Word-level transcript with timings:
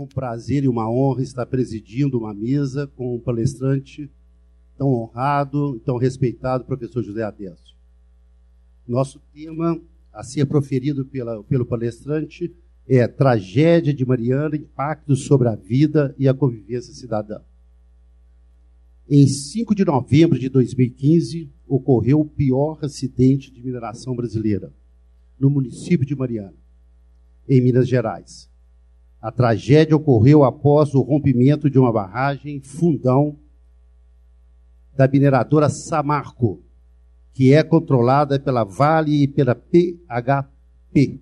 um 0.00 0.06
prazer 0.06 0.62
e 0.62 0.68
uma 0.68 0.88
honra 0.88 1.22
estar 1.22 1.44
presidindo 1.46 2.18
uma 2.18 2.32
mesa 2.32 2.86
com 2.86 3.16
um 3.16 3.18
palestrante 3.18 4.08
tão 4.76 4.92
honrado, 4.92 5.80
tão 5.80 5.96
respeitado, 5.96 6.64
professor 6.64 7.02
José 7.02 7.24
Adesso. 7.24 7.76
Nosso 8.86 9.20
tema 9.34 9.80
a 10.12 10.22
ser 10.22 10.46
proferido 10.46 11.04
pela, 11.04 11.42
pelo 11.42 11.66
palestrante 11.66 12.54
é 12.86 13.08
Tragédia 13.08 13.92
de 13.92 14.06
Mariana, 14.06 14.56
Impactos 14.56 15.24
sobre 15.24 15.48
a 15.48 15.56
Vida 15.56 16.14
e 16.16 16.28
a 16.28 16.34
Convivência 16.34 16.94
Cidadã. 16.94 17.40
Em 19.10 19.26
5 19.26 19.74
de 19.74 19.84
novembro 19.84 20.38
de 20.38 20.48
2015, 20.48 21.50
ocorreu 21.66 22.20
o 22.20 22.24
pior 22.24 22.78
acidente 22.82 23.50
de 23.50 23.60
mineração 23.60 24.14
brasileira, 24.14 24.72
no 25.40 25.50
município 25.50 26.06
de 26.06 26.14
Mariana, 26.14 26.54
em 27.48 27.60
Minas 27.60 27.88
Gerais. 27.88 28.48
A 29.20 29.32
tragédia 29.32 29.96
ocorreu 29.96 30.44
após 30.44 30.94
o 30.94 31.00
rompimento 31.00 31.68
de 31.68 31.78
uma 31.78 31.92
barragem 31.92 32.60
fundão 32.60 33.36
da 34.96 35.08
mineradora 35.08 35.68
Samarco, 35.68 36.62
que 37.32 37.52
é 37.52 37.62
controlada 37.62 38.38
pela 38.38 38.64
Vale 38.64 39.22
e 39.22 39.28
pela 39.28 39.54
PHP. 39.54 41.20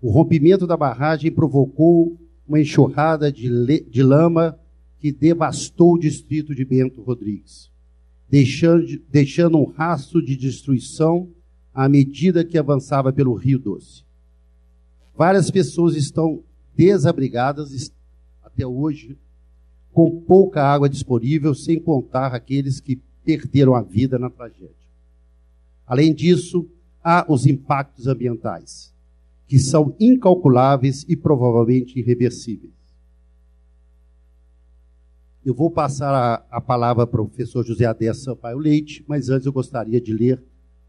O 0.00 0.10
rompimento 0.10 0.66
da 0.66 0.76
barragem 0.76 1.32
provocou 1.32 2.18
uma 2.46 2.60
enxurrada 2.60 3.32
de, 3.32 3.48
de 3.88 4.02
lama 4.02 4.58
que 4.98 5.12
devastou 5.12 5.94
o 5.94 5.98
distrito 5.98 6.54
de 6.54 6.64
Bento 6.64 7.02
Rodrigues, 7.02 7.70
deixando, 8.28 8.86
deixando 9.10 9.58
um 9.58 9.64
rastro 9.64 10.24
de 10.24 10.36
destruição 10.36 11.28
à 11.72 11.88
medida 11.88 12.44
que 12.44 12.58
avançava 12.58 13.12
pelo 13.12 13.34
Rio 13.34 13.58
Doce. 13.58 14.03
Várias 15.16 15.50
pessoas 15.50 15.94
estão 15.94 16.42
desabrigadas 16.76 17.92
até 18.42 18.66
hoje, 18.66 19.16
com 19.92 20.20
pouca 20.22 20.62
água 20.62 20.88
disponível, 20.88 21.54
sem 21.54 21.78
contar 21.78 22.34
aqueles 22.34 22.80
que 22.80 23.00
perderam 23.24 23.74
a 23.74 23.80
vida 23.80 24.18
na 24.18 24.28
tragédia. 24.28 24.74
Além 25.86 26.12
disso, 26.12 26.68
há 27.02 27.24
os 27.28 27.46
impactos 27.46 28.08
ambientais, 28.08 28.92
que 29.46 29.58
são 29.58 29.94
incalculáveis 30.00 31.04
e 31.08 31.16
provavelmente 31.16 31.98
irreversíveis. 31.98 32.72
Eu 35.44 35.54
vou 35.54 35.70
passar 35.70 36.12
a, 36.12 36.44
a 36.50 36.60
palavra 36.60 37.06
para 37.06 37.20
o 37.20 37.28
professor 37.28 37.64
José 37.64 37.84
Adessa 37.84 38.20
Sampaio 38.20 38.58
Leite, 38.58 39.04
mas 39.06 39.28
antes 39.28 39.46
eu 39.46 39.52
gostaria 39.52 40.00
de 40.00 40.12
ler 40.12 40.42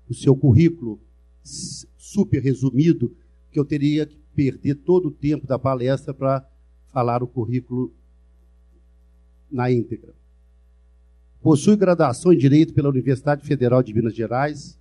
o 0.09 0.13
seu 0.13 0.35
currículo 0.35 0.99
super 1.43 2.41
resumido 2.41 3.15
que 3.55 3.59
eu 3.59 3.63
teria 3.63 4.05
que 4.05 4.19
perder 4.35 4.75
todo 4.75 5.07
o 5.07 5.11
tempo 5.11 5.47
da 5.47 5.57
palestra 5.57 6.13
para 6.13 6.45
falar 6.91 7.23
o 7.23 7.27
currículo 7.27 7.89
na 9.49 9.71
íntegra. 9.71 10.13
Possui 11.41 11.77
graduação 11.77 12.33
em 12.33 12.37
Direito 12.37 12.73
pela 12.73 12.89
Universidade 12.89 13.47
Federal 13.47 13.81
de 13.81 13.93
Minas 13.93 14.13
Gerais, 14.13 14.77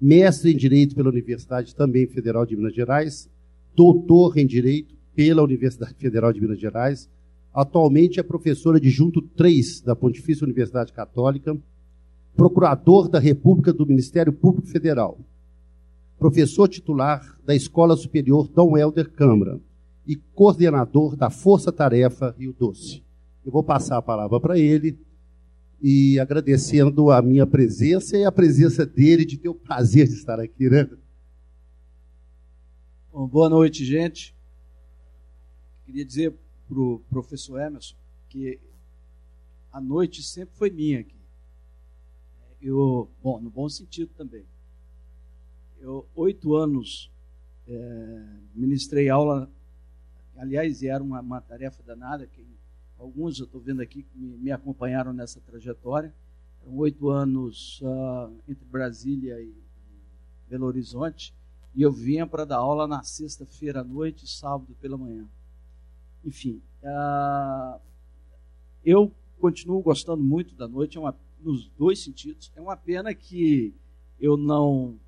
mestre 0.00 0.52
em 0.52 0.56
Direito 0.56 0.96
pela 0.96 1.08
Universidade 1.08 1.72
também 1.72 2.08
Federal 2.08 2.44
de 2.44 2.56
Minas 2.56 2.74
Gerais, 2.74 3.30
doutor 3.76 4.36
em 4.36 4.44
Direito 4.44 4.96
pela 5.14 5.44
Universidade 5.44 5.94
Federal 5.94 6.32
de 6.32 6.40
Minas 6.40 6.58
Gerais, 6.58 7.08
atualmente 7.54 8.18
é 8.18 8.24
professora 8.24 8.80
de 8.80 8.90
Junto 8.90 9.22
3 9.22 9.82
da 9.82 9.94
Pontifícia 9.94 10.44
Universidade 10.44 10.92
Católica, 10.92 11.56
procurador 12.36 13.08
da 13.08 13.20
República 13.20 13.72
do 13.72 13.86
Ministério 13.86 14.32
Público 14.32 14.66
Federal, 14.66 15.16
professor 16.18 16.68
titular 16.68 17.38
da 17.44 17.54
Escola 17.54 17.96
Superior 17.96 18.48
Dom 18.48 18.76
Helder 18.76 19.10
Câmara 19.10 19.60
e 20.06 20.16
coordenador 20.16 21.16
da 21.16 21.30
Força 21.30 21.70
Tarefa 21.70 22.34
Rio 22.38 22.52
Doce. 22.52 23.04
Eu 23.44 23.52
vou 23.52 23.62
passar 23.62 23.98
a 23.98 24.02
palavra 24.02 24.40
para 24.40 24.58
ele 24.58 24.98
e 25.80 26.18
agradecendo 26.18 27.10
a 27.10 27.20
minha 27.20 27.46
presença 27.46 28.16
e 28.16 28.24
a 28.24 28.32
presença 28.32 28.86
dele, 28.86 29.24
de 29.24 29.36
ter 29.36 29.48
o 29.48 29.54
prazer 29.54 30.08
de 30.08 30.14
estar 30.14 30.40
aqui, 30.40 30.70
né? 30.70 30.88
Bom, 33.12 33.26
boa 33.26 33.48
noite, 33.48 33.84
gente. 33.84 34.34
Queria 35.84 36.04
dizer 36.04 36.34
para 36.66 36.78
o 36.78 37.00
professor 37.10 37.60
Emerson 37.60 37.94
que 38.28 38.58
a 39.70 39.80
noite 39.80 40.22
sempre 40.22 40.56
foi 40.56 40.70
minha 40.70 41.00
aqui. 41.00 41.14
Eu, 42.60 43.08
bom, 43.22 43.38
no 43.40 43.50
bom 43.50 43.68
sentido 43.68 44.10
também 44.16 44.44
eu, 45.86 46.04
oito 46.16 46.56
anos, 46.56 47.12
é, 47.68 48.26
ministrei 48.54 49.08
aula, 49.08 49.48
aliás, 50.36 50.82
era 50.82 51.02
uma, 51.02 51.20
uma 51.20 51.40
tarefa 51.40 51.80
danada, 51.84 52.26
que 52.26 52.44
alguns 52.98 53.38
eu 53.38 53.46
estou 53.46 53.60
vendo 53.60 53.80
aqui 53.80 54.02
que 54.02 54.18
me, 54.18 54.36
me, 54.36 54.50
acompanharam 54.50 55.12
nessa 55.12 55.40
trajetória. 55.40 56.12
Eram 56.62 56.76
oito 56.78 57.08
anos 57.08 57.80
uh, 57.82 58.32
entre 58.48 58.64
Brasília 58.64 59.40
e 59.40 59.54
Belo 60.50 60.66
Horizonte, 60.66 61.32
e 61.72 61.82
eu 61.82 61.92
vinha 61.92 62.26
para 62.26 62.44
dar 62.44 62.56
aula 62.56 62.88
na 62.88 63.04
sexta-feira 63.04 63.82
à 63.82 63.84
noite 63.84 64.28
sábado 64.28 64.74
pela 64.80 64.96
manhã. 64.96 65.24
Enfim, 66.24 66.60
uh, 66.82 67.80
eu 68.84 69.12
continuo 69.38 69.80
gostando 69.82 70.22
muito 70.24 70.56
da 70.56 70.66
noite, 70.66 70.96
é 70.96 71.00
uma, 71.00 71.16
nos 71.40 71.68
dois 71.78 72.02
sentidos. 72.02 72.50
É 72.56 72.60
uma 72.60 72.76
pena 72.76 73.14
que 73.14 73.72
eu 74.18 74.36
não 74.36 74.98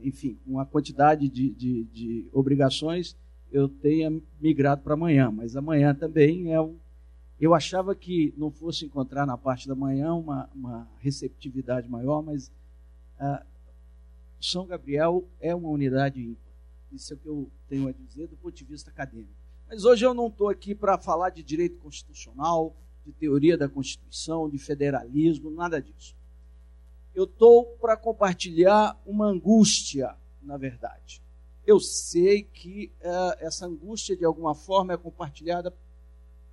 enfim, 0.00 0.38
com 0.44 0.58
a 0.58 0.66
quantidade 0.66 1.28
de, 1.28 1.50
de, 1.50 1.84
de 1.84 2.28
obrigações, 2.32 3.16
eu 3.50 3.68
tenha 3.68 4.12
migrado 4.40 4.82
para 4.82 4.94
amanhã. 4.94 5.30
Mas 5.30 5.56
amanhã 5.56 5.94
também 5.94 6.52
é 6.52 6.60
um. 6.60 6.76
Eu 7.40 7.54
achava 7.54 7.94
que 7.94 8.32
não 8.36 8.50
fosse 8.50 8.86
encontrar 8.86 9.26
na 9.26 9.36
parte 9.36 9.68
da 9.68 9.74
manhã 9.74 10.14
uma, 10.14 10.48
uma 10.54 10.88
receptividade 11.00 11.88
maior, 11.88 12.22
mas 12.22 12.50
ah, 13.18 13.44
São 14.40 14.66
Gabriel 14.66 15.24
é 15.40 15.54
uma 15.54 15.68
unidade 15.68 16.20
ímpar. 16.20 16.52
Isso 16.92 17.12
é 17.12 17.16
o 17.16 17.18
que 17.18 17.28
eu 17.28 17.50
tenho 17.68 17.88
a 17.88 17.92
dizer 17.92 18.28
do 18.28 18.36
ponto 18.36 18.54
de 18.54 18.64
vista 18.64 18.90
acadêmico. 18.90 19.34
Mas 19.68 19.84
hoje 19.84 20.06
eu 20.06 20.14
não 20.14 20.28
estou 20.28 20.48
aqui 20.48 20.74
para 20.74 20.96
falar 20.96 21.30
de 21.30 21.42
direito 21.42 21.78
constitucional, 21.78 22.74
de 23.04 23.12
teoria 23.12 23.58
da 23.58 23.68
Constituição, 23.68 24.48
de 24.48 24.56
federalismo, 24.56 25.50
nada 25.50 25.80
disso 25.82 26.15
eu 27.16 27.24
estou 27.24 27.64
para 27.80 27.96
compartilhar 27.96 29.00
uma 29.06 29.26
angústia, 29.26 30.14
na 30.42 30.58
verdade. 30.58 31.22
Eu 31.66 31.80
sei 31.80 32.42
que 32.42 32.92
uh, 33.00 33.34
essa 33.38 33.64
angústia, 33.64 34.14
de 34.14 34.24
alguma 34.24 34.54
forma, 34.54 34.92
é 34.92 34.98
compartilhada 34.98 35.74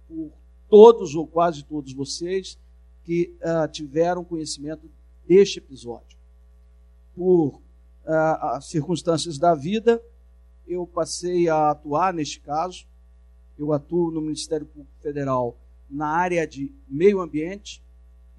por 0.07 0.31
todos 0.69 1.16
ou 1.16 1.28
quase 1.28 1.66
todos 1.66 1.91
vocês 1.91 2.57
que 3.03 3.35
uh, 3.41 3.69
tiveram 3.69 4.24
conhecimento 4.24 4.90
deste 5.28 5.59
episódio. 5.59 6.18
Por 7.13 7.62
uh, 8.06 8.62
circunstâncias 8.62 9.38
da 9.38 9.53
vida, 9.53 10.01
eu 10.66 10.88
passei 10.88 11.50
a 11.50 11.72
atuar 11.72 12.13
neste 12.13 12.40
caso. 12.40 12.88
Eu 13.59 13.74
atuo 13.74 14.12
no 14.12 14.22
Ministério 14.22 14.66
Público 14.66 14.95
Federal 15.01 15.57
na 15.90 16.07
área 16.07 16.47
de 16.47 16.72
meio 16.88 17.19
ambiente 17.19 17.84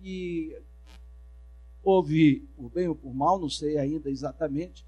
e 0.03 0.57
houve, 1.85 2.49
por 2.57 2.71
bem 2.71 2.89
ou 2.89 2.95
por 2.95 3.15
mal, 3.15 3.39
não 3.39 3.49
sei 3.49 3.79
ainda 3.79 4.11
exatamente, 4.11 4.85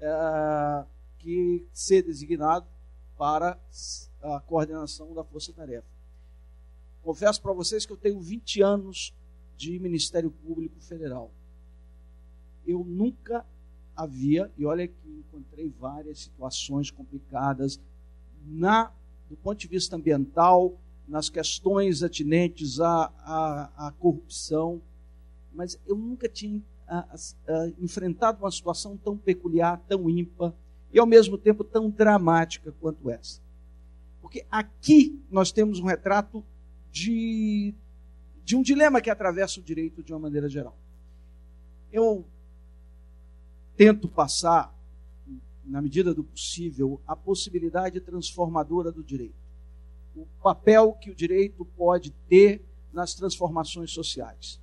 é, 0.00 0.84
que 1.18 1.66
ser 1.72 2.02
designado 2.02 2.66
para 3.16 3.58
a 4.20 4.40
coordenação 4.40 5.14
da 5.14 5.22
Força 5.22 5.52
Tarefa. 5.52 5.86
Confesso 7.02 7.40
para 7.40 7.52
vocês 7.52 7.86
que 7.86 7.92
eu 7.92 7.96
tenho 7.96 8.20
20 8.20 8.62
anos 8.62 9.14
de 9.56 9.78
Ministério 9.78 10.30
Público 10.30 10.80
Federal. 10.80 11.30
Eu 12.66 12.84
nunca 12.84 13.44
havia, 13.94 14.50
e 14.56 14.64
olha 14.64 14.86
que 14.88 15.08
encontrei 15.08 15.72
várias 15.78 16.20
situações 16.20 16.90
complicadas 16.90 17.80
na 18.44 18.92
do 19.32 19.36
ponto 19.38 19.58
de 19.58 19.66
vista 19.66 19.96
ambiental, 19.96 20.78
nas 21.08 21.30
questões 21.30 22.02
atinentes 22.02 22.80
à, 22.80 23.10
à, 23.24 23.86
à 23.88 23.92
corrupção, 23.92 24.82
mas 25.54 25.78
eu 25.86 25.96
nunca 25.96 26.28
tinha 26.28 26.62
ah, 26.88 27.06
ah, 27.48 27.72
enfrentado 27.78 28.42
uma 28.42 28.50
situação 28.50 28.96
tão 28.96 29.16
peculiar, 29.16 29.80
tão 29.88 30.08
ímpar 30.08 30.52
e 30.92 30.98
ao 30.98 31.06
mesmo 31.06 31.38
tempo 31.38 31.64
tão 31.64 31.88
dramática 31.88 32.72
quanto 32.80 33.10
essa. 33.10 33.40
Porque 34.20 34.46
aqui 34.50 35.20
nós 35.30 35.52
temos 35.52 35.78
um 35.78 35.84
retrato 35.84 36.44
de, 36.90 37.74
de 38.44 38.56
um 38.56 38.62
dilema 38.62 39.00
que 39.00 39.10
atravessa 39.10 39.58
o 39.58 39.62
direito 39.62 40.02
de 40.02 40.12
uma 40.12 40.18
maneira 40.18 40.48
geral. 40.48 40.76
Eu 41.90 42.24
tento 43.76 44.08
passar, 44.08 44.74
na 45.64 45.80
medida 45.80 46.14
do 46.14 46.22
possível, 46.22 47.00
a 47.06 47.16
possibilidade 47.16 48.00
transformadora 48.00 48.92
do 48.92 49.02
direito. 49.02 49.34
O 50.14 50.26
papel 50.42 50.92
que 50.92 51.10
o 51.10 51.14
direito 51.14 51.64
pode 51.64 52.10
ter 52.28 52.62
nas 52.92 53.14
transformações 53.14 53.90
sociais. 53.90 54.60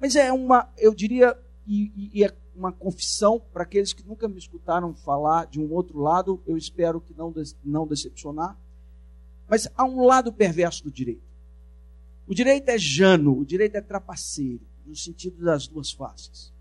Mas 0.00 0.16
é 0.16 0.32
uma, 0.32 0.70
eu 0.76 0.94
diria, 0.94 1.36
e, 1.66 2.10
e 2.12 2.24
é 2.24 2.34
uma 2.54 2.72
confissão 2.72 3.40
para 3.52 3.62
aqueles 3.62 3.92
que 3.92 4.06
nunca 4.06 4.28
me 4.28 4.38
escutaram 4.38 4.94
falar 4.94 5.46
de 5.46 5.60
um 5.60 5.72
outro 5.72 5.98
lado, 5.98 6.42
eu 6.46 6.56
espero 6.56 7.00
que 7.00 7.14
não, 7.14 7.32
não 7.64 7.86
decepcionar. 7.86 8.58
Mas 9.48 9.68
há 9.76 9.84
um 9.84 10.04
lado 10.04 10.32
perverso 10.32 10.82
do 10.82 10.90
direito. 10.90 11.26
O 12.26 12.34
direito 12.34 12.68
é 12.68 12.78
jano, 12.78 13.38
o 13.38 13.44
direito 13.44 13.76
é 13.76 13.80
trapaceiro, 13.80 14.66
no 14.84 14.96
sentido 14.96 15.44
das 15.44 15.68
duas 15.68 15.92
faces. 15.92 16.52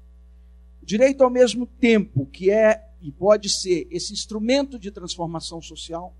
O 0.82 0.86
direito, 0.86 1.24
ao 1.24 1.30
mesmo 1.30 1.66
tempo 1.66 2.28
que 2.28 2.52
é 2.52 2.88
e 3.02 3.12
pode 3.12 3.50
ser 3.50 3.88
esse 3.90 4.14
instrumento 4.14 4.78
de 4.78 4.92
transformação 4.92 5.62
social, 5.62 6.16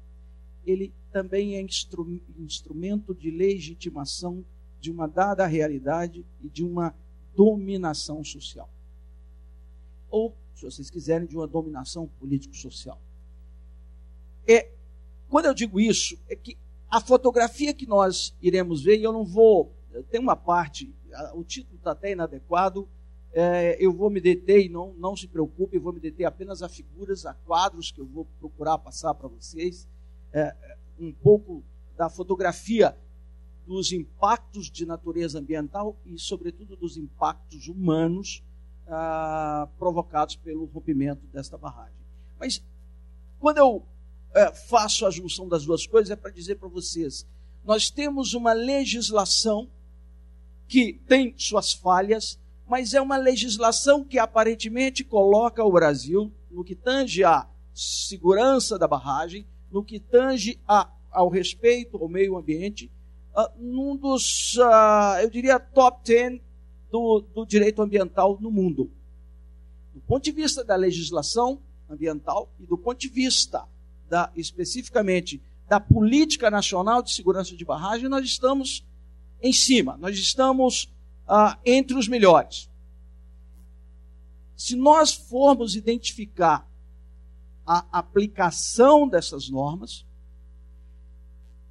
ele 0.66 0.94
também 1.12 1.56
é 1.56 1.62
instru 1.62 2.22
instrumento 2.40 3.14
de 3.14 3.30
legitimação 3.30 4.44
de 4.80 4.92
uma 4.92 5.08
dada 5.08 5.46
realidade 5.46 6.26
e 6.44 6.50
de 6.50 6.64
uma 6.64 6.96
dominação 7.36 8.24
social. 8.24 8.70
Ou, 10.10 10.36
se 10.54 10.64
vocês 10.64 10.90
quiserem, 10.90 11.28
de 11.28 11.36
uma 11.36 11.48
dominação 11.48 12.08
político-social. 12.20 13.00
É, 14.48 14.72
quando 15.30 15.46
eu 15.46 15.54
digo 15.54 15.80
isso, 15.80 16.18
é 16.30 16.36
que 16.36 16.58
a 16.90 17.02
fotografia 17.02 17.74
que 17.74 17.86
nós 17.86 18.34
iremos 18.42 18.84
ver, 18.84 18.98
e 18.98 19.04
eu 19.04 19.12
não 19.12 19.26
vou. 19.26 19.74
Tem 20.10 20.20
uma 20.20 20.36
parte, 20.36 20.94
o 21.34 21.44
título 21.44 21.78
está 21.78 21.92
até 21.92 22.12
inadequado, 22.12 22.88
é, 23.34 23.76
eu 23.80 23.92
vou 23.92 24.10
me 24.10 24.22
deter 24.22 24.66
e 24.66 24.70
não, 24.70 24.94
não 24.94 25.16
se 25.16 25.28
preocupe, 25.28 25.76
eu 25.76 25.82
vou 25.82 25.92
me 25.92 26.00
deter 26.00 26.26
apenas 26.26 26.62
a 26.62 26.70
figuras, 26.70 27.26
a 27.26 27.34
quadros 27.34 27.92
que 27.92 28.00
eu 28.00 28.06
vou 28.06 28.26
procurar 28.40 28.78
passar 28.78 29.14
para 29.14 29.28
vocês. 29.28 29.88
É, 30.32 30.56
um 30.98 31.12
pouco 31.12 31.62
da 31.98 32.10
fotografia 32.10 32.96
dos 33.66 33.92
impactos 33.92 34.70
de 34.70 34.86
natureza 34.86 35.40
ambiental 35.40 35.96
e, 36.06 36.18
sobretudo, 36.20 36.76
dos 36.76 36.98
impactos 36.98 37.68
humanos 37.68 38.44
ah, 38.88 39.68
provocados 39.80 40.36
pelo 40.36 40.66
rompimento 40.66 41.26
desta 41.28 41.58
barragem. 41.58 41.96
Mas, 42.40 42.64
quando 43.40 43.58
eu 43.58 43.86
é, 44.34 44.52
faço 44.52 45.06
a 45.06 45.10
junção 45.10 45.48
das 45.48 45.66
duas 45.66 45.88
coisas, 45.88 46.12
é 46.12 46.16
para 46.16 46.30
dizer 46.30 46.56
para 46.56 46.68
vocês: 46.68 47.26
nós 47.64 47.90
temos 47.90 48.34
uma 48.34 48.54
legislação 48.54 49.70
que 50.68 50.94
tem 51.08 51.34
suas 51.38 51.74
falhas, 51.74 52.40
mas 52.68 52.94
é 52.94 53.02
uma 53.02 53.18
legislação 53.18 54.04
que 54.04 54.20
aparentemente 54.20 55.04
coloca 55.04 55.64
o 55.64 55.72
Brasil, 55.72 56.32
no 56.52 56.64
que 56.64 56.76
tange 56.76 57.24
à 57.24 57.48
segurança 57.74 58.78
da 58.78 58.88
barragem, 58.88 59.46
no 59.72 59.84
que 59.84 60.00
tange 60.00 60.60
a, 60.68 60.90
ao 61.12 61.30
respeito 61.30 61.98
ao 61.98 62.08
meio 62.08 62.38
ambiente, 62.38 62.92
uh, 63.36 63.52
num 63.60 63.96
dos, 63.96 64.56
uh, 64.58 65.20
eu 65.22 65.30
diria, 65.30 65.60
top 65.60 66.02
10 66.06 66.42
do, 66.92 67.22
do 67.34 67.46
direito 67.46 67.82
ambiental 67.82 68.38
no 68.40 68.50
mundo. 68.50 68.90
Do 69.94 70.02
ponto 70.02 70.24
de 70.24 70.32
vista 70.32 70.64
da 70.64 70.76
legislação 70.76 71.60
ambiental 71.90 72.50
e 72.60 72.66
do 72.66 72.78
ponto 72.78 73.00
de 73.00 73.10
vista 73.10 73.68
da, 74.10 74.32
especificamente 74.36 75.42
da 75.68 75.80
política 75.80 76.50
nacional 76.52 77.02
de 77.02 77.12
segurança 77.12 77.56
de 77.56 77.66
barragem, 77.66 78.08
nós 78.08 78.26
estamos 78.26 78.86
em 79.42 79.52
cima, 79.54 79.98
nós 79.98 80.18
estamos 80.18 80.94
ah, 81.28 81.58
entre 81.66 81.98
os 81.98 82.08
melhores. 82.08 82.70
Se 84.56 84.76
nós 84.76 85.14
formos 85.14 85.76
identificar 85.76 86.68
a 87.66 87.86
aplicação 87.92 89.08
dessas 89.08 89.50
normas, 89.50 90.06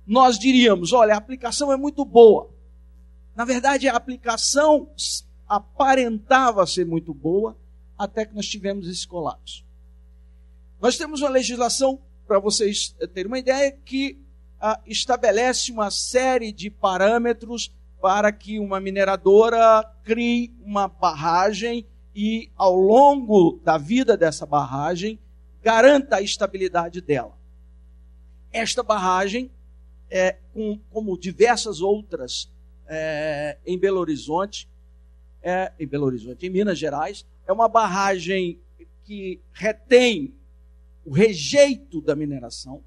nós 0.06 0.38
diríamos: 0.38 0.92
olha, 0.92 1.14
a 1.14 1.18
aplicação 1.18 1.72
é 1.72 1.76
muito 1.76 2.04
boa. 2.04 2.50
Na 3.34 3.44
verdade, 3.44 3.88
a 3.88 3.96
aplicação 3.96 4.88
aparentava 5.48 6.66
ser 6.66 6.86
muito 6.86 7.12
boa 7.12 7.56
até 7.98 8.24
que 8.24 8.34
nós 8.34 8.46
tivemos 8.46 8.88
esse 8.88 9.06
colapso. 9.06 9.64
Nós 10.80 10.96
temos 10.96 11.20
uma 11.20 11.30
legislação 11.30 12.00
para 12.26 12.38
vocês 12.38 12.94
terem 13.12 13.26
uma 13.26 13.38
ideia, 13.38 13.72
que 13.72 14.18
ah, 14.60 14.80
estabelece 14.86 15.70
uma 15.70 15.90
série 15.90 16.52
de 16.52 16.70
parâmetros 16.70 17.72
para 18.00 18.30
que 18.32 18.58
uma 18.58 18.80
mineradora 18.80 19.82
crie 20.02 20.54
uma 20.62 20.88
barragem 20.88 21.86
e, 22.14 22.50
ao 22.56 22.74
longo 22.74 23.60
da 23.64 23.78
vida 23.78 24.16
dessa 24.16 24.46
barragem, 24.46 25.18
garanta 25.62 26.16
a 26.16 26.22
estabilidade 26.22 27.00
dela. 27.00 27.36
Esta 28.52 28.82
barragem, 28.82 29.50
é, 30.14 30.36
com, 30.52 30.78
como 30.92 31.18
diversas 31.18 31.80
outras 31.80 32.48
é, 32.86 33.58
em 33.66 33.76
Belo 33.76 33.98
Horizonte, 33.98 34.68
é, 35.42 35.72
em 35.76 35.88
Belo 35.88 36.06
Horizonte, 36.06 36.46
em 36.46 36.50
Minas 36.50 36.78
Gerais, 36.78 37.26
é 37.48 37.52
uma 37.52 37.66
barragem 37.68 38.60
que 39.02 39.40
retém 39.52 40.32
o 41.04 41.10
rejeito 41.10 42.00
da 42.00 42.14
mineração, 42.14 42.80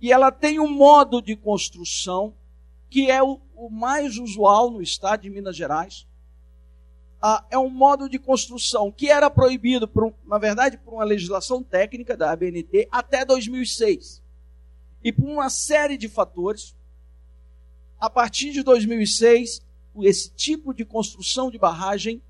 e 0.00 0.10
ela 0.10 0.32
tem 0.32 0.58
um 0.58 0.66
modo 0.66 1.22
de 1.22 1.36
construção 1.36 2.34
que 2.90 3.08
é 3.08 3.22
o, 3.22 3.40
o 3.54 3.70
mais 3.70 4.18
usual 4.18 4.72
no 4.72 4.82
estado 4.82 5.22
de 5.22 5.30
Minas 5.30 5.54
Gerais. 5.54 6.04
Ah, 7.22 7.46
é 7.48 7.56
um 7.56 7.70
modo 7.70 8.08
de 8.08 8.18
construção 8.18 8.90
que 8.90 9.08
era 9.08 9.30
proibido, 9.30 9.86
por, 9.86 10.12
na 10.26 10.38
verdade, 10.38 10.78
por 10.78 10.94
uma 10.94 11.04
legislação 11.04 11.62
técnica 11.62 12.16
da 12.16 12.32
ABNT 12.32 12.88
até 12.90 13.24
2006. 13.24 14.20
E 15.02 15.12
por 15.12 15.28
uma 15.28 15.48
série 15.48 15.96
de 15.96 16.08
fatores, 16.08 16.74
a 17.98 18.08
partir 18.08 18.52
de 18.52 18.62
2006, 18.62 19.62
esse 20.02 20.30
tipo 20.30 20.72
de 20.72 20.84
construção 20.84 21.50
de 21.50 21.58
barragem, 21.58 22.22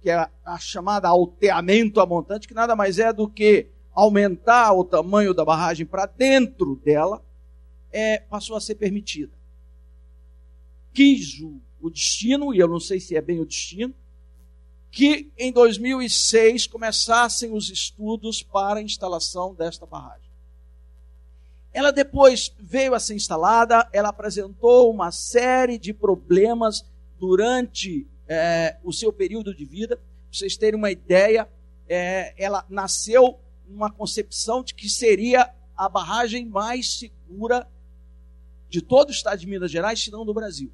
que 0.00 0.10
é 0.10 0.28
a, 0.44 0.58
chamada 0.58 1.08
alteamento 1.08 2.00
a 2.00 2.06
montante, 2.06 2.48
que 2.48 2.54
nada 2.54 2.74
mais 2.76 2.98
é 2.98 3.12
do 3.12 3.28
que 3.28 3.68
aumentar 3.92 4.72
o 4.72 4.84
tamanho 4.84 5.34
da 5.34 5.44
barragem 5.44 5.84
para 5.84 6.06
dentro 6.06 6.76
dela, 6.76 7.22
é, 7.92 8.18
passou 8.18 8.56
a 8.56 8.60
ser 8.60 8.76
permitida. 8.76 9.32
Quis 10.92 11.40
o, 11.40 11.60
o 11.80 11.90
destino, 11.90 12.54
e 12.54 12.58
eu 12.58 12.68
não 12.68 12.80
sei 12.80 13.00
se 13.00 13.16
é 13.16 13.20
bem 13.20 13.40
o 13.40 13.46
destino, 13.46 13.94
que 14.90 15.30
em 15.36 15.52
2006 15.52 16.66
começassem 16.66 17.52
os 17.52 17.68
estudos 17.70 18.42
para 18.42 18.80
a 18.80 18.82
instalação 18.82 19.54
desta 19.54 19.84
barragem. 19.84 20.27
Ela 21.72 21.90
depois 21.90 22.54
veio 22.58 22.94
a 22.94 23.00
ser 23.00 23.14
instalada, 23.14 23.88
ela 23.92 24.08
apresentou 24.08 24.90
uma 24.90 25.12
série 25.12 25.78
de 25.78 25.92
problemas 25.92 26.84
durante 27.18 28.06
é, 28.26 28.76
o 28.82 28.92
seu 28.92 29.12
período 29.12 29.54
de 29.54 29.64
vida. 29.64 29.96
Para 29.96 30.04
vocês 30.32 30.56
terem 30.56 30.78
uma 30.78 30.90
ideia, 30.90 31.48
é, 31.88 32.34
ela 32.36 32.64
nasceu 32.68 33.38
uma 33.68 33.90
concepção 33.90 34.62
de 34.62 34.74
que 34.74 34.88
seria 34.88 35.52
a 35.76 35.88
barragem 35.88 36.46
mais 36.46 36.98
segura 36.98 37.68
de 38.68 38.82
todo 38.82 39.08
o 39.08 39.12
estado 39.12 39.38
de 39.38 39.46
Minas 39.46 39.70
Gerais, 39.70 40.02
se 40.02 40.10
não 40.10 40.24
do 40.24 40.34
Brasil. 40.34 40.70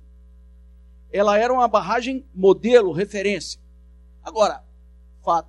Ela 1.13 1.39
era 1.39 1.53
uma 1.53 1.69
barragem 1.69 2.25
modelo, 2.35 2.93
referência. 2.93 3.61
Agora, 4.23 4.65
fato 5.23 5.49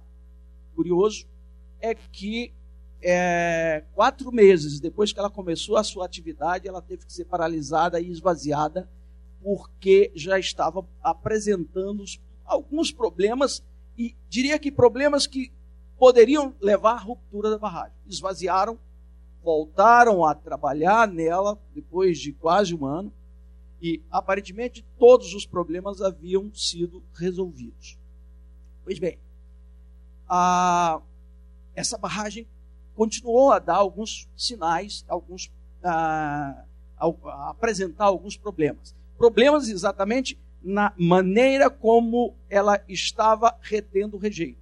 curioso 0.75 1.25
é 1.79 1.95
que 1.95 2.53
é, 3.07 3.83
quatro 3.93 4.31
meses 4.31 4.79
depois 4.79 5.13
que 5.13 5.19
ela 5.19 5.29
começou 5.29 5.77
a 5.77 5.83
sua 5.83 6.07
atividade, 6.07 6.67
ela 6.67 6.81
teve 6.81 7.05
que 7.05 7.13
ser 7.13 7.25
paralisada 7.25 8.01
e 8.01 8.09
esvaziada 8.09 8.89
porque 9.43 10.11
já 10.15 10.39
estava 10.39 10.83
apresentando 11.03 12.03
alguns 12.43 12.91
problemas 12.91 13.63
e 13.95 14.15
diria 14.27 14.57
que 14.57 14.71
problemas 14.71 15.27
que 15.27 15.51
poderiam 15.99 16.55
levar 16.59 16.93
à 16.93 16.99
ruptura 16.99 17.51
da 17.51 17.59
barragem. 17.59 17.95
Esvaziaram, 18.07 18.79
voltaram 19.43 20.25
a 20.25 20.33
trabalhar 20.33 21.07
nela 21.07 21.61
depois 21.75 22.17
de 22.17 22.33
quase 22.33 22.73
um 22.73 22.87
ano 22.87 23.13
e 23.79 24.01
aparentemente 24.09 24.83
todos 24.97 25.35
os 25.35 25.45
problemas 25.45 26.01
haviam 26.01 26.51
sido 26.55 27.03
resolvidos. 27.13 27.99
Pois 28.83 28.97
bem, 28.97 29.19
a, 30.27 30.99
essa 31.75 31.99
barragem 31.99 32.47
continuou 32.95 33.51
a 33.51 33.59
dar 33.59 33.75
alguns 33.75 34.27
sinais, 34.35 35.05
alguns 35.07 35.51
a, 35.83 36.63
a, 36.97 37.07
a 37.07 37.49
apresentar 37.49 38.05
alguns 38.05 38.37
problemas. 38.37 38.95
Problemas 39.17 39.67
exatamente 39.69 40.39
na 40.63 40.93
maneira 40.97 41.69
como 41.69 42.33
ela 42.49 42.83
estava 42.87 43.55
retendo 43.61 44.17
o 44.17 44.19
rejeito. 44.19 44.59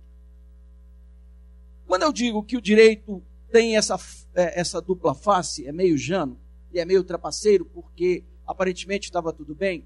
Quando 1.88 2.04
eu 2.04 2.12
digo 2.12 2.44
que 2.44 2.58
o 2.58 2.62
direito 2.62 3.24
tem 3.52 3.78
essa, 3.78 3.98
é, 4.34 4.60
essa 4.60 4.82
dupla 4.82 5.13
face, 5.13 5.66
é 5.66 5.72
meio 5.72 5.98
jano 5.98 6.38
e 6.74 6.80
é 6.80 6.86
meio 6.86 7.04
trapaceiro, 7.04 7.66
porque 7.66 8.24
aparentemente 8.46 9.06
estava 9.06 9.32
tudo 9.32 9.54
bem, 9.54 9.86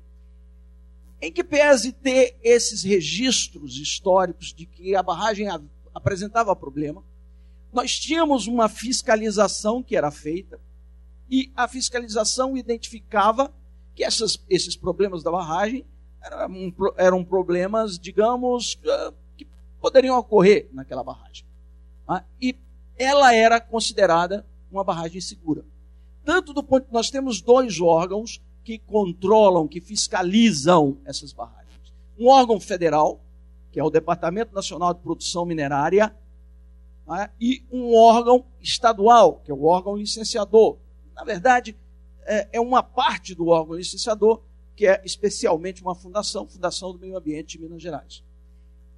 em 1.21 1.31
que 1.31 1.43
pese 1.43 1.91
ter 1.91 2.37
esses 2.41 2.83
registros 2.83 3.77
históricos 3.77 4.53
de 4.53 4.65
que 4.65 4.95
a 4.95 5.03
barragem 5.03 5.47
apresentava 5.93 6.55
problema, 6.55 7.03
nós 7.77 7.99
tínhamos 7.99 8.47
uma 8.47 8.67
fiscalização 8.67 9.83
que 9.83 9.95
era 9.95 10.09
feita 10.09 10.59
e 11.29 11.51
a 11.55 11.67
fiscalização 11.67 12.57
identificava 12.57 13.53
que 13.93 14.03
essas, 14.03 14.43
esses 14.49 14.75
problemas 14.75 15.21
da 15.21 15.29
barragem 15.29 15.85
eram, 16.19 16.73
eram 16.97 17.23
problemas, 17.23 17.99
digamos, 17.99 18.79
ah, 18.83 19.13
que 19.37 19.47
poderiam 19.79 20.17
ocorrer 20.17 20.67
naquela 20.73 21.03
barragem. 21.03 21.45
Ah, 22.07 22.23
e 22.41 22.57
ela 22.97 23.35
era 23.35 23.61
considerada 23.61 24.43
uma 24.71 24.83
barragem 24.83 25.21
segura. 25.21 25.63
tanto 26.25 26.53
do 26.53 26.63
ponto 26.63 26.87
nós 26.91 27.11
temos 27.11 27.41
dois 27.41 27.79
órgãos 27.79 28.41
que 28.63 28.79
controlam, 28.79 29.67
que 29.67 29.79
fiscalizam 29.79 30.97
essas 31.05 31.31
barragens. 31.31 31.93
Um 32.17 32.27
órgão 32.27 32.59
federal, 32.59 33.21
que 33.71 33.79
é 33.79 33.83
o 33.83 33.91
Departamento 33.91 34.55
Nacional 34.55 34.95
de 34.95 35.01
Produção 35.01 35.45
Minerária, 35.45 36.11
né, 37.07 37.31
e 37.39 37.63
um 37.71 37.95
órgão 37.95 38.45
estadual, 38.59 39.39
que 39.39 39.49
é 39.49 39.53
o 39.53 39.63
órgão 39.63 39.95
licenciador. 39.95 40.77
Na 41.15 41.23
verdade, 41.23 41.75
é, 42.25 42.49
é 42.53 42.61
uma 42.61 42.83
parte 42.83 43.33
do 43.33 43.47
órgão 43.47 43.77
licenciador, 43.77 44.41
que 44.75 44.85
é 44.85 45.01
especialmente 45.05 45.81
uma 45.81 45.95
fundação, 45.95 46.45
Fundação 46.45 46.91
do 46.91 46.99
Meio 46.99 47.17
Ambiente 47.17 47.57
de 47.57 47.63
Minas 47.63 47.81
Gerais. 47.81 48.23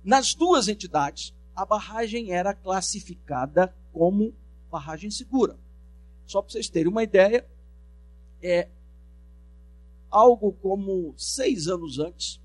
Nas 0.03 0.33
duas 0.33 0.67
entidades, 0.67 1.33
a 1.55 1.65
barragem 1.65 2.31
era 2.31 2.53
classificada 2.53 3.73
como 3.93 4.33
barragem 4.71 5.11
segura. 5.11 5.57
Só 6.25 6.41
para 6.41 6.51
vocês 6.51 6.69
terem 6.69 6.91
uma 6.91 7.03
ideia, 7.03 7.45
é 8.41 8.67
algo 10.09 10.51
como 10.53 11.13
seis 11.17 11.67
anos 11.67 11.99
antes, 11.99 12.41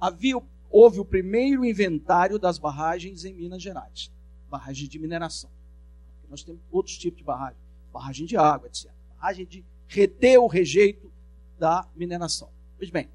havia, 0.00 0.40
houve 0.70 0.98
o 0.98 1.04
primeiro 1.04 1.64
inventário 1.64 2.38
das 2.38 2.58
barragens 2.58 3.24
em 3.24 3.34
Minas 3.34 3.62
Gerais 3.62 4.11
barragem 4.52 4.86
de 4.86 4.98
mineração. 4.98 5.50
Nós 6.28 6.42
temos 6.42 6.60
outros 6.70 6.96
tipos 6.98 7.18
de 7.18 7.24
barragem, 7.24 7.58
barragem 7.92 8.26
de 8.26 8.36
água, 8.36 8.68
etc. 8.68 8.90
Barragem 9.16 9.46
de 9.46 9.64
reter 9.88 10.38
o 10.38 10.46
rejeito 10.46 11.10
da 11.58 11.88
mineração. 11.96 12.50
Pois 12.76 12.90
bem, 12.90 13.08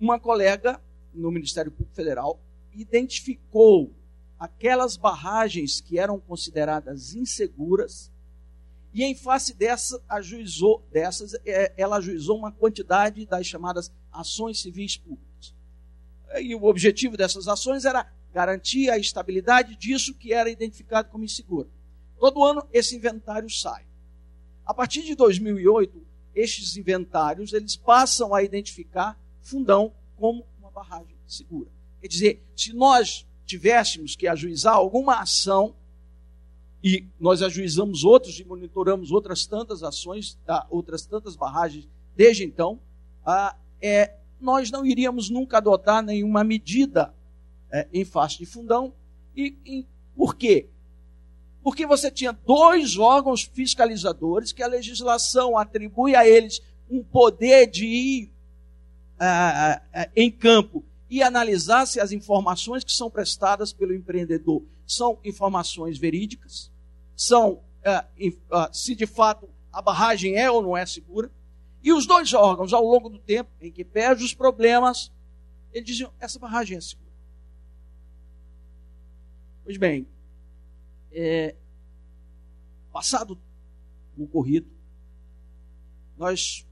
uma 0.00 0.18
colega 0.18 0.80
no 1.14 1.30
Ministério 1.30 1.70
Público 1.70 1.94
Federal 1.94 2.40
identificou 2.72 3.92
aquelas 4.38 4.96
barragens 4.96 5.80
que 5.80 5.98
eram 5.98 6.18
consideradas 6.18 7.14
inseguras 7.14 8.10
e 8.92 9.04
em 9.04 9.14
face 9.14 9.54
dessa 9.54 10.02
ajuizou, 10.08 10.84
dessas, 10.90 11.34
é, 11.46 11.72
ela 11.76 11.96
ajuizou 11.96 12.36
uma 12.36 12.50
quantidade 12.50 13.24
das 13.24 13.46
chamadas 13.46 13.92
ações 14.12 14.60
civis 14.60 14.96
públicas. 14.96 15.54
E 16.40 16.54
o 16.54 16.64
objetivo 16.64 17.16
dessas 17.16 17.48
ações 17.48 17.84
era 17.84 18.10
garantir 18.32 18.90
a 18.90 18.98
estabilidade 18.98 19.76
disso 19.76 20.14
que 20.14 20.32
era 20.32 20.50
identificado 20.50 21.08
como 21.10 21.24
inseguro. 21.24 21.70
Todo 22.18 22.44
ano 22.44 22.66
esse 22.72 22.96
inventário 22.96 23.50
sai. 23.50 23.84
A 24.64 24.72
partir 24.72 25.02
de 25.02 25.14
2008, 25.14 26.00
estes 26.34 26.76
inventários 26.76 27.52
eles 27.52 27.76
passam 27.76 28.34
a 28.34 28.42
identificar 28.42 29.20
Fundão 29.40 29.92
como 30.16 30.46
uma 30.60 30.70
barragem 30.70 31.16
segura. 31.26 31.68
Quer 32.00 32.08
dizer, 32.08 32.42
se 32.56 32.72
nós 32.72 33.26
tivéssemos 33.44 34.14
que 34.14 34.28
ajuizar 34.28 34.74
alguma 34.74 35.20
ação 35.20 35.74
e 36.82 37.06
nós 37.18 37.42
ajuizamos 37.42 38.04
outros 38.04 38.38
e 38.38 38.44
monitoramos 38.44 39.10
outras 39.10 39.46
tantas 39.46 39.82
ações, 39.82 40.38
tá, 40.46 40.66
outras 40.70 41.04
tantas 41.04 41.36
barragens 41.36 41.88
desde 42.16 42.44
então, 42.44 42.80
ah, 43.24 43.56
é, 43.80 44.14
nós 44.40 44.70
não 44.70 44.84
iríamos 44.84 45.28
nunca 45.28 45.58
adotar 45.58 46.02
nenhuma 46.02 46.44
medida 46.44 47.14
é, 47.72 47.88
em 47.92 48.04
face 48.04 48.38
de 48.38 48.46
fundão. 48.46 48.92
E, 49.34 49.56
e 49.64 49.86
por 50.14 50.36
quê? 50.36 50.68
Porque 51.62 51.86
você 51.86 52.10
tinha 52.10 52.32
dois 52.32 52.98
órgãos 52.98 53.42
fiscalizadores 53.42 54.52
que 54.52 54.62
a 54.62 54.66
legislação 54.66 55.56
atribui 55.56 56.14
a 56.14 56.26
eles 56.26 56.60
um 56.90 57.02
poder 57.02 57.66
de 57.66 57.86
ir 57.86 58.32
ah, 59.18 59.80
ah, 59.94 60.08
em 60.14 60.30
campo 60.30 60.84
e 61.08 61.22
analisar 61.22 61.86
se 61.86 62.00
as 62.00 62.12
informações 62.12 62.84
que 62.84 62.92
são 62.92 63.10
prestadas 63.10 63.72
pelo 63.72 63.94
empreendedor 63.94 64.62
são 64.86 65.18
informações 65.24 65.96
verídicas, 65.98 66.70
são 67.16 67.60
se 68.72 68.94
de 68.94 69.06
fato 69.06 69.48
a 69.72 69.80
barragem 69.80 70.36
é 70.36 70.50
ou 70.50 70.62
não 70.62 70.76
é 70.76 70.84
segura. 70.84 71.30
E 71.82 71.92
os 71.92 72.06
dois 72.06 72.32
órgãos, 72.32 72.72
ao 72.72 72.84
longo 72.84 73.08
do 73.08 73.18
tempo, 73.18 73.50
em 73.60 73.72
que 73.72 73.84
perde 73.84 74.22
os 74.22 74.34
problemas, 74.34 75.10
eles 75.72 75.86
diziam: 75.86 76.12
essa 76.20 76.38
barragem 76.38 76.76
é 76.76 76.80
segura. 76.80 77.01
Pois 79.64 79.76
bem, 79.76 80.06
é, 81.12 81.54
passado 82.92 83.38
o 84.16 84.24
ocorrido, 84.24 84.66
nós, 86.18 86.66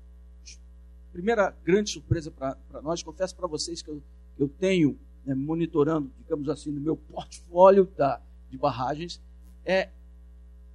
primeira 1.13 1.51
grande 1.65 1.91
surpresa 1.91 2.31
para 2.31 2.57
nós, 2.83 3.03
confesso 3.03 3.35
para 3.37 3.47
vocês 3.47 3.81
que 3.81 3.91
eu, 3.91 4.03
eu 4.37 4.49
tenho 4.49 4.99
né, 5.25 5.35
monitorando, 5.35 6.11
digamos 6.19 6.49
assim, 6.49 6.73
no 6.73 6.81
meu 6.81 6.97
portfólio 6.97 7.85
da, 7.97 8.21
de 8.51 8.59
barragens, 8.59 9.21
é 9.65 9.91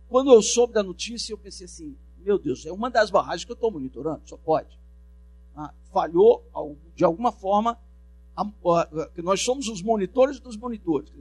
quando 0.08 0.32
eu 0.32 0.42
soube 0.42 0.74
da 0.74 0.84
notícia, 0.84 1.34
eu 1.34 1.38
pensei 1.38 1.66
assim, 1.66 1.98
meu 2.18 2.40
Deus, 2.40 2.66
é 2.66 2.72
uma 2.72 2.90
das 2.90 3.12
barragens 3.12 3.44
que 3.44 3.52
eu 3.52 3.56
estou 3.56 3.72
monitorando, 3.72 4.22
só 4.26 4.38
pode. 4.38 4.80
Ah, 5.54 5.74
falhou 5.92 6.46
de 6.96 7.04
alguma 7.04 7.32
forma 7.32 7.78
nós 9.24 9.42
somos 9.42 9.68
os 9.68 9.82
monitores 9.82 10.40
dos 10.40 10.58
monitores. 10.58 11.12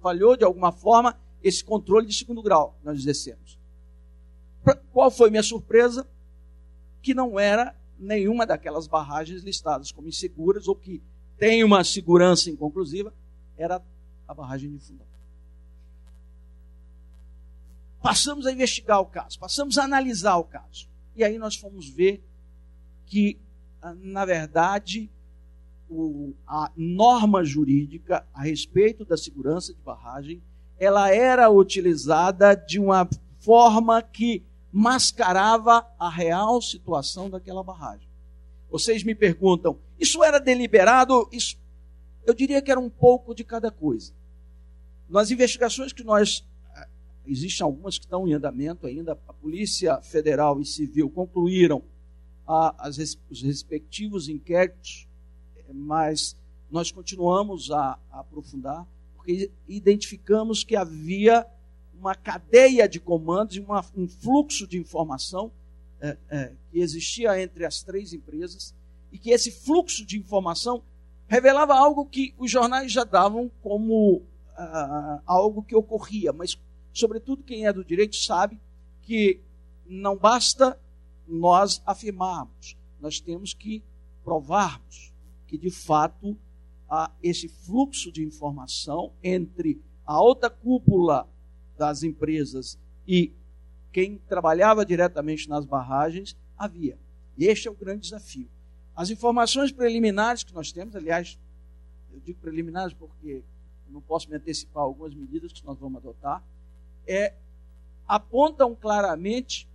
Falhou 0.00 0.36
de 0.36 0.44
alguma 0.44 0.72
forma 0.72 1.18
esse 1.42 1.64
controle 1.64 2.06
de 2.06 2.14
segundo 2.14 2.42
grau 2.42 2.78
nós 2.84 2.98
exercemos. 2.98 3.58
Qual 4.92 5.10
foi 5.10 5.30
minha 5.30 5.42
surpresa? 5.42 6.06
Que 7.02 7.14
não 7.14 7.38
era 7.38 7.74
nenhuma 7.98 8.46
daquelas 8.46 8.86
barragens 8.86 9.42
listadas 9.42 9.90
como 9.92 10.08
inseguras 10.08 10.68
ou 10.68 10.74
que 10.74 11.02
tem 11.38 11.64
uma 11.64 11.82
segurança 11.82 12.50
inconclusiva, 12.50 13.14
era 13.56 13.82
a 14.28 14.34
barragem 14.34 14.70
de 14.70 14.78
Fundão. 14.78 15.06
Passamos 18.02 18.46
a 18.46 18.52
investigar 18.52 19.00
o 19.00 19.06
caso, 19.06 19.38
passamos 19.38 19.78
a 19.78 19.84
analisar 19.84 20.36
o 20.36 20.44
caso. 20.44 20.88
E 21.16 21.24
aí 21.24 21.38
nós 21.38 21.56
fomos 21.56 21.88
ver 21.88 22.22
que, 23.06 23.38
ah, 23.82 23.94
na 23.94 24.24
verdade, 24.24 25.10
a 26.46 26.70
norma 26.76 27.44
jurídica 27.44 28.24
a 28.32 28.42
respeito 28.42 29.04
da 29.04 29.16
segurança 29.16 29.72
de 29.74 29.80
barragem, 29.80 30.42
ela 30.78 31.12
era 31.12 31.50
utilizada 31.50 32.54
de 32.54 32.78
uma 32.78 33.08
forma 33.38 34.00
que 34.00 34.42
mascarava 34.72 35.86
a 35.98 36.08
real 36.08 36.62
situação 36.62 37.28
daquela 37.28 37.62
barragem. 37.62 38.08
Vocês 38.70 39.02
me 39.02 39.14
perguntam, 39.14 39.78
isso 39.98 40.22
era 40.22 40.38
deliberado? 40.38 41.28
Isso, 41.32 41.56
eu 42.24 42.32
diria 42.32 42.62
que 42.62 42.70
era 42.70 42.78
um 42.78 42.90
pouco 42.90 43.34
de 43.34 43.42
cada 43.42 43.70
coisa. 43.70 44.12
Nas 45.08 45.30
investigações 45.32 45.92
que 45.92 46.04
nós 46.04 46.46
eh, 46.76 46.88
existem 47.26 47.64
algumas 47.64 47.98
que 47.98 48.04
estão 48.04 48.28
em 48.28 48.32
andamento 48.32 48.86
ainda. 48.86 49.18
A 49.26 49.32
Polícia 49.32 50.00
Federal 50.02 50.60
e 50.60 50.64
Civil 50.64 51.10
concluíram 51.10 51.82
as, 52.46 52.96
os 53.28 53.42
respectivos 53.42 54.28
inquéritos 54.28 55.09
mas 55.72 56.36
nós 56.70 56.90
continuamos 56.90 57.70
a, 57.70 57.98
a 58.10 58.20
aprofundar, 58.20 58.86
porque 59.16 59.50
identificamos 59.68 60.64
que 60.64 60.76
havia 60.76 61.46
uma 61.98 62.14
cadeia 62.14 62.88
de 62.88 62.98
comandos 62.98 63.56
e 63.56 63.60
uma, 63.60 63.84
um 63.96 64.08
fluxo 64.08 64.66
de 64.66 64.78
informação 64.78 65.52
é, 66.00 66.16
é, 66.30 66.52
que 66.70 66.80
existia 66.80 67.40
entre 67.40 67.64
as 67.66 67.82
três 67.82 68.12
empresas 68.12 68.74
e 69.12 69.18
que 69.18 69.30
esse 69.30 69.50
fluxo 69.50 70.06
de 70.06 70.18
informação 70.18 70.82
revelava 71.28 71.74
algo 71.74 72.06
que 72.06 72.34
os 72.38 72.50
jornais 72.50 72.90
já 72.90 73.04
davam 73.04 73.50
como 73.62 74.16
uh, 74.16 75.20
algo 75.26 75.62
que 75.62 75.76
ocorria, 75.76 76.32
mas, 76.32 76.58
sobretudo, 76.92 77.42
quem 77.42 77.66
é 77.66 77.72
do 77.72 77.84
direito 77.84 78.16
sabe 78.16 78.58
que 79.02 79.40
não 79.86 80.16
basta 80.16 80.78
nós 81.28 81.82
afirmarmos, 81.86 82.76
nós 83.00 83.20
temos 83.20 83.54
que 83.54 83.82
provarmos 84.24 85.12
que 85.50 85.58
de 85.58 85.68
fato 85.68 86.38
há 86.88 87.10
esse 87.20 87.48
fluxo 87.48 88.12
de 88.12 88.22
informação 88.22 89.12
entre 89.20 89.82
a 90.06 90.12
alta 90.12 90.48
cúpula 90.48 91.28
das 91.76 92.04
empresas 92.04 92.78
e 93.06 93.32
quem 93.90 94.16
trabalhava 94.28 94.86
diretamente 94.86 95.48
nas 95.48 95.64
barragens 95.64 96.36
havia. 96.56 96.96
E 97.36 97.46
este 97.46 97.66
é 97.66 97.70
o 97.70 97.74
grande 97.74 98.02
desafio. 98.02 98.48
As 98.94 99.10
informações 99.10 99.72
preliminares 99.72 100.44
que 100.44 100.54
nós 100.54 100.70
temos, 100.70 100.94
aliás, 100.94 101.36
eu 102.12 102.20
digo 102.20 102.38
preliminares 102.38 102.94
porque 102.94 103.42
não 103.88 104.00
posso 104.00 104.30
me 104.30 104.36
antecipar 104.36 104.84
algumas 104.84 105.12
medidas 105.12 105.52
que 105.52 105.66
nós 105.66 105.76
vamos 105.80 105.98
adotar, 105.98 106.44
é, 107.08 107.34
apontam 108.06 108.72
claramente 108.72 109.68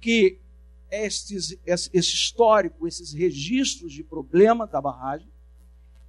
que 0.00 0.40
estes, 0.92 1.56
esse 1.64 2.14
histórico, 2.14 2.86
esses 2.86 3.14
registros 3.14 3.92
de 3.92 4.04
problema 4.04 4.66
da 4.66 4.78
barragem, 4.78 5.28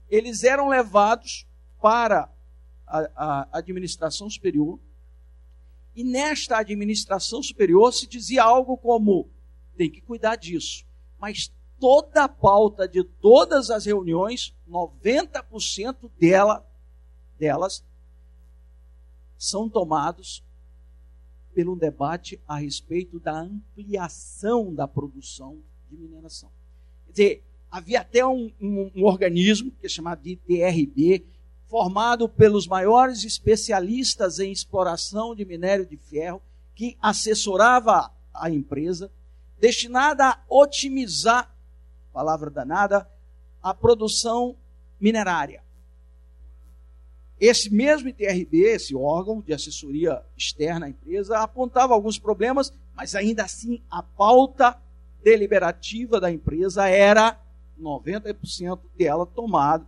eles 0.10 0.44
eram 0.44 0.68
levados 0.68 1.48
para 1.82 2.30
a, 2.86 3.00
a 3.16 3.58
administração 3.58 4.30
superior, 4.30 4.78
e 5.96 6.04
nesta 6.04 6.58
administração 6.58 7.42
superior 7.42 7.94
se 7.94 8.06
dizia 8.06 8.44
algo 8.44 8.76
como: 8.76 9.30
tem 9.78 9.90
que 9.90 10.02
cuidar 10.02 10.36
disso. 10.36 10.86
Mas 11.18 11.52
toda 11.80 12.26
a 12.26 12.30
pauta 12.30 12.88
de 12.88 13.04
todas 13.04 13.70
as 13.70 13.86
reuniões, 13.86 14.54
90% 14.70 16.12
dela, 16.20 16.68
delas, 17.40 17.86
são 19.38 19.70
tomados 19.70 20.44
pelo 21.54 21.76
debate 21.76 22.40
a 22.48 22.58
respeito 22.58 23.20
da 23.20 23.42
ampliação 23.42 24.74
da 24.74 24.88
produção 24.88 25.58
de 25.90 25.98
mineração. 25.98 26.50
Quer 27.06 27.12
dizer, 27.12 27.44
havia 27.72 28.02
até 28.02 28.26
um, 28.26 28.52
um, 28.62 28.92
um 28.96 29.06
organismo, 29.06 29.72
que 29.72 29.86
é 29.86 29.90
chamado 29.90 30.22
de 30.22 30.36
TRB, 30.36 31.26
formado 31.68 32.30
pelos 32.30 32.68
maiores 32.68 33.24
especialistas 33.24 34.40
em 34.40 34.52
exploração 34.52 35.34
de 35.34 35.44
minério 35.44 35.86
de 35.86 35.98
ferro, 35.98 36.42
que 36.76 36.98
assessorava 37.02 38.12
a 38.34 38.50
empresa, 38.50 39.12
destinada 39.60 40.26
a 40.26 40.40
otimizar, 40.50 41.56
palavra 42.12 42.50
danada, 42.50 43.10
a 43.62 43.74
produção 43.74 44.56
minerária. 45.00 45.63
Esse 47.40 47.74
mesmo 47.74 48.10
ITRB, 48.10 48.62
esse 48.62 48.96
órgão 48.96 49.42
de 49.42 49.54
assessoria 49.54 50.22
externa 50.38 50.86
à 50.86 50.90
empresa, 50.90 51.40
apontava 51.40 51.94
alguns 51.94 52.18
problemas, 52.18 52.72
mas 52.96 53.16
ainda 53.16 53.44
assim 53.44 53.82
a 53.90 54.02
pauta 54.02 54.78
deliberativa 55.24 56.20
da 56.20 56.32
empresa 56.32 56.88
era 56.88 57.40
90% 57.80 58.80
dela 58.98 59.26
tomada 59.26 59.86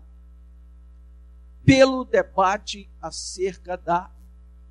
pelo 1.66 2.06
debate 2.06 2.90
acerca 3.02 3.76
da 3.76 4.12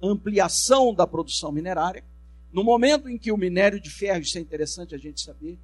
ampliação 0.01 0.95
da 0.95 1.07
produção 1.07 1.51
minerária. 1.51 2.05
No 2.53 2.63
momento 2.63 3.09
em 3.09 3.19
que 3.19 3.33
o 3.33 3.37
minério 3.37 3.81
de 3.81 3.91
ferro, 3.91 4.21
isso 4.21 4.39
é 4.39 4.41
interessante 4.41 4.95
a 4.95 4.99
gente 4.99 5.21
saber, 5.21 5.59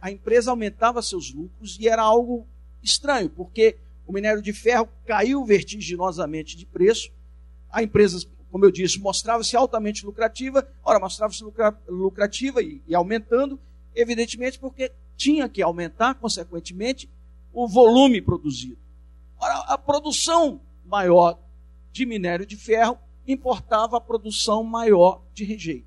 a 0.00 0.10
empresa 0.10 0.50
aumentava 0.50 1.00
seus 1.02 1.32
lucros 1.32 1.78
e 1.80 1.88
era 1.88 2.02
algo 2.02 2.46
estranho, 2.82 3.30
porque 3.30 3.78
o 4.06 4.12
minério 4.12 4.42
de 4.42 4.52
ferro 4.52 4.88
caiu 5.06 5.44
vertiginosamente 5.44 6.56
de 6.56 6.66
preço. 6.66 7.10
A 7.70 7.82
empresa, 7.82 8.26
como 8.50 8.64
eu 8.64 8.70
disse, 8.70 8.98
mostrava-se 9.00 9.56
altamente 9.56 10.04
lucrativa, 10.04 10.66
ora, 10.84 10.98
mostrava-se 11.00 11.42
lucra, 11.42 11.76
lucrativa 11.88 12.62
e, 12.62 12.82
e 12.86 12.94
aumentando, 12.94 13.58
evidentemente 13.94 14.58
porque 14.58 14.92
tinha 15.16 15.48
que 15.48 15.62
aumentar, 15.62 16.14
consequentemente, 16.14 17.08
o 17.52 17.66
volume 17.68 18.20
produzido. 18.20 18.78
Ora, 19.38 19.58
a 19.68 19.78
produção 19.78 20.60
maior 20.84 21.38
de 21.92 22.04
minério 22.04 22.44
de 22.44 22.56
ferro 22.56 22.98
importava 23.26 23.96
a 23.96 24.00
produção 24.00 24.62
maior 24.62 25.22
de 25.32 25.44
rejeito. 25.44 25.86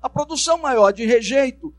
A 0.00 0.08
produção 0.08 0.58
maior 0.58 0.92
de 0.92 1.04
rejeito 1.04 1.74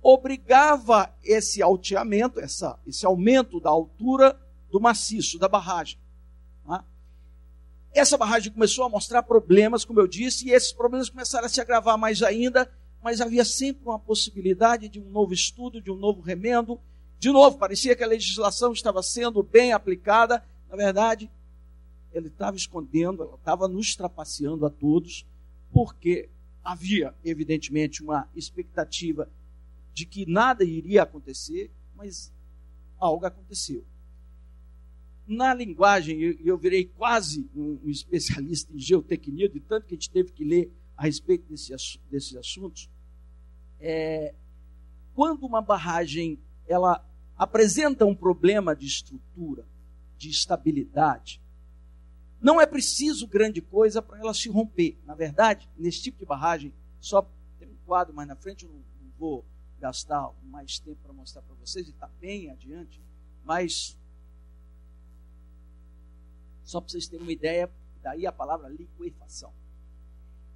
obrigava 0.00 1.12
esse 1.24 1.60
alteamento, 1.60 2.38
essa, 2.38 2.78
esse 2.86 3.04
aumento 3.04 3.58
da 3.58 3.70
altura 3.70 4.38
do 4.76 4.80
maciço, 4.80 5.38
da 5.38 5.48
barragem. 5.48 5.98
Tá? 6.66 6.84
Essa 7.94 8.18
barragem 8.18 8.52
começou 8.52 8.84
a 8.84 8.90
mostrar 8.90 9.22
problemas, 9.22 9.86
como 9.86 9.98
eu 9.98 10.06
disse, 10.06 10.46
e 10.46 10.50
esses 10.50 10.70
problemas 10.70 11.08
começaram 11.08 11.46
a 11.46 11.48
se 11.48 11.62
agravar 11.62 11.96
mais 11.96 12.22
ainda, 12.22 12.70
mas 13.02 13.22
havia 13.22 13.42
sempre 13.42 13.82
uma 13.86 13.98
possibilidade 13.98 14.90
de 14.90 15.00
um 15.00 15.08
novo 15.08 15.32
estudo, 15.32 15.80
de 15.80 15.90
um 15.90 15.96
novo 15.96 16.20
remendo. 16.20 16.78
De 17.18 17.30
novo, 17.30 17.56
parecia 17.56 17.96
que 17.96 18.04
a 18.04 18.06
legislação 18.06 18.70
estava 18.70 19.02
sendo 19.02 19.42
bem 19.42 19.72
aplicada. 19.72 20.44
Na 20.68 20.76
verdade, 20.76 21.30
ele 22.12 22.28
estava 22.28 22.54
escondendo, 22.54 23.22
ela 23.22 23.36
estava 23.36 23.66
nos 23.66 23.96
trapaceando 23.96 24.66
a 24.66 24.70
todos, 24.70 25.24
porque 25.72 26.28
havia, 26.62 27.14
evidentemente, 27.24 28.02
uma 28.02 28.28
expectativa 28.36 29.26
de 29.94 30.04
que 30.04 30.26
nada 30.26 30.64
iria 30.64 31.04
acontecer, 31.04 31.70
mas 31.96 32.30
algo 32.98 33.24
aconteceu 33.24 33.82
na 35.26 35.52
linguagem, 35.52 36.20
eu, 36.20 36.36
eu 36.44 36.58
virei 36.58 36.84
quase 36.84 37.48
um, 37.54 37.80
um, 37.84 37.90
especialista 37.90 38.72
em 38.72 38.78
geotecnia, 38.78 39.48
de 39.48 39.60
tanto 39.60 39.86
que 39.86 39.94
a 39.94 39.96
gente 39.96 40.10
teve 40.10 40.32
que 40.32 40.44
ler 40.44 40.70
a 40.96 41.04
respeito 41.04 41.48
desse, 41.48 41.74
desses 42.10 42.36
assuntos. 42.36 42.88
É, 43.80 44.34
quando 45.14 45.44
uma 45.44 45.60
barragem 45.60 46.38
ela 46.68 47.04
apresenta 47.36 48.06
um 48.06 48.14
problema 48.14 48.74
de 48.74 48.86
estrutura, 48.86 49.66
de 50.16 50.30
estabilidade, 50.30 51.40
não 52.40 52.60
é 52.60 52.66
preciso 52.66 53.26
grande 53.26 53.60
coisa 53.60 54.00
para 54.00 54.18
ela 54.18 54.32
se 54.32 54.48
romper. 54.48 54.96
Na 55.04 55.14
verdade, 55.14 55.68
nesse 55.76 56.02
tipo 56.02 56.18
de 56.18 56.24
barragem, 56.24 56.72
só 57.00 57.28
tem 57.58 57.68
um 57.68 57.76
quadro 57.84 58.14
mais 58.14 58.28
na 58.28 58.36
frente, 58.36 58.64
eu 58.64 58.70
não, 58.70 58.78
não 58.78 59.10
vou 59.18 59.44
gastar 59.80 60.30
mais 60.44 60.78
tempo 60.78 60.98
para 61.02 61.12
mostrar 61.12 61.42
para 61.42 61.54
vocês, 61.56 61.86
ele 61.86 61.94
está 61.94 62.08
bem 62.20 62.50
adiante, 62.50 63.00
mas 63.44 63.98
só 66.66 66.80
para 66.80 66.90
vocês 66.90 67.06
terem 67.06 67.24
uma 67.24 67.32
ideia, 67.32 67.70
daí 68.02 68.26
a 68.26 68.32
palavra 68.32 68.68
liquefação. 68.68 69.52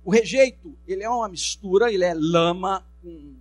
O 0.05 0.11
rejeito, 0.11 0.77
ele 0.87 1.05
é 1.05 1.09
uma 1.09 1.29
mistura, 1.29 1.93
ele 1.93 2.05
é 2.05 2.13
lama 2.13 2.85
com, 3.01 3.37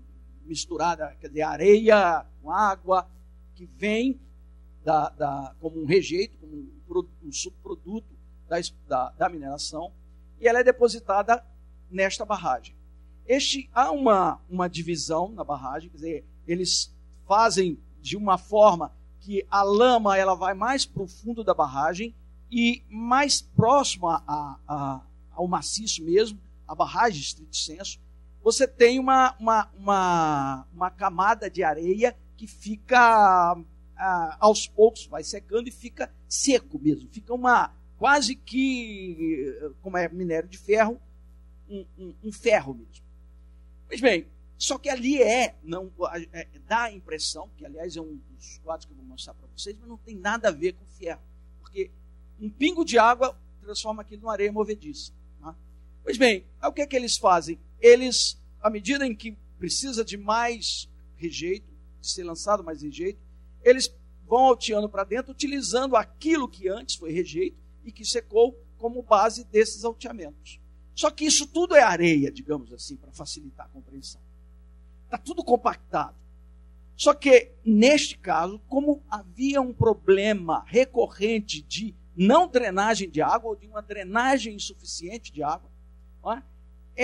misturada, 0.46 1.16
quer 1.20 1.30
dizer, 1.30 1.42
areia 1.42 2.26
com 2.42 2.52
água, 2.52 3.10
que 3.56 3.66
vem 3.66 4.20
da, 4.84 5.10
da, 5.10 5.56
como 5.60 5.82
um 5.82 5.86
rejeito, 5.86 6.38
como 6.38 6.54
um, 6.54 7.28
um 7.28 7.32
subproduto 7.32 8.16
da, 8.48 8.58
da, 8.88 9.10
da, 9.12 9.30
mineração, 9.30 9.92
e 10.40 10.48
ela 10.48 10.60
é 10.60 10.64
depositada 10.64 11.44
nesta 11.90 12.24
barragem. 12.24 12.76
Este, 13.28 13.70
há 13.74 13.92
uma, 13.92 14.40
uma 14.50 14.70
divisão 14.70 15.30
na 15.30 15.44
barragem, 15.44 15.90
quer 15.90 15.98
dizer, 15.98 16.26
eles 16.48 16.96
fazem 17.28 17.80
de 18.00 18.16
uma 18.16 18.38
forma 18.38 18.92
que 19.20 19.46
a 19.50 19.64
lama 19.64 20.18
ela 20.18 20.36
vai 20.36 20.54
mais 20.54 20.86
para 20.86 21.04
o 21.04 21.08
fundo 21.08 21.44
da 21.44 21.54
barragem 21.54 22.16
e 22.52 22.84
mais 22.90 23.42
próximo 23.42 24.08
a, 24.08 24.24
a, 24.68 25.02
ao 25.32 25.48
maciço 25.48 26.04
mesmo, 26.04 26.40
a 26.68 26.74
barragem 26.76 27.22
estrito 27.22 27.56
senso, 27.56 28.00
você 28.42 28.68
tem 28.68 29.00
uma, 29.00 29.36
uma, 29.40 29.70
uma, 29.76 30.68
uma 30.74 30.92
camada 30.92 31.50
de 31.50 31.64
areia 31.64 32.16
que 32.38 32.48
fica 32.48 33.58
aos 34.40 34.66
poucos, 34.66 35.06
vai 35.08 35.24
secando 35.24 35.68
e 35.68 35.72
fica 35.72 36.12
seco 36.28 36.80
mesmo. 36.80 37.10
Fica 37.10 37.34
uma 37.34 37.74
quase 37.98 38.34
que, 38.34 39.54
como 39.82 39.98
é 39.98 40.08
minério 40.08 40.48
de 40.48 40.58
ferro, 40.58 41.00
um, 41.70 41.86
um, 41.98 42.16
um 42.24 42.32
ferro 42.32 42.74
mesmo. 42.74 43.04
Pois 43.88 44.00
bem, 44.00 44.26
só 44.58 44.78
que 44.78 44.90
ali 44.90 45.22
é, 45.22 45.56
não, 45.64 45.92
é, 46.32 46.48
dá 46.68 46.84
a 46.84 46.92
impressão, 46.92 47.50
que 47.58 47.66
aliás 47.66 47.98
é 47.98 48.02
um 48.02 48.20
dos 48.30 48.58
quadros 48.60 48.86
que 48.86 48.92
eu 48.94 48.98
vou 48.98 49.06
mostrar 49.06 49.34
para 49.34 49.48
vocês, 49.56 49.78
mas 49.78 49.90
não 49.90 49.98
tem 49.98 50.16
nada 50.16 50.48
a 50.48 50.52
ver 50.52 50.74
com 50.74 50.86
ferro. 50.86 51.22
Porque 51.60 51.92
um 52.40 52.50
pingo 52.50 52.86
de 52.86 52.98
água 52.98 53.38
transforma 53.62 54.02
aquilo 54.02 54.22
numa 54.22 54.34
areia 54.34 54.52
movediça. 54.52 55.12
Tá? 55.42 55.56
Pois 56.04 56.18
bem, 56.18 56.46
o 56.64 56.72
que 56.72 56.82
é 56.82 56.88
que 56.88 56.96
eles 56.96 57.18
fazem? 57.18 57.60
Eles, 57.80 58.40
à 58.62 58.70
medida 58.70 59.06
em 59.06 59.16
que 59.16 59.38
precisa 59.58 60.04
de 60.04 60.18
mais 60.18 60.90
rejeito, 61.16 61.68
de 62.02 62.10
ser 62.10 62.24
lançado 62.24 62.64
mais 62.64 62.82
rejeito, 62.82 63.20
eles 63.64 63.94
vão 64.26 64.46
alteando 64.46 64.88
para 64.88 65.04
dentro, 65.04 65.32
utilizando 65.32 65.96
aquilo 65.96 66.48
que 66.48 66.68
antes 66.70 66.96
foi 66.96 67.12
rejeito 67.12 67.58
e 67.84 67.92
que 67.92 68.06
secou 68.06 68.58
como 68.78 69.02
base 69.02 69.44
desses 69.46 69.84
alteamentos. 69.84 70.60
Só 70.96 71.10
que 71.12 71.26
isso 71.26 71.48
tudo 71.48 71.76
é 71.76 71.82
areia, 71.82 72.32
digamos 72.32 72.72
assim, 72.74 72.96
para 72.96 73.12
facilitar 73.12 73.66
a 73.66 73.70
compreensão. 73.70 74.22
Está 75.06 75.18
tudo 75.18 75.44
compactado. 75.44 76.16
Só 76.96 77.14
que, 77.14 77.52
neste 77.64 78.18
caso, 78.18 78.60
como 78.68 79.02
havia 79.10 79.62
um 79.62 79.74
problema 79.74 80.64
recorrente 80.68 81.62
de 81.62 81.96
não 82.20 82.50
drenagem 82.50 83.10
de 83.10 83.22
água 83.22 83.52
ou 83.52 83.56
de 83.56 83.66
uma 83.66 83.82
drenagem 83.82 84.54
insuficiente 84.54 85.32
de 85.32 85.42
água. 85.42 85.72
É? 86.36 86.44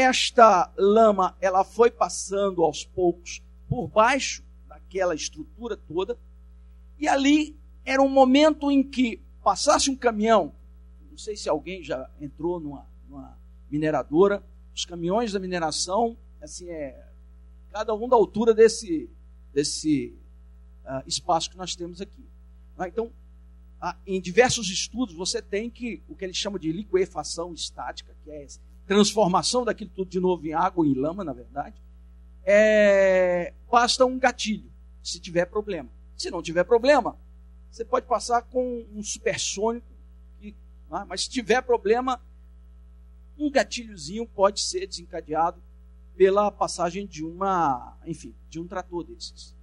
Esta 0.08 0.70
lama 0.78 1.38
ela 1.40 1.64
foi 1.64 1.90
passando 1.90 2.62
aos 2.62 2.84
poucos 2.84 3.42
por 3.70 3.88
baixo 3.88 4.44
daquela 4.68 5.16
estrutura 5.16 5.78
toda 5.78 6.20
e 7.00 7.08
ali 7.08 7.58
era 7.86 8.02
um 8.02 8.10
momento 8.10 8.70
em 8.70 8.84
que 8.84 9.22
passasse 9.42 9.90
um 9.90 9.96
caminhão. 9.96 10.54
Não 11.10 11.18
sei 11.18 11.38
se 11.38 11.48
alguém 11.48 11.82
já 11.82 12.10
entrou 12.20 12.60
numa, 12.60 12.86
numa 13.08 13.40
mineradora. 13.72 14.44
Os 14.74 14.84
caminhões 14.84 15.32
da 15.32 15.40
mineração, 15.40 16.18
assim 16.42 16.70
é 16.70 17.08
cada 17.72 17.94
um 17.94 18.10
da 18.10 18.18
altura 18.18 18.54
desse 18.54 19.10
desse 19.54 20.14
uh, 20.84 21.08
espaço 21.08 21.50
que 21.50 21.56
nós 21.56 21.74
temos 21.74 22.02
aqui. 22.02 22.28
É? 22.80 22.88
Então 22.90 23.14
em 24.08 24.22
diversos 24.22 24.70
estudos 24.70 25.16
você 25.16 25.42
tem 25.42 25.70
que 25.70 26.02
o 26.08 26.16
que 26.16 26.26
eles 26.26 26.38
chamam 26.38 26.58
de 26.58 26.72
liquefação 26.72 27.54
estática, 27.54 28.16
que 28.24 28.32
é 28.32 28.48
transformação 28.88 29.66
daquilo 29.66 29.90
tudo 29.94 30.10
de 30.10 30.20
novo 30.20 30.46
em 30.46 30.54
água, 30.54 30.86
em 30.86 30.94
lama, 30.94 31.24
na 31.24 31.34
verdade. 31.34 31.76
É, 32.44 33.54
basta 33.70 34.06
um 34.06 34.18
gatilho, 34.18 34.72
se 35.04 35.20
tiver 35.20 35.46
problema. 35.46 35.90
Se 36.16 36.32
não 36.32 36.42
tiver 36.42 36.64
problema, 36.64 37.18
você 37.70 37.84
pode 37.84 38.06
passar 38.06 38.44
com 38.44 38.86
um 38.94 39.04
supersônico, 39.04 39.88
que, 40.40 40.56
ah, 40.90 41.06
mas 41.06 41.24
se 41.24 41.30
tiver 41.30 41.62
problema, 41.62 42.22
um 43.38 43.52
gatilhozinho 43.52 44.26
pode 44.26 44.62
ser 44.62 44.88
desencadeado 44.88 45.62
pela 46.16 46.50
passagem 46.50 47.06
de 47.06 47.24
uma, 47.24 47.98
enfim, 48.06 48.34
de 48.50 48.60
um 48.60 48.68
trator 48.68 49.04
desses. 49.04 49.54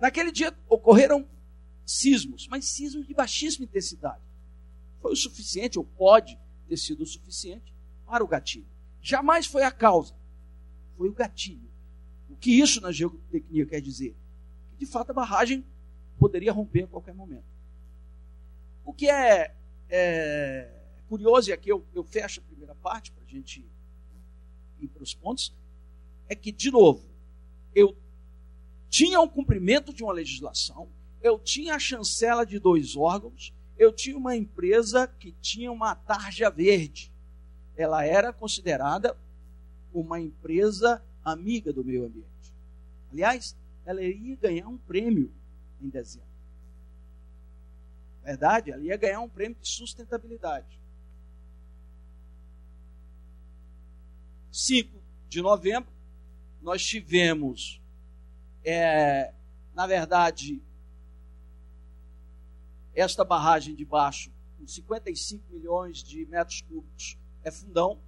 Naquele 0.00 0.32
dia 0.32 0.52
ocorreram 0.68 1.26
sismos, 1.84 2.46
mas 2.48 2.66
sismos 2.66 3.06
de 3.06 3.14
baixíssima 3.14 3.64
intensidade. 3.64 4.22
Foi 5.00 5.12
o 5.12 5.16
suficiente, 5.16 5.78
ou 5.78 5.84
pode 5.84 6.38
ter 6.68 6.76
sido 6.76 7.02
o 7.02 7.06
suficiente, 7.06 7.74
para 8.06 8.24
o 8.24 8.26
gatilho. 8.26 8.66
Jamais 9.00 9.46
foi 9.46 9.62
a 9.62 9.70
causa. 9.70 10.14
foi 10.96 11.08
o 11.08 11.12
gatilho. 11.12 11.68
O 12.28 12.36
que 12.36 12.50
isso 12.58 12.80
na 12.80 12.90
geotecnia 12.90 13.66
quer 13.66 13.80
dizer? 13.80 14.16
Que 14.70 14.76
de 14.78 14.86
fato 14.86 15.10
a 15.10 15.14
barragem 15.14 15.64
poderia 16.18 16.52
romper 16.52 16.84
a 16.84 16.86
qualquer 16.86 17.14
momento. 17.14 17.44
O 18.84 18.92
que 18.92 19.08
é, 19.08 19.54
é 19.88 20.70
curioso, 21.08 21.50
e 21.50 21.52
aqui 21.52 21.68
eu, 21.68 21.86
eu 21.94 22.04
fecho 22.04 22.40
a 22.40 22.42
primeira 22.42 22.74
parte 22.74 23.12
para 23.12 23.24
a 23.24 23.26
gente 23.26 23.66
ir 24.80 24.88
para 24.88 25.02
os 25.02 25.14
pontos, 25.14 25.54
é 26.28 26.34
que, 26.34 26.50
de 26.50 26.70
novo, 26.70 27.04
eu 27.74 27.96
tinha 28.88 29.20
o 29.20 29.28
cumprimento 29.28 29.92
de 29.92 30.02
uma 30.02 30.12
legislação, 30.12 30.88
eu 31.24 31.38
tinha 31.38 31.74
a 31.74 31.78
chancela 31.78 32.44
de 32.44 32.58
dois 32.58 32.94
órgãos, 32.94 33.54
eu 33.78 33.90
tinha 33.90 34.16
uma 34.16 34.36
empresa 34.36 35.08
que 35.08 35.32
tinha 35.40 35.72
uma 35.72 35.94
tarja 35.94 36.50
verde. 36.50 37.10
Ela 37.74 38.04
era 38.04 38.30
considerada 38.30 39.16
uma 39.92 40.20
empresa 40.20 41.02
amiga 41.24 41.72
do 41.72 41.82
meio 41.82 42.04
ambiente. 42.04 42.28
Aliás, 43.10 43.56
ela 43.86 44.02
ia 44.02 44.36
ganhar 44.36 44.68
um 44.68 44.76
prêmio 44.76 45.32
em 45.80 45.88
dezembro. 45.88 46.28
Verdade? 48.22 48.70
Ela 48.70 48.82
ia 48.82 48.96
ganhar 48.98 49.20
um 49.22 49.28
prêmio 49.28 49.56
de 49.58 49.68
sustentabilidade. 49.68 50.78
5 54.52 55.02
de 55.30 55.40
novembro, 55.40 55.90
nós 56.60 56.84
tivemos, 56.84 57.80
é, 58.62 59.32
na 59.74 59.86
verdade, 59.86 60.62
esta 62.94 63.24
barragem 63.24 63.74
de 63.74 63.84
baixo, 63.84 64.30
com 64.58 64.66
55 64.66 65.52
milhões 65.52 66.02
de 66.02 66.24
metros 66.26 66.60
cúbicos, 66.62 67.18
é 67.42 67.50
fundão. 67.50 68.00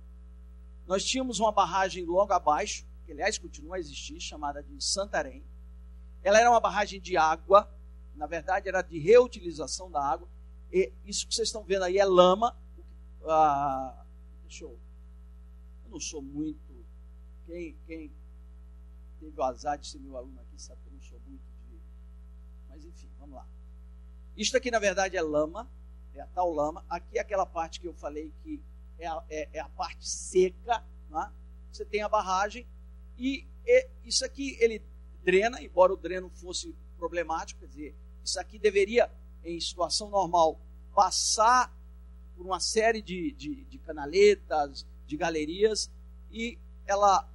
Nós 0.87 1.05
tínhamos 1.05 1.41
uma 1.41 1.51
barragem 1.51 2.05
logo 2.05 2.33
abaixo, 2.33 2.87
que 3.05 3.13
aliás 3.13 3.39
continua 3.39 3.77
a 3.77 3.79
existir, 3.81 4.21
chamada 4.21 4.63
de 4.63 4.83
Santarém. 4.83 5.45
Ela 6.23 6.41
era 6.41 6.51
uma 6.51 6.61
barragem 6.61 7.01
de 7.01 7.17
água, 7.17 7.69
na 8.15 8.27
verdade 8.27 8.69
era 8.69 8.83
de 8.83 8.99
reutilização 8.99 9.91
da 9.91 10.03
água. 10.03 10.29
E 10.73 10.93
isso 11.05 11.27
que 11.27 11.35
vocês 11.35 11.49
estão 11.49 11.63
vendo 11.63 11.85
aí 11.85 11.99
é 11.99 12.05
lama. 12.05 12.57
Ah, 13.25 14.05
deixa 14.43 14.65
eu. 14.65 14.79
Eu 15.85 15.91
não 15.91 16.01
sou 16.01 16.23
muito. 16.23 16.59
Quem, 17.47 17.77
quem 17.87 18.11
teve 19.21 19.39
o 19.39 19.43
azar 19.43 19.79
de 19.79 19.87
ser 19.87 19.99
meu 19.99 20.17
aluno 20.17 20.41
aqui 20.41 20.61
sabe 20.61 20.81
que 20.83 20.89
eu 20.89 20.93
não 20.93 21.03
sou 21.03 21.21
muito 21.27 21.45
de. 21.69 21.79
Mas 22.69 22.85
enfim, 22.85 23.09
vamos 23.19 23.37
lá. 23.37 23.47
Isto 24.37 24.57
aqui, 24.57 24.71
na 24.71 24.79
verdade, 24.79 25.17
é 25.17 25.23
lama, 25.23 25.69
é 26.15 26.21
a 26.21 26.27
tal 26.27 26.53
lama. 26.53 26.85
Aqui 26.89 27.19
é 27.19 27.21
aquela 27.21 27.47
parte 27.47 27.81
que 27.81 27.87
eu 27.87 27.95
falei 27.95 28.33
que 28.43 28.63
é 28.99 29.07
a, 29.07 29.23
é, 29.31 29.49
é 29.55 29.61
a 29.61 29.69
parte 29.69 30.09
seca. 30.09 30.85
Né? 31.11 31.33
Você 31.73 31.85
tem 31.85 32.03
a 32.03 32.09
barragem 32.09 32.67
e, 33.19 33.47
e 33.67 33.89
isso 34.05 34.25
aqui 34.25 34.57
ele 34.61 34.83
drena, 35.25 35.61
embora 35.63 35.93
o 35.93 35.97
dreno 35.97 36.31
fosse 36.31 36.75
problemático, 36.99 37.61
quer 37.61 37.67
dizer, 37.67 37.95
isso 38.25 38.39
aqui 38.39 38.59
deveria, 38.59 39.11
em 39.45 39.61
situação 39.61 40.11
normal, 40.11 40.61
passar 40.95 41.75
por 42.37 42.45
uma 42.47 42.61
série 42.61 43.03
de, 43.03 43.33
de, 43.33 43.65
de 43.65 43.79
canaletas, 43.79 44.87
de 45.07 45.17
galerias, 45.17 45.91
e 46.31 46.59
ela, 46.87 47.29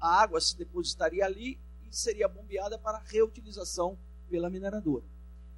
a 0.00 0.22
água 0.22 0.40
se 0.40 0.56
depositaria 0.56 1.24
ali 1.24 1.58
e 1.82 1.94
seria 1.94 2.28
bombeada 2.28 2.78
para 2.78 2.98
reutilização 2.98 3.98
pela 4.28 4.48
mineradora. 4.48 5.04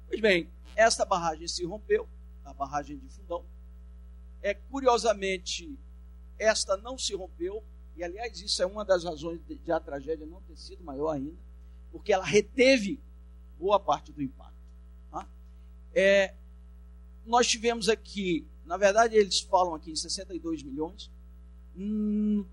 Pois 0.07 0.21
bem, 0.21 0.49
esta 0.75 1.05
barragem 1.05 1.47
se 1.47 1.65
rompeu, 1.65 2.07
a 2.45 2.53
barragem 2.53 2.97
de 2.97 3.09
Fundão. 3.09 3.43
É, 4.41 4.53
curiosamente, 4.53 5.77
esta 6.39 6.77
não 6.77 6.97
se 6.97 7.13
rompeu, 7.13 7.63
e 7.95 8.03
aliás, 8.03 8.39
isso 8.39 8.61
é 8.61 8.65
uma 8.65 8.85
das 8.85 9.03
razões 9.03 9.41
de, 9.45 9.71
a 9.71 9.79
tragédia 9.79 10.25
não 10.25 10.41
ter 10.41 10.55
sido 10.55 10.83
maior 10.83 11.09
ainda, 11.09 11.35
porque 11.91 12.13
ela 12.13 12.23
reteve 12.23 12.99
boa 13.59 13.79
parte 13.79 14.11
do 14.11 14.21
impacto. 14.21 14.53
Tá? 15.11 15.27
É, 15.93 16.33
nós 17.25 17.47
tivemos 17.47 17.89
aqui, 17.89 18.45
na 18.65 18.77
verdade, 18.77 19.15
eles 19.15 19.41
falam 19.41 19.73
aqui 19.73 19.91
em 19.91 19.95
62 19.95 20.63
milhões. 20.63 21.11
Hum, 21.75 22.45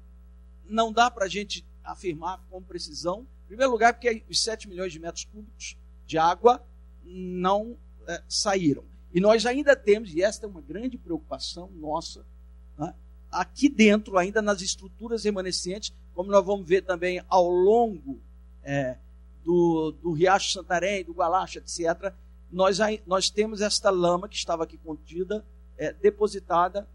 não 0.67 0.93
dá 0.93 1.11
para 1.11 1.27
a 1.27 1.29
gente 1.29 1.65
afirmar 1.85 2.43
com 2.51 2.63
precisão. 2.63 3.27
Em 3.45 3.49
primeiro 3.49 3.71
lugar, 3.71 3.93
porque 3.93 4.25
os 4.29 4.43
7 4.43 4.69
milhões 4.69 4.93
de 4.93 4.99
metros 4.99 5.25
cúbicos 5.27 5.77
de 6.07 6.19
água 6.19 6.65
não 7.05 7.77
é, 8.07 8.23
saíram. 8.29 8.85
E 9.13 9.21
nós 9.21 9.47
ainda 9.47 9.77
temos, 9.77 10.13
e 10.13 10.23
esta 10.23 10.47
é 10.47 10.49
uma 10.49 10.61
grande 10.61 10.99
preocupação 10.99 11.71
nossa, 11.77 12.25
né, 12.77 12.93
aqui 13.31 13.69
dentro, 13.69 14.19
ainda 14.19 14.43
nas 14.43 14.61
estruturas 14.61 15.25
remanescentes, 15.25 15.93
como 16.15 16.31
nós 16.31 16.45
vamos 16.45 16.67
ver 16.67 16.83
também 16.83 17.23
ao 17.29 17.49
longo 17.49 18.21
é, 18.63 18.97
do, 19.45 19.93
do 20.03 20.13
Riacho 20.13 20.51
Santarém, 20.51 21.05
do 21.05 21.13
Gualacha, 21.13 21.59
etc., 21.59 22.13
nós, 22.51 22.79
nós 23.07 23.31
temos 23.31 23.61
esta 23.61 23.91
lama 23.91 24.29
que 24.29 24.37
estava 24.37 24.63
aqui 24.65 24.79
contida, 24.79 25.45
é, 25.77 25.93
depositada, 25.93 26.89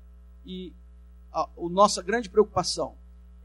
e 0.45 0.73
a, 1.31 1.41
a 1.43 1.69
nossa 1.69 2.01
grande 2.01 2.29
preocupação 2.29 2.95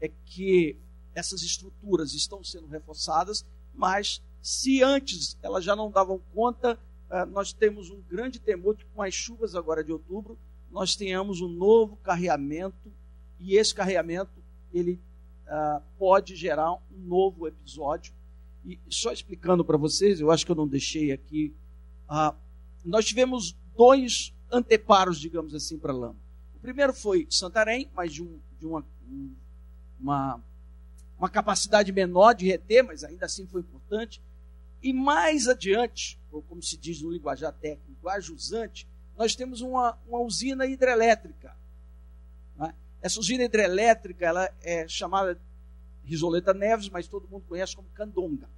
é 0.01 0.09
que 0.25 0.77
essas 1.13 1.41
estruturas 1.43 2.13
estão 2.13 2.43
sendo 2.43 2.67
reforçadas, 2.67 3.45
mas 3.73 4.21
se 4.45 4.83
antes 4.83 5.35
elas 5.41 5.63
já 5.63 5.75
não 5.75 5.89
davam 5.89 6.21
conta, 6.31 6.77
é, 7.09 7.25
nós 7.25 7.51
temos 7.51 7.89
um 7.89 7.99
grande 8.01 8.39
temor 8.39 8.75
que 8.75 8.85
com 8.93 9.01
as 9.01 9.11
chuvas 9.11 9.55
agora 9.55 9.83
de 9.83 9.91
outubro, 9.91 10.37
nós 10.69 10.95
tenhamos 10.95 11.41
um 11.41 11.47
novo 11.47 11.95
carreamento, 11.97 12.91
e 13.39 13.55
esse 13.55 13.73
carreamento 13.73 14.31
ele 14.71 14.99
uh, 15.47 15.81
pode 15.97 16.35
gerar 16.35 16.73
um 16.73 16.79
novo 16.91 17.47
episódio 17.47 18.13
e 18.63 18.79
só 18.87 19.11
explicando 19.11 19.65
para 19.65 19.77
vocês, 19.77 20.19
eu 20.19 20.29
acho 20.29 20.45
que 20.45 20.51
eu 20.51 20.55
não 20.55 20.67
deixei 20.67 21.11
aqui. 21.11 21.51
Ah, 22.07 22.35
nós 22.83 23.05
tivemos 23.05 23.55
dois 23.75 24.31
anteparos, 24.51 25.19
digamos 25.19 25.55
assim, 25.55 25.77
para 25.77 25.91
lama. 25.91 26.17
O 26.55 26.59
primeiro 26.59 26.93
foi 26.93 27.25
Santarém, 27.31 27.89
mas 27.95 28.13
de, 28.13 28.21
um, 28.21 28.39
de 28.59 28.67
uma, 28.67 28.85
uma, 29.99 30.39
uma 31.17 31.29
capacidade 31.29 31.91
menor 31.91 32.33
de 32.33 32.45
reter, 32.45 32.83
mas 32.83 33.03
ainda 33.03 33.25
assim 33.25 33.47
foi 33.47 33.61
importante. 33.61 34.21
E 34.81 34.93
mais 34.93 35.47
adiante, 35.47 36.19
ou 36.31 36.41
como 36.41 36.61
se 36.61 36.77
diz 36.77 37.01
no 37.01 37.11
linguajar 37.11 37.53
técnico, 37.53 38.07
ajusante, 38.07 38.87
nós 39.17 39.35
temos 39.35 39.61
uma, 39.61 39.97
uma 40.07 40.19
usina 40.19 40.65
hidrelétrica. 40.65 41.55
Né? 42.57 42.73
Essa 43.01 43.19
usina 43.19 43.43
hidrelétrica 43.43 44.25
ela 44.25 44.53
é 44.61 44.87
chamada 44.87 45.39
Risoleta 46.03 46.53
Neves, 46.53 46.89
mas 46.89 47.07
todo 47.07 47.27
mundo 47.27 47.45
conhece 47.47 47.75
como 47.75 47.87
Candonga. 47.89 48.49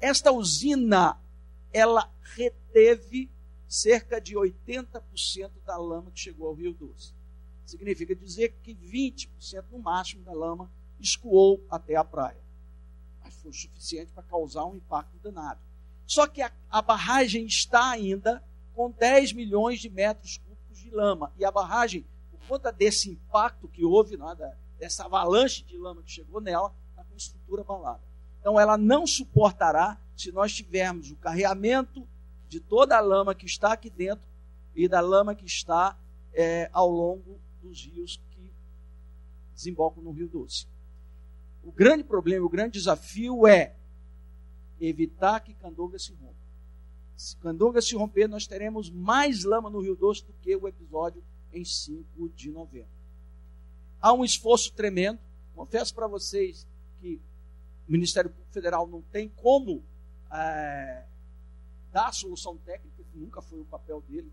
Esta 0.00 0.32
usina, 0.32 1.18
ela 1.72 2.10
reteve 2.34 3.30
cerca 3.68 4.20
de 4.20 4.34
80% 4.34 5.50
da 5.64 5.76
lama 5.76 6.10
que 6.10 6.20
chegou 6.20 6.48
ao 6.48 6.54
Rio 6.54 6.72
Doce. 6.72 7.14
Significa 7.64 8.14
dizer 8.16 8.56
que 8.62 8.74
20% 8.74 9.64
no 9.70 9.78
máximo 9.78 10.24
da 10.24 10.32
lama 10.32 10.70
escoou 10.98 11.64
até 11.70 11.94
a 11.94 12.04
praia. 12.04 12.49
Foi 13.42 13.52
suficiente 13.52 14.12
para 14.12 14.22
causar 14.22 14.64
um 14.64 14.76
impacto 14.76 15.16
danado. 15.22 15.60
Só 16.06 16.26
que 16.26 16.42
a, 16.42 16.50
a 16.70 16.82
barragem 16.82 17.46
está 17.46 17.90
ainda 17.90 18.42
com 18.74 18.90
10 18.90 19.32
milhões 19.32 19.80
de 19.80 19.88
metros 19.88 20.38
cúbicos 20.38 20.78
de 20.78 20.90
lama. 20.90 21.32
E 21.38 21.44
a 21.44 21.50
barragem, 21.50 22.04
por 22.30 22.40
conta 22.48 22.72
desse 22.72 23.10
impacto 23.10 23.68
que 23.68 23.84
houve, 23.84 24.16
nada, 24.16 24.56
dessa 24.78 25.04
avalanche 25.04 25.62
de 25.64 25.76
lama 25.78 26.02
que 26.02 26.10
chegou 26.10 26.40
nela, 26.40 26.74
está 26.90 27.04
com 27.04 27.16
estrutura 27.16 27.62
abalada. 27.62 28.00
Então 28.40 28.58
ela 28.58 28.76
não 28.76 29.06
suportará 29.06 29.98
se 30.16 30.32
nós 30.32 30.52
tivermos 30.52 31.10
o 31.10 31.16
carreamento 31.16 32.06
de 32.48 32.58
toda 32.58 32.96
a 32.96 33.00
lama 33.00 33.34
que 33.34 33.46
está 33.46 33.72
aqui 33.72 33.88
dentro 33.88 34.26
e 34.74 34.88
da 34.88 35.00
lama 35.00 35.34
que 35.34 35.46
está 35.46 35.96
é, 36.32 36.68
ao 36.72 36.88
longo 36.88 37.38
dos 37.62 37.84
rios 37.84 38.20
que 38.30 38.52
desembocam 39.54 40.02
no 40.02 40.10
Rio 40.10 40.28
Doce. 40.28 40.66
O 41.62 41.70
grande 41.70 42.04
problema, 42.04 42.44
o 42.44 42.48
grande 42.48 42.72
desafio 42.72 43.46
é 43.46 43.74
evitar 44.80 45.40
que 45.40 45.54
Candonga 45.54 45.98
se 45.98 46.12
rompa. 46.12 46.34
Se 47.16 47.36
Candonga 47.36 47.82
se 47.82 47.94
romper, 47.94 48.26
nós 48.28 48.46
teremos 48.46 48.88
mais 48.88 49.44
lama 49.44 49.68
no 49.68 49.80
Rio 49.80 49.94
Doce 49.94 50.24
do 50.24 50.32
que 50.40 50.56
o 50.56 50.66
episódio 50.66 51.22
em 51.52 51.64
5 51.64 52.28
de 52.30 52.50
novembro. 52.50 52.88
Há 54.00 54.12
um 54.12 54.24
esforço 54.24 54.72
tremendo. 54.72 55.18
Confesso 55.54 55.94
para 55.94 56.06
vocês 56.06 56.66
que 57.00 57.20
o 57.86 57.92
Ministério 57.92 58.30
Público 58.30 58.52
Federal 58.52 58.86
não 58.86 59.02
tem 59.02 59.28
como 59.28 59.82
é, 60.32 61.04
dar 61.92 62.14
solução 62.14 62.56
técnica, 62.56 63.02
que 63.12 63.18
nunca 63.18 63.42
foi 63.42 63.60
o 63.60 63.64
papel 63.64 64.00
dele. 64.08 64.32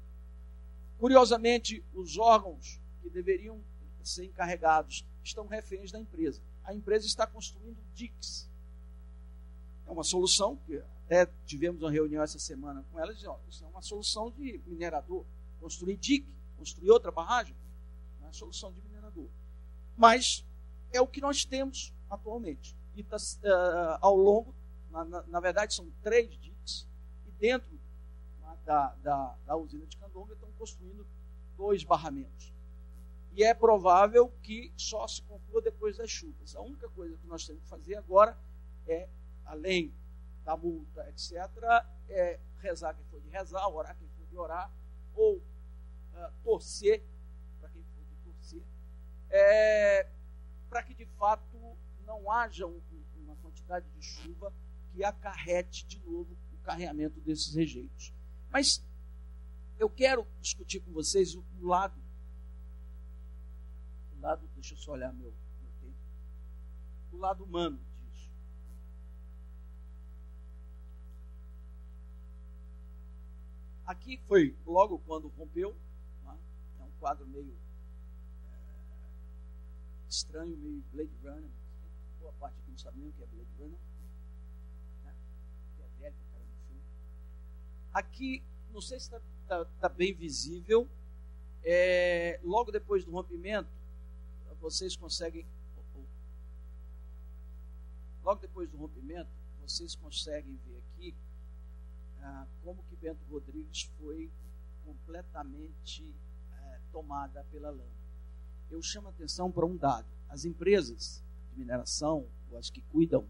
Curiosamente, 0.97 1.83
os 1.93 2.17
órgãos 2.17 2.79
que 3.01 3.09
deveriam 3.09 3.59
ser 4.01 4.25
encarregados 4.25 5.05
estão 5.23 5.45
reféns 5.47 5.91
da 5.91 5.99
empresa. 5.99 6.41
A 6.67 6.73
empresa 6.73 7.07
está 7.07 7.25
construindo 7.25 7.81
DICs. 7.95 8.49
É 9.87 9.91
uma 9.91 10.03
solução 10.03 10.57
que 10.57 10.83
até 11.05 11.25
tivemos 11.45 11.81
uma 11.81 11.89
reunião 11.89 12.21
essa 12.21 12.37
semana 12.37 12.85
com 12.91 12.99
elas, 12.99 13.15
dizendo, 13.15 13.39
isso 13.47 13.63
é 13.63 13.67
uma 13.67 13.81
solução 13.81 14.29
de 14.29 14.61
minerador. 14.67 15.25
Construir 15.61 15.95
DIC, 15.95 16.27
construir 16.57 16.91
outra 16.91 17.09
barragem, 17.09 17.55
não 18.19 18.27
é 18.27 18.33
solução 18.33 18.73
de 18.73 18.81
minerador. 18.81 19.29
Mas 19.95 20.45
é 20.91 20.99
o 20.99 21.07
que 21.07 21.21
nós 21.21 21.45
temos 21.45 21.93
atualmente. 22.09 22.75
E 22.97 23.01
tá, 23.01 23.15
uh, 23.15 23.97
ao 24.01 24.17
longo, 24.17 24.53
na, 24.91 25.05
na, 25.05 25.23
na, 25.23 25.39
verdade, 25.39 25.73
são 25.73 25.89
três 26.03 26.29
diques, 26.37 26.85
e 27.25 27.31
dentro 27.39 27.79
da, 28.65 28.93
da, 28.95 29.35
da 29.45 29.55
usina 29.55 29.85
de 29.85 29.95
Candonga 29.95 30.33
estão 30.33 30.51
construindo 30.57 31.07
dois 31.55 31.85
barramentos. 31.85 32.53
E 33.37 33.43
é 33.43 33.53
provável 33.53 34.29
que 34.41 34.73
só 34.75 35.07
se 35.07 35.21
conclua 35.21 35.61
depois 35.61 35.95
das 35.95 36.09
chuvas. 36.09 36.55
A 36.55 36.61
única 36.61 36.89
coisa 36.89 37.15
que 37.17 37.27
nós 37.27 37.45
temos 37.45 37.61
que 37.61 37.69
fazer 37.69 37.95
agora 37.95 38.35
é, 38.87 39.07
além 39.45 39.93
da 40.43 40.57
multa, 40.57 41.07
etc., 41.09 41.33
é 42.09 42.39
rezar 42.59 42.95
quem 42.95 43.05
for 43.05 43.21
de 43.21 43.29
rezar, 43.29 43.67
orar 43.69 43.95
quem 43.95 44.07
for 44.07 44.25
de 44.25 44.35
orar, 44.35 44.73
ou 45.13 45.35
uh, 45.35 45.43
torcer 46.43 47.03
para 47.59 47.69
quem 47.69 47.83
for 47.83 48.03
de 48.03 48.15
torcer, 48.23 48.63
é, 49.29 50.09
para 50.67 50.81
que 50.81 50.95
de 50.95 51.05
fato 51.05 51.77
não 52.07 52.31
haja 52.31 52.65
um, 52.65 52.81
uma 53.17 53.35
quantidade 53.35 53.85
de 53.91 54.01
chuva 54.01 54.51
que 54.91 55.03
acarrete 55.03 55.85
de 55.85 55.99
novo 55.99 56.35
o 56.53 56.57
carreamento 56.63 57.19
desses 57.19 57.53
rejeitos. 57.53 58.11
Mas 58.49 58.83
eu 59.77 59.87
quero 59.91 60.25
discutir 60.41 60.79
com 60.79 60.91
vocês 60.91 61.35
o, 61.35 61.45
o 61.61 61.67
lado, 61.67 62.06
lado, 64.21 64.47
deixa 64.55 64.73
eu 64.73 64.77
só 64.77 64.91
olhar 64.93 65.13
meu, 65.13 65.33
meu 65.61 65.71
tempo, 65.81 65.95
o 67.11 67.17
lado 67.17 67.43
humano 67.43 67.79
disso. 68.01 68.29
Aqui 73.85 74.17
foi 74.27 74.55
logo 74.65 74.99
quando 74.99 75.27
rompeu, 75.29 75.75
né? 76.23 76.37
é 76.79 76.83
um 76.83 76.91
quadro 76.99 77.27
meio 77.27 77.55
é, 78.43 80.09
estranho, 80.09 80.57
meio 80.57 80.83
Blade 80.91 81.17
Runner, 81.23 81.51
boa 82.19 82.33
parte 82.33 82.59
aqui 82.59 82.71
não 82.71 82.77
sabe 82.77 82.99
nem 82.99 83.09
o 83.09 83.13
que 83.13 83.23
é 83.23 83.25
Blade 83.27 83.49
Runner. 83.59 83.79
Né? 85.03 85.15
É. 86.01 86.13
Aqui, 87.93 88.43
não 88.71 88.81
sei 88.81 88.99
se 88.99 89.05
está 89.05 89.19
tá, 89.47 89.65
tá 89.65 89.89
bem 89.89 90.13
visível. 90.13 90.87
É, 91.63 92.39
logo 92.43 92.71
depois 92.71 93.03
do 93.03 93.11
rompimento, 93.11 93.69
vocês 94.59 94.95
conseguem. 94.95 95.45
Logo 98.23 98.41
depois 98.41 98.69
do 98.69 98.77
rompimento, 98.77 99.29
vocês 99.61 99.95
conseguem 99.95 100.59
ver 100.65 100.77
aqui 100.77 101.15
ah, 102.19 102.45
como 102.63 102.83
que 102.83 102.95
Bento 102.97 103.23
Rodrigues 103.29 103.83
foi 103.97 104.29
completamente 104.83 106.13
eh, 106.51 106.81
tomada 106.91 107.45
pela 107.45 107.69
lama. 107.69 107.97
Eu 108.69 108.81
chamo 108.81 109.07
a 109.07 109.11
atenção 109.11 109.49
para 109.49 109.65
um 109.65 109.77
dado. 109.77 110.07
As 110.27 110.43
empresas 110.43 111.23
mineração, 111.57 112.27
ou 112.49 112.57
as 112.57 112.69
que 112.69 112.81
cuidam 112.81 113.27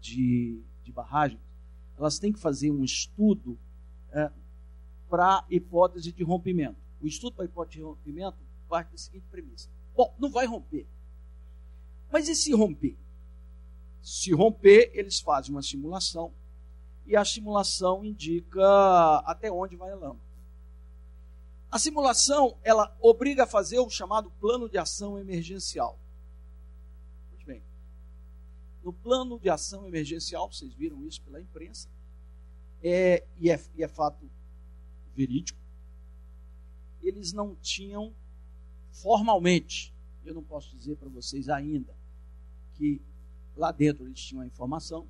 de, 0.00 0.62
de 0.82 0.92
barragens, 0.92 1.40
elas 1.96 2.18
têm 2.18 2.32
que 2.32 2.38
fazer 2.38 2.70
um 2.70 2.84
estudo 2.84 3.58
é, 4.10 4.30
para 5.08 5.44
hipótese 5.48 6.12
de 6.12 6.22
rompimento. 6.22 6.78
O 7.00 7.06
estudo 7.06 7.36
para 7.36 7.44
hipótese 7.44 7.78
de 7.78 7.84
rompimento 7.84 8.38
parte 8.68 8.90
da 8.90 8.98
seguinte 8.98 9.26
premissa: 9.30 9.68
bom, 9.98 10.14
não 10.16 10.30
vai 10.30 10.46
romper. 10.46 10.86
Mas 12.12 12.28
e 12.28 12.36
se 12.36 12.54
romper? 12.54 12.96
Se 14.00 14.32
romper, 14.32 14.92
eles 14.94 15.18
fazem 15.18 15.50
uma 15.50 15.60
simulação 15.60 16.32
e 17.04 17.16
a 17.16 17.24
simulação 17.24 18.04
indica 18.04 19.18
até 19.26 19.50
onde 19.50 19.74
vai 19.74 19.90
a 19.90 19.96
lama. 19.96 20.20
A 21.68 21.80
simulação 21.80 22.56
ela 22.62 22.96
obriga 23.00 23.42
a 23.42 23.46
fazer 23.46 23.80
o 23.80 23.90
chamado 23.90 24.30
plano 24.40 24.68
de 24.68 24.78
ação 24.78 25.18
emergencial. 25.18 25.98
No 28.84 28.92
plano 28.92 29.38
de 29.38 29.50
ação 29.50 29.86
emergencial, 29.86 30.50
vocês 30.50 30.72
viram 30.72 31.04
isso 31.04 31.20
pela 31.20 31.38
imprensa, 31.38 31.88
é, 32.82 33.26
e, 33.36 33.50
é, 33.50 33.60
e 33.74 33.82
é 33.82 33.88
fato 33.88 34.30
verídico, 35.14 35.58
eles 37.02 37.32
não 37.32 37.54
tinham 37.56 38.14
formalmente, 39.02 39.94
eu 40.24 40.34
não 40.34 40.42
posso 40.42 40.74
dizer 40.76 40.96
para 40.96 41.08
vocês 41.08 41.48
ainda, 41.48 41.94
que 42.74 43.00
lá 43.56 43.72
dentro 43.72 44.06
eles 44.06 44.20
tinham 44.20 44.42
a 44.42 44.46
informação 44.46 45.06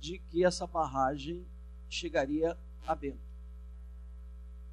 de 0.00 0.18
que 0.18 0.44
essa 0.44 0.66
barragem 0.66 1.44
chegaria 1.88 2.56
a 2.86 2.94
Bento. 2.94 3.20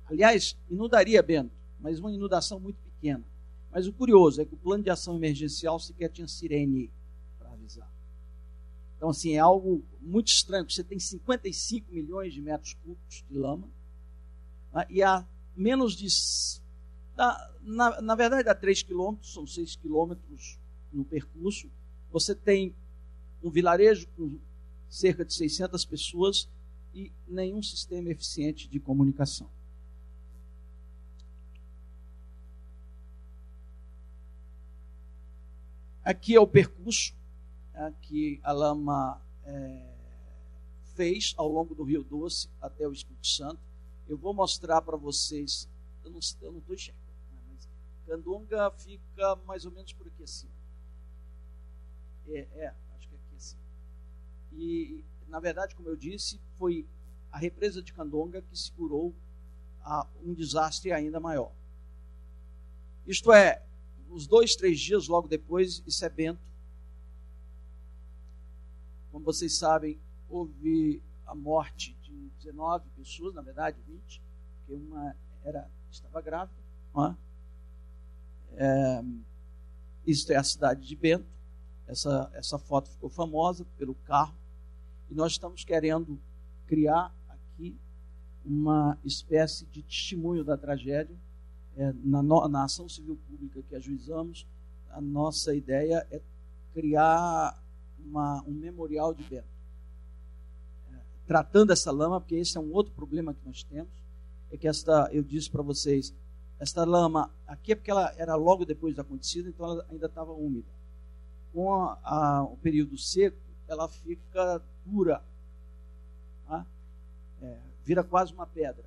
Aliás, 0.05 0.57
inundaria 0.69 1.21
Bento, 1.21 1.51
mas 1.79 1.99
uma 1.99 2.11
inundação 2.11 2.59
muito 2.59 2.77
pequena. 2.81 3.23
Mas 3.71 3.87
o 3.87 3.93
curioso 3.93 4.41
é 4.41 4.45
que 4.45 4.55
o 4.55 4.57
plano 4.57 4.83
de 4.83 4.89
ação 4.89 5.15
emergencial 5.15 5.79
sequer 5.79 6.09
tinha 6.09 6.27
sirene 6.27 6.91
então, 8.99 9.09
assim, 9.09 9.31
é 9.31 9.39
algo 9.39 9.81
muito 10.01 10.27
estranho. 10.27 10.69
Você 10.69 10.83
tem 10.83 10.99
55 10.99 11.89
milhões 11.89 12.33
de 12.33 12.41
metros 12.41 12.73
cúbicos 12.73 13.23
de 13.29 13.37
lama 13.37 13.69
né, 14.73 14.85
e 14.89 15.01
a 15.01 15.25
menos 15.55 15.95
de. 15.95 16.07
Na, 17.61 18.01
na 18.01 18.15
verdade, 18.15 18.43
dá 18.43 18.55
3 18.55 18.83
quilômetros, 18.83 19.33
são 19.33 19.45
6 19.45 19.75
quilômetros 19.75 20.57
no 20.93 21.03
percurso. 21.03 21.69
Você 22.11 22.33
tem 22.33 22.73
um 23.43 23.49
vilarejo 23.49 24.07
com 24.15 24.39
cerca 24.89 25.25
de 25.25 25.33
600 25.33 25.83
pessoas 25.85 26.49
e 26.93 27.11
nenhum 27.27 27.61
sistema 27.61 28.09
eficiente 28.09 28.67
de 28.67 28.79
comunicação. 28.79 29.49
Aqui 36.03 36.35
é 36.35 36.39
o 36.39 36.47
percurso 36.47 37.13
é, 37.73 37.93
que 38.01 38.39
a 38.41 38.51
lama 38.51 39.21
é, 39.45 39.93
fez 40.95 41.33
ao 41.37 41.47
longo 41.47 41.75
do 41.75 41.83
Rio 41.83 42.03
Doce 42.03 42.49
até 42.59 42.87
o 42.87 42.91
Espírito 42.91 43.27
Santo. 43.27 43.59
Eu 44.07 44.17
vou 44.17 44.33
mostrar 44.33 44.81
para 44.81 44.97
vocês, 44.97 45.69
eu 46.03 46.09
não 46.09 46.17
estou 46.17 46.51
enxergando, 46.73 46.98
Candonga 48.09 48.71
fica 48.71 49.35
mais 49.45 49.65
ou 49.65 49.71
menos 49.71 49.93
por 49.93 50.07
aqui 50.07 50.23
assim. 50.23 50.49
É, 52.27 52.47
é, 52.53 52.73
acho 52.95 53.07
que 53.07 53.15
é 53.15 53.17
aqui 53.17 53.35
assim. 53.35 53.57
E, 54.53 55.03
na 55.27 55.39
verdade, 55.39 55.75
como 55.75 55.89
eu 55.89 55.95
disse, 55.95 56.39
foi 56.57 56.85
a 57.31 57.37
represa 57.37 57.81
de 57.81 57.93
Candonga 57.93 58.41
que 58.41 58.57
segurou 58.57 59.13
a, 59.81 60.07
um 60.23 60.33
desastre 60.33 60.91
ainda 60.91 61.19
maior. 61.19 61.51
Isto 63.05 63.31
é, 63.31 63.63
uns 64.09 64.25
dois, 64.25 64.55
três 64.55 64.79
dias 64.79 65.07
logo 65.07 65.27
depois, 65.27 65.83
isso 65.85 66.03
é 66.03 66.09
Bento 66.09 66.49
como 69.11 69.25
vocês 69.25 69.57
sabem, 69.57 69.99
houve 70.29 71.01
a 71.25 71.35
morte 71.35 71.95
de 72.01 72.29
19 72.37 72.87
pessoas, 72.95 73.33
na 73.33 73.41
verdade 73.41 73.77
20, 73.87 74.21
porque 74.57 74.73
uma 74.73 75.15
era, 75.43 75.69
estava 75.91 76.21
grávida. 76.21 76.57
É? 76.95 77.28
É, 78.55 79.03
isso 80.05 80.31
é 80.31 80.35
a 80.35 80.43
cidade 80.43 80.87
de 80.87 80.95
Bento. 80.95 81.25
Essa, 81.87 82.29
essa 82.33 82.57
foto 82.57 82.89
ficou 82.89 83.09
famosa 83.09 83.65
pelo 83.77 83.95
carro. 83.95 84.35
E 85.09 85.15
nós 85.15 85.33
estamos 85.33 85.63
querendo 85.63 86.19
criar 86.67 87.13
aqui 87.27 87.75
uma 88.45 88.97
espécie 89.03 89.65
de 89.65 89.81
testemunho 89.81 90.43
da 90.43 90.57
tragédia. 90.57 91.15
É, 91.77 91.93
na, 92.03 92.21
na 92.21 92.63
ação 92.63 92.89
civil 92.89 93.17
pública 93.27 93.61
que 93.61 93.75
ajuizamos, 93.75 94.45
a 94.89 94.99
nossa 94.99 95.55
ideia 95.55 96.05
é 96.11 96.21
criar 96.73 97.57
uma, 98.03 98.43
um 98.43 98.51
memorial 98.51 99.13
de 99.13 99.23
Bento. 99.23 99.47
É, 100.91 100.97
tratando 101.25 101.71
essa 101.71 101.91
lama, 101.91 102.19
porque 102.19 102.35
esse 102.35 102.57
é 102.57 102.59
um 102.59 102.73
outro 102.73 102.93
problema 102.93 103.33
que 103.33 103.45
nós 103.45 103.63
temos, 103.63 103.91
é 104.51 104.57
que 104.57 104.67
esta, 104.67 105.09
eu 105.11 105.23
disse 105.23 105.49
para 105.49 105.61
vocês, 105.61 106.13
esta 106.59 106.83
lama 106.83 107.31
aqui 107.47 107.71
é 107.71 107.75
porque 107.75 107.91
ela 107.91 108.13
era 108.17 108.35
logo 108.35 108.65
depois 108.65 108.95
do 108.95 109.01
acontecido, 109.01 109.49
então 109.49 109.65
ela 109.65 109.85
ainda 109.89 110.07
estava 110.07 110.31
úmida. 110.31 110.69
Com 111.53 111.73
a, 111.73 111.99
a, 112.03 112.43
o 112.43 112.57
período 112.57 112.97
seco, 112.97 113.37
ela 113.67 113.87
fica 113.87 114.61
dura, 114.85 115.23
tá? 116.47 116.65
é, 117.41 117.57
vira 117.85 118.03
quase 118.03 118.33
uma 118.33 118.45
pedra. 118.45 118.85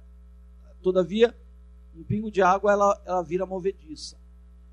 Todavia, 0.82 1.37
um 1.96 2.02
pingo 2.02 2.30
de 2.30 2.42
água 2.42 2.72
ela, 2.72 3.02
ela 3.04 3.22
vira 3.22 3.46
movediça. 3.46 4.16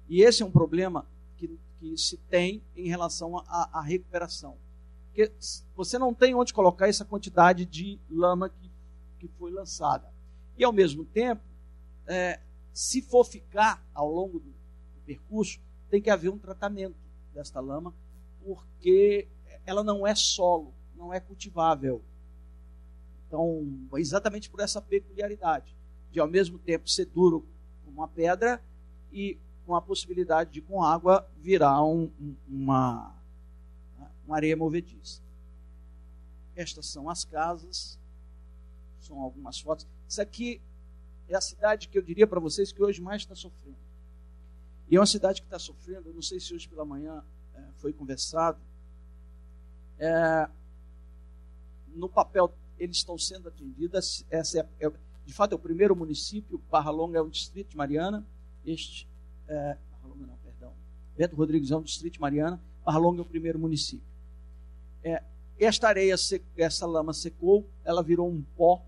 E 0.08 0.22
esse 0.22 0.44
é 0.44 0.46
um 0.46 0.52
problema 0.52 1.06
que 1.38 1.60
que 1.80 1.98
se 1.98 2.18
tem 2.18 2.62
em 2.76 2.88
relação 2.88 3.38
à, 3.48 3.82
recuperação. 3.82 4.58
Porque 5.08 5.32
você 5.76 5.98
não 5.98 6.14
tem 6.14 6.36
onde 6.36 6.54
colocar 6.54 6.90
essa 6.90 7.06
quantidade 7.06 7.66
de 7.66 7.98
lama 8.10 8.50
que, 8.50 8.70
que 9.18 9.28
foi 9.40 9.50
lançada. 9.50 10.12
E, 10.58 10.64
ao 10.64 10.74
mesmo 10.74 11.06
tempo, 11.06 11.42
é, 12.06 12.40
se 12.80 13.02
for 13.02 13.26
ficar 13.26 13.86
ao 13.94 14.10
longo 14.10 14.40
do, 14.40 14.54
percurso, 15.06 15.60
tem 15.90 16.02
que 16.02 16.10
haver 16.10 16.30
um 16.30 16.38
tratamento 16.38 16.96
desta 17.34 17.60
lama, 17.60 17.94
porque 18.42 19.28
ela 19.66 19.84
não 19.84 20.08
é 20.08 20.16
solo, 20.16 20.74
não 20.96 21.14
é 21.14 21.20
cultivável. 21.20 22.02
Então, 23.28 23.68
exatamente 23.98 24.50
por 24.50 24.62
essa 24.62 24.82
peculiaridade 24.82 25.76
de, 26.10 26.22
ao 26.22 26.28
mesmo 26.28 26.58
tempo, 26.58 26.88
ser 26.88 27.04
duro 27.08 27.46
como 27.84 27.98
uma 27.98 28.08
pedra 28.08 28.64
e 29.12 29.38
com 29.66 29.76
a 29.76 29.82
possibilidade 29.82 30.52
de, 30.52 30.62
com 30.62 30.82
água, 30.82 31.30
virar 31.38 31.84
um, 31.84 32.10
uma, 32.48 33.14
com 34.26 34.34
areia 34.34 34.56
movediça. 34.56 35.22
Estas 36.56 36.86
são 36.86 37.10
as 37.10 37.26
casas, 37.26 38.00
são 39.02 39.20
algumas 39.20 39.60
fotos. 39.60 39.86
Isso 40.08 40.22
aqui 40.22 40.62
é 41.30 41.36
a 41.36 41.42
cidade 41.42 41.88
que 41.88 41.98
eu 41.98 42.02
diria 42.02 42.28
para 42.28 42.40
vocês 42.40 42.72
que 42.72 42.82
hoje 42.82 43.02
mais 43.02 43.22
está 43.22 43.36
sofrendo. 43.36 43.78
E 44.90 44.96
é 44.96 45.00
uma 45.00 45.06
cidade 45.06 45.42
que 45.42 45.48
está 45.48 45.60
sofrendo, 45.60 46.10
eu 46.10 46.14
não 46.14 46.22
sei 46.22 46.40
se 46.40 46.54
hoje 46.54 46.68
pela 46.68 46.84
manhã 46.84 47.24
é, 47.54 47.62
foi 47.76 47.94
conversado. 47.94 48.60
É, 50.00 50.50
no 51.94 52.10
papel, 52.10 52.52
eles 52.80 52.98
estão 52.98 53.18
sendo 53.18 53.48
atendidos. 53.48 54.26
Essa 54.30 54.60
é, 54.60 54.88
é, 54.88 54.92
de 55.26 55.34
fato, 55.34 55.52
é 55.52 55.56
o 55.56 55.60
primeiro 55.60 55.96
município. 55.96 56.60
Barra 56.72 56.90
Longa 56.90 57.20
é 57.20 57.22
um 57.22 57.30
distrito 57.30 57.70
de 57.70 57.78
Mariana. 57.78 58.26
Este, 58.66 59.08
é, 59.48 59.78
Barra 59.92 60.08
Longa 60.08 60.26
não, 60.26 60.38
perdão. 60.38 60.74
Beto 61.16 61.36
Rodrigues 61.36 61.70
é 61.70 61.78
um 61.78 61.84
distrito 61.84 62.14
de 62.14 62.22
Mariana. 62.22 62.60
Barra 62.84 62.98
Longa 62.98 63.20
é 63.20 63.22
o 63.22 63.26
primeiro 63.26 63.60
município. 63.60 64.08
É, 65.04 65.22
esta 65.60 65.88
areia, 65.88 66.16
essa 66.58 66.86
lama 66.88 67.14
secou, 67.14 67.70
ela 67.84 68.02
virou 68.02 68.28
um 68.28 68.42
pó. 68.56 68.84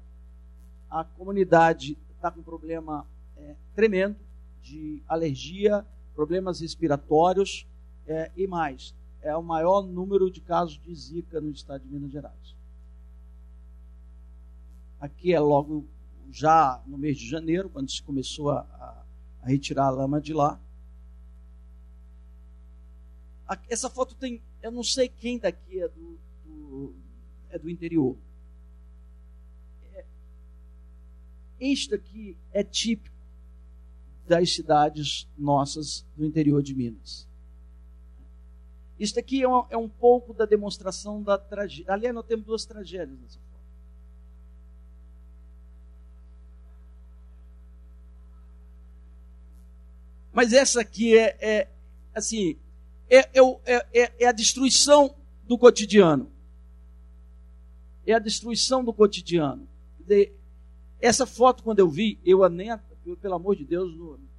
A 0.89 1.03
comunidade 1.03 1.97
está 2.21 2.29
com 2.29 2.39
um 2.39 2.43
problema 2.43 3.07
é, 3.35 3.55
tremendo 3.73 4.15
de 4.61 5.01
alergia, 5.07 5.83
problemas 6.13 6.59
respiratórios 6.59 7.65
é, 8.05 8.31
e 8.37 8.45
mais. 8.45 8.93
É 9.23 9.35
o 9.35 9.41
maior 9.41 9.81
número 9.81 10.29
de 10.29 10.39
casos 10.39 10.79
de 10.79 10.93
Zika 10.93 11.41
no 11.41 11.49
estado 11.49 11.81
de 11.81 11.87
Minas 11.87 12.11
Gerais. 12.11 12.55
Aqui 14.99 15.33
é 15.33 15.39
logo 15.39 15.87
já 16.31 16.81
no 16.85 16.95
mês 16.95 17.17
de 17.17 17.27
janeiro, 17.27 17.69
quando 17.69 17.89
se 17.89 18.03
começou 18.03 18.51
a, 18.51 18.59
a, 18.59 19.03
a 19.41 19.47
retirar 19.47 19.87
a 19.87 19.89
lama 19.89 20.21
de 20.21 20.33
lá. 20.33 20.59
Essa 23.67 23.89
foto 23.89 24.15
tem, 24.15 24.41
eu 24.61 24.71
não 24.71 24.83
sei 24.83 25.09
quem 25.09 25.39
daqui 25.39 25.81
é 25.81 25.87
do, 25.87 26.19
do 26.45 26.95
é 27.49 27.57
do 27.57 27.69
interior. 27.69 28.15
Isto 31.61 31.93
aqui 31.93 32.35
é 32.51 32.63
típico 32.63 33.15
das 34.27 34.51
cidades 34.51 35.27
nossas 35.37 36.03
do 36.17 36.25
interior 36.25 36.63
de 36.63 36.73
Minas. 36.73 37.27
Isto 38.99 39.19
aqui 39.19 39.43
é 39.43 39.47
um, 39.47 39.65
é 39.69 39.77
um 39.77 39.87
pouco 39.87 40.33
da 40.33 40.45
demonstração 40.47 41.21
da 41.21 41.37
tragédia. 41.37 41.93
Aliás, 41.93 42.15
nós 42.15 42.25
temos 42.25 42.45
duas 42.45 42.65
tragédias 42.65 43.19
nessa 43.19 43.39
foto. 43.39 43.51
Mas 50.33 50.53
essa 50.53 50.81
aqui 50.81 51.15
é, 51.15 51.37
é 51.39 51.67
assim, 52.15 52.57
é, 53.07 53.19
é, 53.19 53.87
é, 53.93 54.23
é 54.23 54.27
a 54.27 54.31
destruição 54.31 55.15
do 55.43 55.59
cotidiano. 55.59 56.31
É 58.05 58.13
a 58.13 58.19
destruição 58.19 58.83
do 58.83 58.91
cotidiano. 58.91 59.67
Essa 61.01 61.25
foto, 61.25 61.63
quando 61.63 61.79
eu 61.79 61.89
vi, 61.89 62.19
eu 62.23 62.47
nem, 62.47 62.69
eu, 63.05 63.17
pelo 63.17 63.33
amor 63.33 63.55
de 63.55 63.65
Deus, 63.65 63.91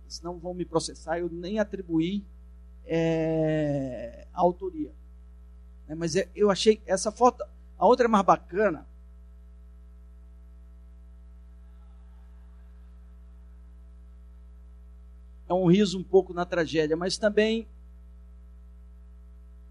senão 0.07 0.38
vão 0.38 0.55
me 0.55 0.64
processar, 0.64 1.18
eu 1.18 1.29
nem 1.29 1.59
atribuí 1.59 2.25
é, 2.85 4.27
a 4.33 4.40
autoria. 4.40 4.92
É, 5.88 5.94
mas 5.94 6.14
eu 6.35 6.51
achei 6.51 6.81
essa 6.87 7.11
foto, 7.11 7.44
a 7.77 7.87
outra 7.87 8.07
é 8.07 8.09
mais 8.09 8.25
bacana. 8.25 8.87
É 15.48 15.53
um 15.53 15.66
riso 15.66 15.98
um 15.98 16.05
pouco 16.05 16.33
na 16.33 16.46
tragédia, 16.46 16.96
mas 16.96 17.18
também 17.18 17.66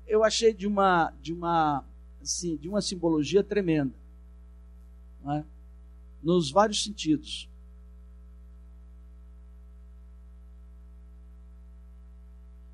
eu 0.05 0.23
achei 0.23 0.53
de 0.53 0.67
uma 0.67 1.13
de 1.21 1.31
uma 1.31 1.85
assim, 2.21 2.57
de 2.57 2.67
uma 2.67 2.81
simbologia 2.81 3.43
tremenda. 3.43 3.93
Não 5.23 5.33
é? 5.33 5.45
Nos 6.23 6.51
vários 6.51 6.83
sentidos. 6.83 7.49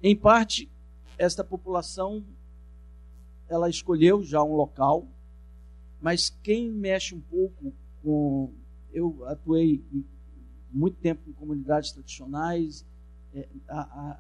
Em 0.02 0.16
parte, 0.16 0.70
esta 1.18 1.44
população 1.44 2.24
ela 3.50 3.70
escolheu 3.70 4.24
já 4.24 4.44
um 4.44 4.56
local, 4.56 5.08
mas 6.02 6.30
quem 6.44 6.70
mexe 6.70 7.16
um 7.16 7.22
pouco 7.22 7.74
com. 8.04 8.54
Eu 8.92 9.26
atuei 9.26 9.84
muito 10.72 10.98
tempo 10.98 11.30
em 11.30 11.34
comunidades 11.34 11.92
tradicionais. 11.92 12.86
É, 13.34 13.48
a, 13.68 13.80
a, 13.82 14.20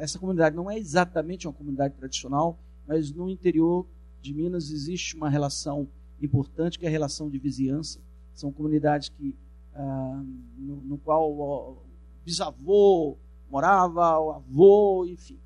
essa 0.00 0.18
comunidade 0.18 0.54
não 0.54 0.70
é 0.70 0.78
exatamente 0.78 1.46
uma 1.46 1.52
comunidade 1.52 1.94
tradicional, 1.94 2.58
mas 2.86 3.10
no 3.10 3.28
interior 3.28 3.86
de 4.20 4.32
Minas 4.34 4.70
existe 4.70 5.16
uma 5.16 5.28
relação 5.28 5.88
importante, 6.20 6.78
que 6.78 6.84
é 6.84 6.88
a 6.88 6.90
relação 6.90 7.28
de 7.30 7.38
vizinhança. 7.38 8.00
São 8.36 8.52
comunidades 8.52 9.08
que, 9.08 9.34
ah, 9.74 10.22
no, 10.58 10.76
no, 10.82 10.98
qual 10.98 11.32
o 11.32 11.78
bisavô 12.22 13.16
morava, 13.50 14.18
o 14.20 14.30
avô, 14.30 15.06
enfim. 15.06 15.38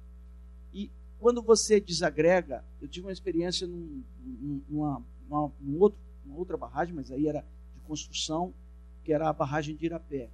E 0.75 0.91
quando 1.21 1.41
você 1.41 1.81
desagrega, 1.81 2.65
eu 2.83 2.89
tive 2.89 3.07
uma 3.07 3.13
experiência 3.13 3.65
num, 3.65 4.03
numa, 4.69 5.03
numa, 5.29 5.53
num 5.61 5.79
outro, 5.79 6.01
numa 6.27 6.37
outra 6.37 6.57
barragem, 6.57 6.93
mas 6.93 7.13
aí 7.13 7.29
era 7.29 7.45
de 7.75 7.81
construção, 7.83 8.53
que 9.05 9.13
era 9.13 9.29
a 9.29 9.33
barragem 9.33 9.77
de 9.77 9.87
Irapé. 9.87 10.29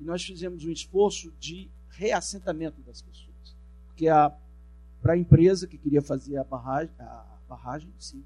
E 0.00 0.02
nós 0.02 0.24
fizemos 0.24 0.64
um 0.64 0.70
esforço 0.70 1.30
de 1.38 1.70
reassentamento 1.90 2.80
das 2.80 3.02
pessoas. 3.02 3.54
Porque 3.86 4.06
para 5.02 5.12
a 5.12 5.18
empresa 5.18 5.66
que 5.66 5.76
queria 5.76 6.00
fazer 6.00 6.38
a 6.38 6.44
barragem, 6.44 6.90
a 6.98 7.38
barragem 7.46 7.92
sim, 7.98 8.24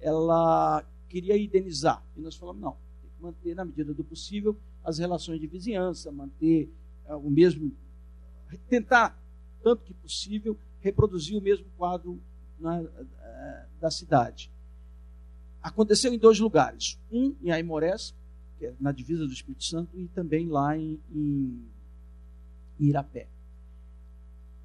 ela 0.00 0.84
queria 1.08 1.36
indenizar. 1.36 2.04
E 2.16 2.20
nós 2.20 2.36
falamos, 2.36 2.62
não, 2.62 2.76
manter, 3.20 3.54
na 3.54 3.64
medida 3.64 3.92
do 3.92 4.04
possível, 4.04 4.56
as 4.84 4.98
relações 4.98 5.40
de 5.40 5.46
vizinhança, 5.46 6.12
manter 6.12 6.70
uh, 7.08 7.16
o 7.16 7.30
mesmo. 7.30 7.72
tentar, 8.68 9.18
tanto 9.62 9.82
que 9.82 9.94
possível, 9.94 10.58
reproduzir 10.80 11.36
o 11.36 11.42
mesmo 11.42 11.66
quadro 11.76 12.20
na, 12.58 12.80
uh, 12.80 12.86
da 13.80 13.90
cidade. 13.90 14.50
Aconteceu 15.62 16.12
em 16.12 16.18
dois 16.18 16.38
lugares: 16.38 16.98
um 17.10 17.34
em 17.42 17.50
Aimorés, 17.50 18.14
é 18.60 18.72
na 18.80 18.92
divisa 18.92 19.26
do 19.26 19.32
Espírito 19.32 19.64
Santo, 19.64 19.98
e 19.98 20.08
também 20.08 20.48
lá 20.48 20.76
em, 20.76 21.00
em 21.12 21.68
Irapé. 22.78 23.28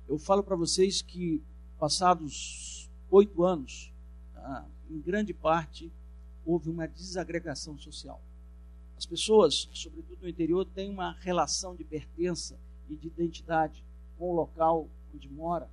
Eu 0.07 0.17
falo 0.17 0.43
para 0.43 0.55
vocês 0.55 1.01
que, 1.01 1.41
passados 1.79 2.89
oito 3.09 3.43
anos, 3.43 3.91
ah, 4.35 4.65
em 4.89 4.99
grande 4.99 5.33
parte, 5.33 5.91
houve 6.45 6.69
uma 6.69 6.87
desagregação 6.87 7.77
social. 7.77 8.21
As 9.01 9.05
pessoas, 9.07 9.67
sobretudo 9.73 10.21
no 10.21 10.29
interior, 10.29 10.63
têm 10.63 10.91
uma 10.91 11.13
relação 11.13 11.75
de 11.75 11.83
pertença 11.83 12.55
e 12.87 12.95
de 12.95 13.07
identidade 13.07 13.83
com 14.15 14.29
o 14.29 14.35
local 14.35 14.87
onde 15.11 15.27
mora. 15.27 15.67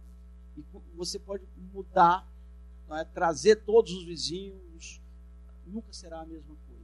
E 0.56 0.64
você 0.94 1.18
pode 1.18 1.44
mudar, 1.74 2.26
é? 2.90 3.04
trazer 3.04 3.56
todos 3.56 3.92
os 3.92 4.04
vizinhos, 4.04 4.98
nunca 5.66 5.92
será 5.92 6.22
a 6.22 6.24
mesma 6.24 6.56
coisa. 6.66 6.82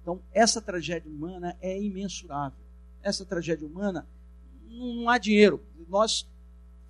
Então, 0.00 0.22
essa 0.32 0.62
tragédia 0.62 1.10
humana 1.10 1.58
é 1.60 1.76
imensurável. 1.82 2.64
Essa 3.02 3.24
tragédia 3.24 3.66
humana 3.66 4.06
não 4.70 5.08
há 5.08 5.18
dinheiro. 5.18 5.60
Nós 5.88 6.28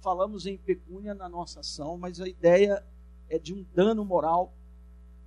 falamos 0.02 0.44
em 0.44 0.58
pecúnia 0.58 1.14
na 1.14 1.30
nossa 1.30 1.60
ação, 1.60 1.96
mas 1.96 2.20
a 2.20 2.28
ideia 2.28 2.84
é 3.30 3.38
de 3.38 3.54
um 3.54 3.64
dano 3.74 4.04
moral 4.04 4.52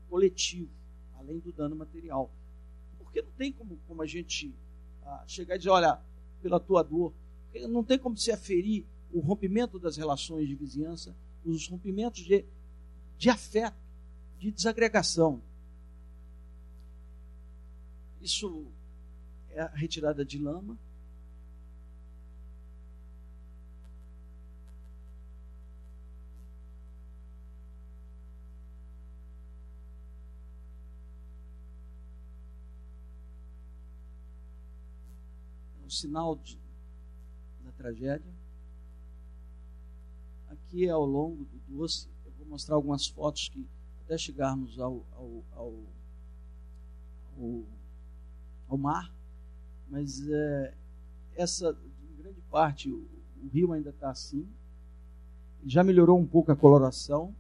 coletivo, 0.08 0.70
além 1.18 1.40
do 1.40 1.52
dano 1.52 1.76
material. 1.76 2.30
Porque 3.16 3.22
não 3.22 3.32
tem 3.38 3.52
como, 3.54 3.78
como 3.88 4.02
a 4.02 4.06
gente 4.06 4.54
ah, 5.04 5.24
chegar 5.26 5.56
e 5.56 5.58
dizer, 5.58 5.70
olha, 5.70 6.02
pela 6.42 6.60
tua 6.60 6.84
dor, 6.84 7.14
não 7.70 7.82
tem 7.82 7.98
como 7.98 8.18
se 8.18 8.30
aferir 8.30 8.86
o 9.14 9.22
rompimento 9.22 9.80
das 9.80 9.96
relações 9.96 10.48
de 10.48 10.56
vizinhança, 10.56 11.16
os 11.46 11.68
rompimentos 11.70 12.26
de, 12.26 12.44
de 13.18 13.30
afeto, 13.30 13.78
de 14.38 14.52
desagregação. 14.52 15.42
Isso 18.22 18.66
é 19.52 19.62
a 19.62 19.68
retirada 19.68 20.26
de 20.26 20.38
lama, 20.38 20.78
sinal 35.96 36.36
de, 36.36 36.60
da 37.64 37.72
tragédia. 37.72 38.34
Aqui 40.48 40.86
é 40.86 40.90
ao 40.90 41.06
longo 41.06 41.46
do 41.46 41.58
doce, 41.68 42.08
eu 42.26 42.32
vou 42.38 42.48
mostrar 42.48 42.76
algumas 42.76 43.08
fotos 43.08 43.50
que 43.50 43.66
até 44.02 44.18
chegarmos 44.18 44.80
ao, 44.80 45.04
ao, 45.14 45.44
ao, 45.54 45.74
ao, 47.38 47.64
ao 48.68 48.78
mar, 48.78 49.12
mas 49.90 50.28
é, 50.30 50.74
essa, 51.36 51.76
em 52.04 52.16
grande 52.22 52.42
parte, 52.52 52.92
o, 52.92 53.08
o 53.44 53.48
rio 53.48 53.74
ainda 53.74 53.90
está 53.90 54.12
assim, 54.12 54.48
já 55.66 55.84
melhorou 55.84 56.20
um 56.20 56.28
pouco 56.28 56.52
a 56.52 56.56
coloração, 56.56 57.34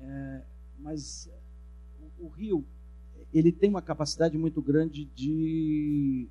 É, 0.00 0.42
mas 0.78 1.30
o, 2.18 2.26
o, 2.26 2.28
rio 2.28 2.64
ele 3.32 3.50
tem 3.50 3.70
uma 3.70 3.80
capacidade 3.80 4.36
muito 4.36 4.60
grande 4.60 5.06
de, 5.06 6.28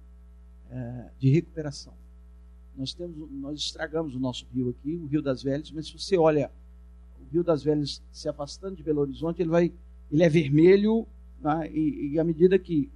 é, 0.74 1.12
de 1.20 1.30
recuperação. 1.30 1.94
Nós 2.76 2.94
temos, 2.96 3.30
nós 3.32 3.60
estragamos 3.60 4.16
o 4.16 4.20
nosso 4.20 4.48
rio 4.52 4.70
aqui, 4.70 4.96
o 4.96 5.06
Rio 5.06 5.22
das 5.22 5.44
Velhas, 5.44 5.72
mas 5.72 5.86
se 5.86 6.00
você 6.00 6.18
olha 6.18 6.52
o 7.20 7.32
Rio 7.32 7.44
das 7.44 7.64
Velhas 7.64 8.02
se 8.12 8.28
afastando 8.28 8.76
de 8.76 8.82
Belo 8.82 9.02
Horizonte, 9.02 9.42
ele 9.42 9.52
vai, 9.52 9.72
ele 10.12 10.24
é 10.24 10.30
vermelho, 10.30 11.06
né, 11.40 11.70
e, 11.72 12.14
e 12.14 12.20
à 12.20 12.24
medida 12.24 12.58
que 12.58 12.92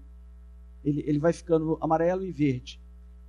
ele, 0.83 1.03
ele 1.05 1.19
vai 1.19 1.31
ficando 1.31 1.77
amarelo 1.79 2.25
e 2.25 2.31
verde. 2.31 2.81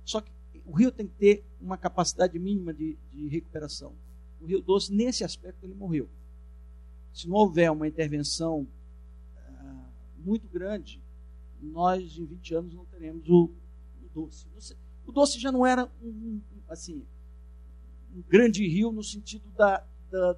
Só 0.03 0.19
que 0.19 0.31
o 0.65 0.71
rio 0.71 0.91
tem 0.91 1.05
que 1.05 1.13
ter 1.13 1.45
uma 1.61 1.77
capacidade 1.77 2.37
mínima 2.39 2.73
de, 2.73 2.97
de 3.13 3.27
recuperação. 3.27 3.93
O 4.41 4.45
Rio 4.45 4.61
Doce, 4.61 4.91
nesse 4.91 5.23
aspecto, 5.23 5.63
ele 5.63 5.75
morreu. 5.75 6.09
Se 7.13 7.27
não 7.27 7.35
houver 7.35 7.71
uma 7.71 7.87
intervenção 7.87 8.61
uh, 8.61 9.85
muito 10.17 10.47
grande, 10.47 10.99
nós 11.61 12.17
em 12.17 12.25
20 12.25 12.55
anos 12.55 12.73
não 12.73 12.85
teremos 12.85 13.29
o 13.29 13.51
Doce. 14.13 14.47
O 15.05 15.11
Doce 15.11 15.39
já 15.39 15.51
não 15.51 15.65
era 15.65 15.89
um, 16.01 16.41
assim, 16.67 17.05
um 18.13 18.21
grande 18.21 18.67
rio 18.67 18.91
no 18.91 19.03
sentido 19.03 19.49
da, 19.51 19.83
da, 20.11 20.35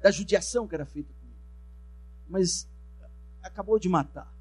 da 0.00 0.10
judiação 0.10 0.66
que 0.66 0.74
era 0.74 0.86
feita 0.86 1.12
com 1.12 1.26
ele. 1.26 1.36
Mas 2.28 2.68
acabou 3.42 3.78
de 3.78 3.88
matar. 3.88 4.32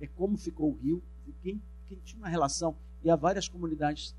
É 0.00 0.06
como 0.06 0.36
ficou 0.36 0.70
o 0.70 0.76
rio, 0.76 1.02
quem, 1.42 1.62
quem 1.86 1.98
tinha 2.00 2.18
uma 2.18 2.28
relação, 2.28 2.76
e 3.02 3.10
há 3.10 3.16
várias 3.16 3.48
comunidades 3.48 4.14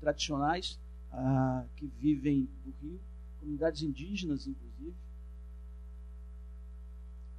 tradicionais 0.00 0.78
ah, 1.10 1.64
que 1.76 1.86
vivem 1.86 2.48
do 2.64 2.74
rio, 2.82 3.00
comunidades 3.40 3.82
indígenas, 3.82 4.46
inclusive. 4.46 4.94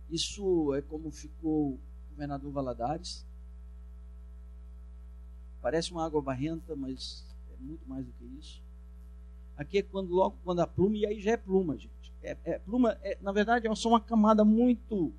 Isso 0.09 0.73
é 0.73 0.81
como 0.81 1.11
ficou 1.11 1.73
o 1.73 1.79
governador 2.11 2.51
Valadares. 2.51 3.25
Parece 5.61 5.91
uma 5.91 6.05
água 6.05 6.21
barrenta, 6.21 6.75
mas 6.75 7.25
é 7.51 7.55
muito 7.59 7.87
mais 7.87 8.05
do 8.05 8.11
que 8.13 8.25
isso. 8.39 8.61
Aqui 9.57 9.79
é 9.79 9.81
quando 9.81 10.13
logo 10.13 10.37
quando 10.43 10.59
a 10.61 10.67
pluma, 10.67 10.95
e 10.95 11.05
aí 11.05 11.19
já 11.19 11.31
é 11.31 11.37
pluma, 11.37 11.77
gente. 11.77 12.13
É, 12.21 12.37
é 12.45 12.59
pluma, 12.59 12.97
é, 13.01 13.17
na 13.21 13.31
verdade, 13.31 13.67
é 13.67 13.75
só 13.75 13.89
uma 13.89 13.99
camada 13.99 14.45
muito 14.45 15.11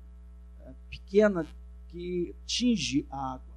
é, 0.61 0.73
pequena 0.89 1.45
que 1.89 2.35
tinge 2.45 3.05
a 3.09 3.33
água. 3.33 3.55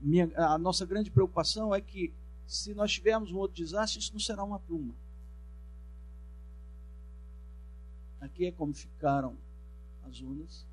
Minha, 0.00 0.30
a 0.36 0.58
nossa 0.58 0.84
grande 0.84 1.10
preocupação 1.10 1.74
é 1.74 1.80
que 1.80 2.12
se 2.46 2.74
nós 2.74 2.92
tivermos 2.92 3.32
um 3.32 3.38
outro 3.38 3.56
desastre, 3.56 4.00
isso 4.00 4.12
não 4.12 4.20
será 4.20 4.42
uma 4.42 4.58
pluma. 4.58 4.94
Aqui 8.20 8.46
é 8.46 8.52
como 8.52 8.72
ficaram 8.72 9.36
as 10.08 10.20
ondas. 10.22 10.66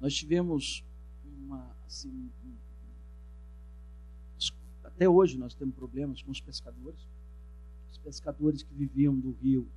Nós 0.00 0.14
tivemos 0.14 0.84
uma, 1.24 1.74
assim, 1.86 2.30
até 4.84 5.08
hoje 5.08 5.36
nós 5.36 5.54
temos 5.54 5.74
problemas 5.74 6.22
com 6.22 6.30
os 6.30 6.40
pescadores, 6.40 7.00
os 7.90 7.98
pescadores 7.98 8.62
que 8.62 8.72
viviam 8.74 9.18
do 9.18 9.32
rio 9.32 9.68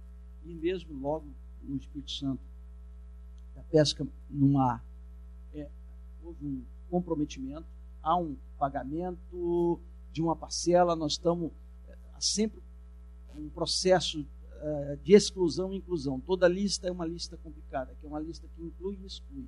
e 0.43 0.53
mesmo 0.53 0.93
logo 0.99 1.27
no 1.63 1.75
Espírito 1.75 2.11
Santo 2.11 2.41
da 3.55 3.63
pesca 3.63 4.07
no 4.29 4.47
mar. 4.49 4.83
É, 5.53 5.69
houve 6.23 6.45
um 6.45 6.63
comprometimento, 6.89 7.65
há 8.01 8.15
um 8.15 8.35
pagamento 8.57 9.79
de 10.11 10.21
uma 10.21 10.35
parcela, 10.35 10.95
nós 10.95 11.13
estamos 11.13 11.51
é, 11.87 11.95
sempre 12.19 12.61
um 13.35 13.49
processo 13.49 14.25
é, 14.59 14.97
de 15.03 15.13
exclusão 15.13 15.73
e 15.73 15.77
inclusão. 15.77 16.19
Toda 16.19 16.47
lista 16.47 16.87
é 16.87 16.91
uma 16.91 17.05
lista 17.05 17.37
complicada, 17.37 17.95
que 17.99 18.05
é 18.05 18.09
uma 18.09 18.19
lista 18.19 18.47
que 18.55 18.63
inclui 18.63 18.97
e 19.01 19.05
exclui. 19.05 19.47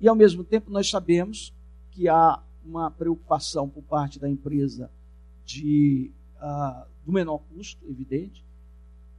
E, 0.00 0.08
ao 0.08 0.14
mesmo 0.14 0.44
tempo, 0.44 0.70
nós 0.70 0.88
sabemos 0.88 1.52
que 1.90 2.08
há 2.08 2.42
uma 2.64 2.90
preocupação 2.90 3.68
por 3.68 3.82
parte 3.82 4.18
da 4.18 4.28
empresa 4.28 4.90
de, 5.44 6.10
uh, 6.36 6.86
do 7.04 7.12
menor 7.12 7.38
custo, 7.38 7.84
evidente, 7.88 8.44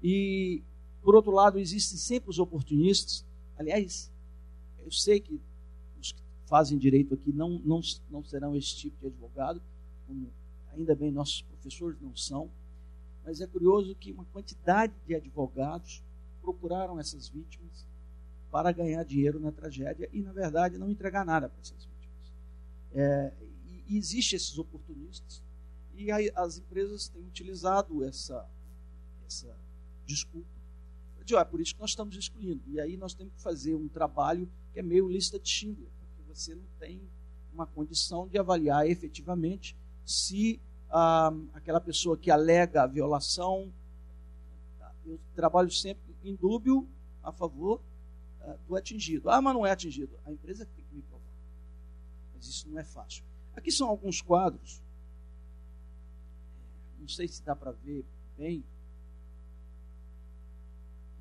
e, 0.02 0.64
por 1.02 1.16
outro 1.16 1.32
lado, 1.32 1.60
existem 1.60 1.98
sempre 1.98 2.30
os 2.30 2.40
oportunistas. 2.40 3.26
Aliás, 3.58 4.12
eu 4.84 4.92
sei 4.92 5.20
que 5.20 5.40
os 6.00 6.12
que 6.12 6.22
fazem 6.46 6.78
direito 6.78 7.14
aqui 7.14 7.32
não, 7.32 7.60
não, 7.60 7.82
não 8.10 8.24
serão 8.24 8.56
esse 8.56 8.76
tipo 8.76 9.00
de 9.02 9.08
advogado, 9.08 9.62
como 10.08 10.32
ainda 10.76 10.96
bem 10.96 11.12
nossos 11.12 11.42
professores 11.42 12.00
não 12.02 12.16
são, 12.16 12.50
mas 13.24 13.42
é 13.42 13.48
curioso 13.48 13.96
que 13.96 14.12
uma 14.12 14.26
quantidade 14.26 14.94
de 15.06 15.16
advogados 15.16 16.04
procuraram 16.42 17.00
essas 17.00 17.28
vítimas 17.28 17.86
para 18.52 18.72
ganhar 18.72 19.04
dinheiro 19.04 19.40
na 19.40 19.52
tragédia 19.52 20.10
e, 20.14 20.22
na 20.22 20.32
verdade, 20.32 20.78
não 20.78 20.90
entregar 20.90 21.26
nada 21.26 21.50
para 21.50 21.60
essas 21.60 21.84
vítimas. 21.86 22.34
É, 22.94 23.34
e, 23.66 23.96
e 23.96 23.98
existem 23.98 24.38
esses 24.38 24.58
oportunistas 24.58 25.44
e 25.96 26.12
as 26.12 26.58
empresas 26.58 27.08
têm 27.08 27.26
utilizado 27.26 28.04
essa, 28.04 28.48
essa 29.26 29.58
desculpa. 30.06 30.48
De, 31.26 31.36
ah, 31.36 31.40
é 31.40 31.46
por 31.46 31.60
isso 31.60 31.74
que 31.74 31.82
nós 31.82 31.90
estamos 31.90 32.16
excluindo. 32.16 32.62
E 32.68 32.80
aí 32.80 32.96
nós 32.98 33.16
temos 33.16 33.34
que 33.34 33.42
fazer 33.42 33.74
um 33.74 33.88
trabalho 33.88 34.48
que 34.72 34.80
é 34.80 34.84
meio 34.84 35.10
lista 35.10 35.40
de 35.40 35.50
Schindler, 35.50 35.90
porque 36.00 36.22
você 36.22 36.54
não 36.54 36.66
tem 36.78 37.02
uma 37.52 37.66
condição 37.66 38.28
de 38.28 38.38
avaliar 38.38 38.88
efetivamente 38.88 39.76
se 40.06 40.62
ah, 40.90 41.32
aquela 41.54 41.82
pessoa 41.82 42.18
que 42.18 42.32
alega 42.32 42.84
a 42.84 42.88
violação, 42.88 43.72
eu 45.06 45.20
trabalho 45.36 45.72
sempre 45.72 46.16
em 46.24 46.36
dúbio 46.36 46.88
a 47.24 47.32
favor 47.32 47.82
uh, 48.42 48.58
do 48.68 48.76
atingido. 48.76 49.30
Ah, 49.30 49.42
mas 49.42 49.54
não 49.54 49.66
é 49.66 49.72
atingido. 49.72 50.18
A 50.26 50.32
empresa 50.32 50.66
tem 50.66 50.84
que 50.86 50.96
me 50.96 51.02
provar. 51.04 51.26
Mas 52.34 52.48
isso 52.48 52.68
não 52.70 52.80
é 52.80 52.84
fácil. 52.84 53.24
Aqui 53.56 53.72
são 53.72 53.88
alguns 53.88 54.22
quadros. 54.22 54.82
Não 57.00 57.08
sei 57.08 57.28
se 57.28 57.44
dá 57.44 57.56
para 57.56 57.72
ver 57.72 58.04
bem. 58.38 58.64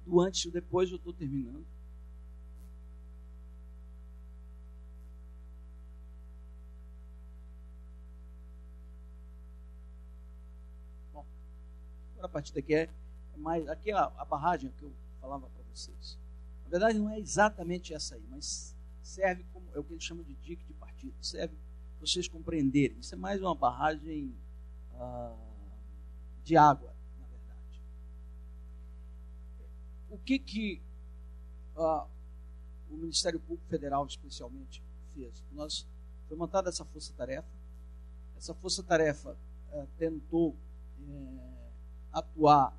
Do 0.07 0.21
antes 0.21 0.45
e 0.45 0.51
depois 0.51 0.91
eu 0.91 0.97
estou 0.97 1.12
terminando. 1.12 1.67
Agora 12.25 12.27
a 12.27 12.29
partir 12.29 12.53
daqui 12.55 12.75
é 12.75 12.89
mais. 13.37 13.68
Aqui 13.68 13.91
é 13.91 13.95
a, 13.95 14.05
a 14.16 14.25
barragem 14.25 14.70
que 14.79 14.83
eu 14.83 14.93
falava 15.20 15.49
para 15.49 15.62
vocês. 15.72 16.18
Na 16.64 16.70
verdade, 16.70 16.99
não 16.99 17.11
é 17.11 17.18
exatamente 17.18 17.95
essa 17.95 18.14
aí, 18.14 18.25
mas 18.29 18.75
serve 19.03 19.45
como 19.53 19.66
é 19.75 19.79
o 19.79 19.85
que 19.85 19.93
eles 19.93 20.05
chamam 20.05 20.25
de 20.25 20.35
dique 20.35 20.64
de 20.64 20.72
partido. 20.75 21.14
Serve 21.20 21.55
para 21.99 22.07
vocês 22.07 22.27
compreenderem. 22.29 22.99
Isso 22.99 23.14
é 23.14 23.18
mais 23.18 23.41
uma 23.41 23.55
barragem 23.55 24.35
ah, 24.95 25.37
de 26.43 26.57
água, 26.57 26.95
na 27.20 27.27
verdade. 27.27 27.83
O 30.11 30.18
que 30.18 30.39
que 30.39 30.83
ah, 31.77 32.07
o 32.91 32.97
Ministério 32.97 33.41
Público 33.41 33.68
Federal, 33.68 34.07
especialmente, 34.07 34.83
fez? 35.14 35.43
Nós 35.53 35.87
foi 36.29 36.37
montada 36.37 36.70
essa 36.70 36.85
força-tarefa. 36.85 37.49
Essa 38.37 38.55
força-tarefa 38.55 39.37
eh, 39.72 39.87
tentou 39.97 40.57
eh, 41.01 41.64
atuar 42.15 42.75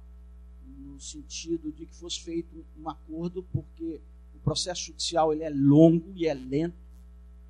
no 0.65 0.99
sentido 0.99 1.71
de 1.71 1.85
que 1.85 1.93
fosse 1.93 2.21
feito 2.21 2.65
um 2.79 2.89
acordo, 2.89 3.43
porque 3.51 4.01
o 4.33 4.39
processo 4.39 4.85
judicial 4.85 5.33
ele 5.33 5.43
é 5.43 5.49
longo 5.49 6.11
e 6.15 6.25
é 6.25 6.33
lento, 6.33 6.77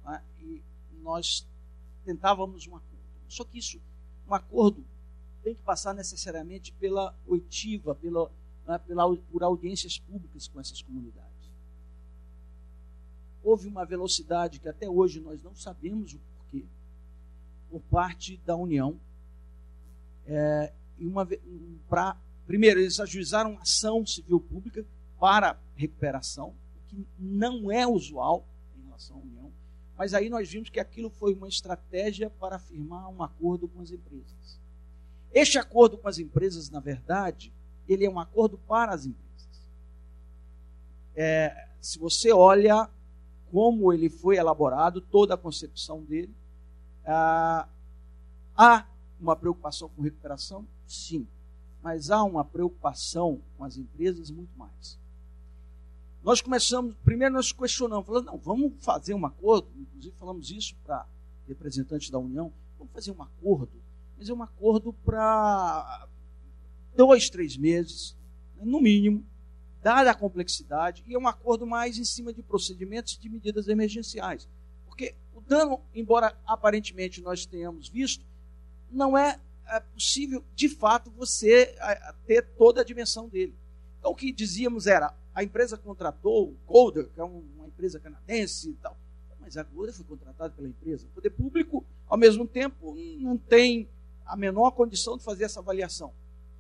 né? 0.04 0.22
e 0.42 0.62
nós 1.02 1.48
tentávamos 2.04 2.68
um 2.68 2.76
acordo. 2.76 2.96
Só 3.30 3.44
que 3.46 3.60
isso, 3.60 3.80
um 4.28 4.34
acordo 4.34 4.84
tem 5.44 5.54
que 5.54 5.62
passar 5.62 5.94
necessariamente 5.94 6.74
pela 6.74 7.16
oitiva, 7.28 7.94
pela, 7.94 8.32
né, 8.68 8.80
pela, 8.80 9.16
por 9.16 9.44
audiências 9.44 10.00
públicas 10.00 10.48
com 10.48 10.60
essas 10.60 10.82
comunidades. 10.82 11.30
Houve 13.44 13.68
uma 13.68 13.86
velocidade 13.86 14.60
que 14.60 14.68
até 14.68 14.90
hoje 14.90 15.20
nós 15.20 15.44
não 15.44 15.54
sabemos 15.54 16.16
o 16.16 16.20
porquê, 16.20 16.66
por 17.70 17.80
parte 17.82 18.38
da 18.38 18.56
União, 18.56 19.00
é, 20.26 20.74
uma, 21.00 21.28
um, 21.46 21.78
Primeiro, 22.46 22.80
eles 22.80 23.00
ajuizaram 23.00 23.58
ação 23.60 24.06
civil 24.06 24.40
pública 24.40 24.86
para 25.20 25.60
recuperação, 25.76 26.50
o 26.50 26.88
que 26.88 27.06
não 27.18 27.72
é 27.72 27.88
usual 27.88 28.46
em 28.78 28.84
relação 28.86 29.18
à 29.18 29.20
União. 29.20 29.52
Mas 29.98 30.14
aí 30.14 30.30
nós 30.30 30.50
vimos 30.50 30.70
que 30.70 30.80
aquilo 30.80 31.10
foi 31.10 31.34
uma 31.34 31.48
estratégia 31.48 32.30
para 32.30 32.60
firmar 32.60 33.10
um 33.10 33.24
acordo 33.24 33.68
com 33.68 33.82
as 33.82 33.92
empresas. 33.92 34.60
Este 35.34 35.58
acordo 35.58 35.98
com 35.98 36.08
as 36.08 36.20
empresas, 36.20 36.70
na 36.70 36.80
verdade, 36.80 37.52
ele 37.88 38.06
é 38.06 38.10
um 38.10 38.20
acordo 38.20 38.58
para 38.58 38.94
as 38.94 39.06
empresas. 39.06 39.26
É, 41.16 41.70
se 41.82 41.98
você 41.98 42.32
olha 42.32 42.90
como 43.52 43.94
ele 43.94 44.10
foi 44.10 44.36
elaborado, 44.38 45.00
toda 45.00 45.34
a 45.34 45.38
concepção 45.38 46.04
dele. 46.04 46.34
Ah, 47.06 47.68
há 48.56 48.86
uma 49.20 49.36
preocupação 49.36 49.90
com 49.90 50.02
recuperação? 50.02 50.68
Sim. 50.86 51.28
Mas 51.82 52.10
há 52.10 52.24
uma 52.24 52.44
preocupação 52.44 53.42
com 53.58 53.64
as 53.64 53.78
empresas 53.78 54.32
muito 54.32 54.58
mais. 54.58 54.98
Nós 56.24 56.42
começamos, 56.42 56.96
primeiro 57.04 57.36
nós 57.36 57.52
questionamos, 57.52 58.06
falando, 58.06 58.26
não, 58.26 58.38
vamos 58.38 58.74
fazer 58.84 59.14
um 59.14 59.26
acordo, 59.26 59.68
inclusive 59.78 60.16
falamos 60.18 60.50
isso 60.50 60.76
para 60.84 61.06
representantes 61.48 62.10
da 62.10 62.18
União, 62.18 62.52
vamos 62.80 62.92
fazer 62.92 63.12
um 63.12 63.22
acordo, 63.22 63.72
mas 64.18 64.28
é 64.28 64.34
um 64.34 64.42
acordo 64.42 64.92
para 64.92 66.08
dois, 66.96 67.30
três 67.30 67.56
meses, 67.56 68.16
no 68.60 68.82
mínimo, 68.82 69.24
dada 69.84 70.10
a 70.10 70.16
complexidade, 70.16 71.04
e 71.06 71.14
é 71.14 71.20
um 71.20 71.28
acordo 71.28 71.68
mais 71.68 72.00
em 72.00 72.04
cima 72.04 72.34
de 72.34 72.42
procedimentos 72.42 73.14
e 73.14 73.20
de 73.20 73.30
medidas 73.30 73.68
emergenciais. 73.68 74.50
Porque 74.88 75.14
o 75.36 75.42
dano, 75.42 75.80
embora 75.94 76.36
aparentemente 76.48 77.22
nós 77.22 77.46
tenhamos 77.46 77.88
visto, 77.88 78.26
não 78.90 79.16
é, 79.16 79.40
é 79.68 79.80
possível, 79.80 80.44
de 80.54 80.70
fato, 80.70 81.12
você 81.12 81.76
ter 82.26 82.42
toda 82.58 82.82
a 82.82 82.84
dimensão 82.84 83.28
dele. 83.28 83.56
Então, 84.00 84.12
o 84.12 84.16
que 84.16 84.32
dizíamos 84.32 84.88
era, 84.88 85.14
a 85.34 85.44
empresa 85.44 85.78
contratou 85.78 86.50
o 86.50 86.58
Golder, 86.66 87.10
que 87.10 87.20
é 87.20 87.24
uma 87.24 87.68
empresa 87.68 88.00
canadense 88.00 88.70
e 88.70 88.74
tal, 88.76 88.98
mas 89.40 89.58
a 89.58 89.64
Golder 89.64 89.94
foi 89.94 90.06
contratada 90.06 90.54
pela 90.54 90.68
empresa. 90.68 91.06
O 91.08 91.10
poder 91.16 91.30
público, 91.32 91.86
ao 92.08 92.18
mesmo 92.18 92.48
tempo, 92.48 92.96
não 93.20 93.38
tem 93.38 93.90
a 94.26 94.36
menor 94.36 94.72
condição 94.72 95.18
de 95.18 95.24
fazer 95.24 95.44
essa 95.44 95.60
avaliação. 95.60 96.14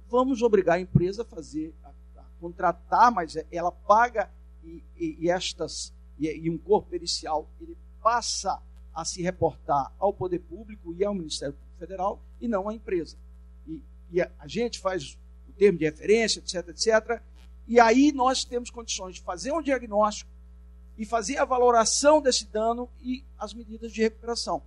Vamos 0.10 0.42
obrigar 0.42 0.76
a 0.78 0.80
empresa 0.80 1.24
a 1.24 1.26
fazer 1.26 1.74
a 1.84 1.92
contratar, 2.40 3.12
mas 3.12 3.36
é, 3.36 3.46
ela 3.52 3.72
paga 3.72 4.30
e, 4.64 4.84
e, 4.98 5.18
e 5.22 5.30
estas 5.30 5.94
e, 6.20 6.28
e, 6.28 6.50
um 6.50 6.58
corpo 6.58 6.90
pericial 6.90 7.50
ele 7.60 7.78
passa 8.02 8.62
a 8.94 9.04
se 9.04 9.22
reportar 9.22 9.92
ao 9.98 10.14
poder 10.14 10.40
público 10.40 10.94
e 10.94 11.04
ao 11.04 11.14
Ministério 11.14 11.54
Público 11.54 11.80
Federal 11.80 12.22
e 12.46 12.48
não 12.48 12.70
à 12.70 12.74
empresa. 12.74 13.18
E, 13.68 13.82
e 14.12 14.22
a, 14.22 14.32
a 14.40 14.48
gente 14.48 14.80
faz 14.80 15.18
o 15.48 15.54
termo 15.54 15.78
de 15.78 15.86
referência, 15.86 16.40
etc, 16.40 16.70
etc. 16.70 17.22
E 17.68 17.80
aí 17.80 18.12
nós 18.12 18.44
temos 18.44 18.70
condições 18.70 19.16
de 19.16 19.22
fazer 19.22 19.52
um 19.52 19.62
diagnóstico 19.62 20.30
e 20.98 21.06
fazer 21.06 21.38
a 21.38 21.46
valoração 21.46 22.22
desse 22.22 22.46
dano 22.46 22.90
e 23.02 23.24
as 23.38 23.54
medidas 23.54 23.92
de 23.92 24.02
recuperação. 24.02 24.62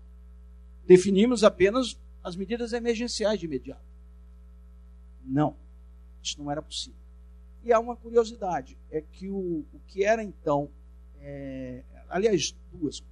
Definimos 0.87 1.45
apenas 1.45 1.99
as 2.23 2.37
medidas 2.37 2.73
emergenciais 2.73 3.39
de 3.39 3.47
imediato. 3.47 3.83
Não, 5.25 5.57
isso 6.23 6.43
não 6.43 6.51
era 6.51 6.63
possível. 6.63 6.99
E 7.65 7.73
há 7.73 7.79
uma 7.79 7.97
curiosidade, 7.97 8.77
é 8.91 9.01
que 9.01 9.29
o, 9.29 9.65
o 9.73 9.81
que 9.87 10.05
era 10.05 10.23
então, 10.23 10.71
é, 11.21 11.83
aliás, 12.09 12.55
duas. 12.73 13.03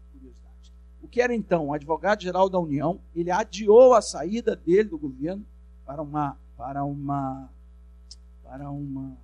O 1.06 1.08
que 1.08 1.22
era 1.22 1.32
então 1.32 1.68
o 1.68 1.72
advogado-geral 1.72 2.50
da 2.50 2.58
União, 2.58 3.00
ele 3.14 3.30
adiou 3.30 3.94
a 3.94 4.02
saída 4.02 4.56
dele 4.56 4.88
do 4.88 4.98
governo 4.98 5.46
para 5.86 6.02
uma 6.02 6.36
para 6.56 6.84
uma 6.84 7.48
para 8.42 8.68
uma 8.72 9.16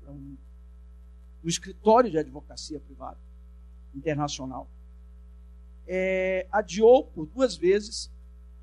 para 0.00 0.12
um, 0.12 0.36
um 1.42 1.48
escritório 1.48 2.12
de 2.12 2.18
advocacia 2.18 2.78
privada 2.78 3.18
internacional. 3.92 4.68
É, 5.84 6.46
adiou 6.52 7.02
por 7.06 7.26
duas 7.26 7.56
vezes, 7.56 8.08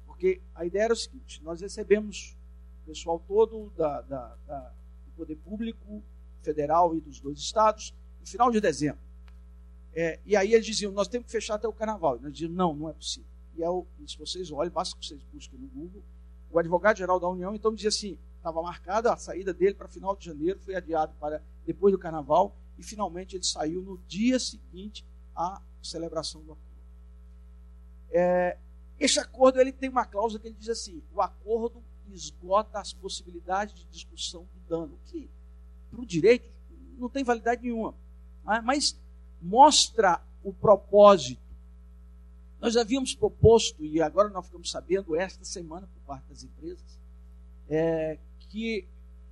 porque 0.06 0.40
a 0.56 0.64
ideia 0.64 0.84
era 0.84 0.94
o 0.94 0.96
seguinte: 0.96 1.44
nós 1.44 1.60
recebemos 1.60 2.34
pessoal 2.86 3.22
todo 3.28 3.74
da, 3.76 4.00
da, 4.04 4.38
da, 4.48 4.74
do 5.06 5.12
poder 5.18 5.36
público 5.36 6.02
federal 6.42 6.96
e 6.96 7.02
dos 7.02 7.20
dois 7.20 7.40
estados, 7.40 7.94
no 8.22 8.26
final 8.26 8.50
de 8.50 8.62
dezembro. 8.62 9.07
É, 10.00 10.20
e 10.28 10.36
aí 10.36 10.54
eles 10.54 10.64
diziam, 10.64 10.92
nós 10.92 11.08
temos 11.08 11.26
que 11.26 11.32
fechar 11.32 11.56
até 11.56 11.68
o 11.68 11.74
carnaval. 11.74 12.18
E 12.18 12.22
nós 12.22 12.32
dizíamos, 12.32 12.56
não, 12.56 12.76
não 12.76 12.88
é 12.88 12.94
possível. 12.94 13.28
E, 13.56 13.64
é 13.64 13.70
o, 13.70 13.84
e 14.00 14.08
se 14.08 14.16
vocês 14.16 14.52
olhem, 14.52 14.72
basta 14.72 14.96
que 14.96 15.04
vocês 15.04 15.20
busquem 15.34 15.58
no 15.58 15.68
Google, 15.70 16.04
o 16.52 16.60
advogado-geral 16.60 17.20
da 17.20 17.28
União 17.28 17.56
então 17.56 17.74
dizia 17.74 17.90
assim, 17.90 18.16
estava 18.38 18.62
marcada 18.62 19.12
a 19.12 19.18
saída 19.18 19.52
dele 19.52 19.74
para 19.74 19.88
final 19.88 20.16
de 20.16 20.26
janeiro, 20.26 20.60
foi 20.60 20.76
adiado 20.76 21.16
para 21.20 21.42
depois 21.66 21.92
do 21.92 21.98
carnaval, 21.98 22.56
e 22.78 22.84
finalmente 22.84 23.36
ele 23.36 23.44
saiu 23.44 23.82
no 23.82 23.98
dia 24.08 24.38
seguinte 24.38 25.04
à 25.36 25.60
celebração 25.82 26.42
do 26.42 26.52
acordo. 26.52 26.68
É, 28.12 28.58
esse 29.00 29.20
acordo 29.20 29.60
ele 29.60 29.72
tem 29.72 29.90
uma 29.90 30.06
cláusula 30.06 30.40
que 30.40 30.48
ele 30.48 30.56
diz 30.60 30.70
assim: 30.70 31.02
o 31.12 31.24
acordo 31.24 31.84
esgota 32.14 32.80
as 32.80 32.94
possibilidades 32.94 33.74
de 33.74 33.86
discussão 33.86 34.48
do 34.54 34.60
dano, 34.70 35.00
que 35.06 35.28
para 35.90 36.00
o 36.00 36.06
direito 36.06 36.48
não 37.00 37.10
tem 37.10 37.24
validade 37.24 37.64
nenhuma, 37.64 37.96
né? 38.46 38.62
mas 38.64 38.96
mostra 39.42 40.22
o 40.44 40.54
propósito. 40.54 41.42
Nós 42.60 42.76
havíamos 42.76 43.14
proposto, 43.14 43.84
e 43.84 44.02
agora 44.02 44.30
nós 44.30 44.46
ficamos 44.46 44.72
sabendo 44.72 45.16
esta 45.16 45.46
semana 45.46 45.88
por 45.88 46.02
parte 46.08 46.28
das 46.28 46.44
empresas, 46.44 47.00
é, 47.70 48.18
que 48.50 48.88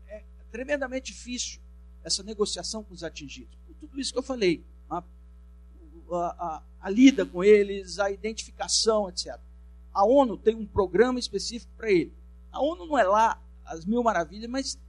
é 0.07 0.23
tremendamente 0.51 1.11
difícil 1.11 1.59
essa 2.03 2.21
negociação 2.21 2.83
com 2.83 2.93
os 2.93 3.03
atingidos. 3.03 3.57
Por 3.65 3.75
tudo 3.75 3.99
isso 3.99 4.13
que 4.13 4.19
eu 4.19 4.23
falei, 4.23 4.63
a, 4.89 4.97
a, 4.97 5.03
a, 6.11 6.63
a 6.81 6.89
lida 6.89 7.25
com 7.25 7.43
eles, 7.43 7.97
a 7.97 8.11
identificação, 8.11 9.09
etc. 9.09 9.39
A 9.91 10.05
ONU 10.05 10.37
tem 10.37 10.55
um 10.55 10.65
programa 10.65 11.17
específico 11.17 11.71
para 11.75 11.89
ele. 11.89 12.13
A 12.51 12.61
ONU 12.61 12.85
não 12.85 12.97
é 12.97 13.03
lá 13.03 13.41
as 13.65 13.85
mil 13.85 14.03
maravilhas, 14.03 14.49
mas 14.49 14.79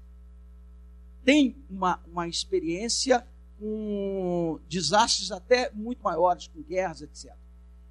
tem 1.25 1.57
uma, 1.71 2.01
uma 2.07 2.29
experiência 2.29 3.27
com 3.59 4.61
desastres 4.69 5.33
até 5.33 5.71
muito 5.73 6.03
maiores, 6.03 6.49
com 6.49 6.63
guerras, 6.63 7.03
etc. 7.03 7.35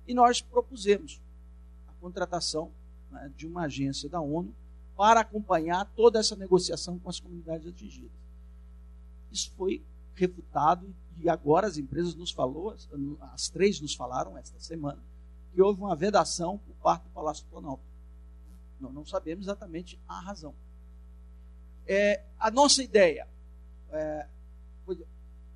E 0.07 0.13
nós 0.13 0.41
propusemos 0.41 1.21
a 1.87 1.93
contratação 1.99 2.71
né, 3.11 3.31
de 3.35 3.47
uma 3.47 3.63
agência 3.63 4.07
da 4.07 4.21
ONU 4.21 4.53
para 4.95 5.21
acompanhar 5.21 5.85
toda 5.95 6.19
essa 6.19 6.35
negociação 6.35 6.99
com 6.99 7.09
as 7.09 7.19
comunidades 7.19 7.67
atingidas. 7.67 8.11
Isso 9.31 9.51
foi 9.57 9.83
refutado 10.13 10.93
e 11.19 11.29
agora 11.29 11.67
as 11.67 11.77
empresas 11.77 12.15
nos 12.15 12.31
falou, 12.31 12.75
as 13.33 13.49
três 13.49 13.79
nos 13.81 13.95
falaram 13.95 14.37
esta 14.37 14.59
semana, 14.59 15.01
que 15.53 15.61
houve 15.61 15.81
uma 15.81 15.95
vedação 15.95 16.57
por 16.59 16.75
parte 16.75 17.03
do 17.03 17.09
Palácio 17.09 17.45
Planalto. 17.49 17.83
Nós 18.79 18.93
não 18.93 19.05
sabemos 19.05 19.45
exatamente 19.45 19.99
a 20.07 20.19
razão. 20.19 20.53
É, 21.87 22.23
a 22.39 22.51
nossa 22.51 22.83
ideia, 22.83 23.27
é, 23.91 24.27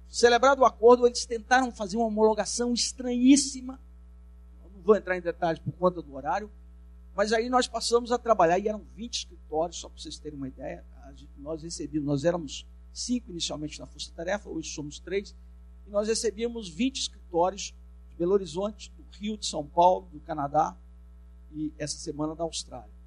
celebrado 0.10 0.62
o 0.62 0.66
acordo, 0.66 1.06
eles 1.06 1.26
tentaram 1.26 1.72
fazer 1.72 1.96
uma 1.98 2.08
homologação 2.08 2.74
estranhíssima. 2.74 3.80
Eu 4.64 4.72
não 4.72 4.82
vou 4.82 4.96
entrar 4.96 5.18
em 5.18 5.22
detalhes 5.22 5.60
por 5.60 5.72
conta 5.74 6.02
do 6.02 6.14
horário, 6.16 6.52
mas 7.16 7.32
aí 7.32 7.50
nós 7.50 7.68
passamos 7.68 8.12
a 8.12 8.18
trabalhar, 8.18 8.58
e 8.60 8.68
eram 8.68 8.84
20 8.96 9.14
escritórios, 9.14 9.80
só 9.80 9.88
para 9.88 10.00
vocês 10.00 10.18
terem 10.18 10.38
uma 10.38 10.48
ideia. 10.48 10.84
Nós 11.38 11.62
recebíamos, 11.62 12.08
nós 12.08 12.26
éramos 12.26 12.66
cinco 12.94 13.32
inicialmente 13.32 13.80
na 13.80 13.86
Força 13.86 14.12
Tarefa, 14.16 14.50
hoje 14.50 14.70
somos 14.70 15.00
três, 15.00 15.36
e 15.88 15.90
nós 15.90 16.08
recebíamos 16.08 16.70
20 16.70 17.02
escritórios 17.02 17.74
de 18.10 18.16
Belo 18.16 18.34
Horizonte, 18.34 18.92
do 18.98 19.04
Rio, 19.18 19.38
de 19.38 19.46
São 19.46 19.66
Paulo, 19.66 20.08
do 20.12 20.20
Canadá 20.20 20.76
e 21.52 21.74
essa 21.78 21.98
semana 21.98 22.36
da 22.36 22.44
Austrália. 22.44 23.00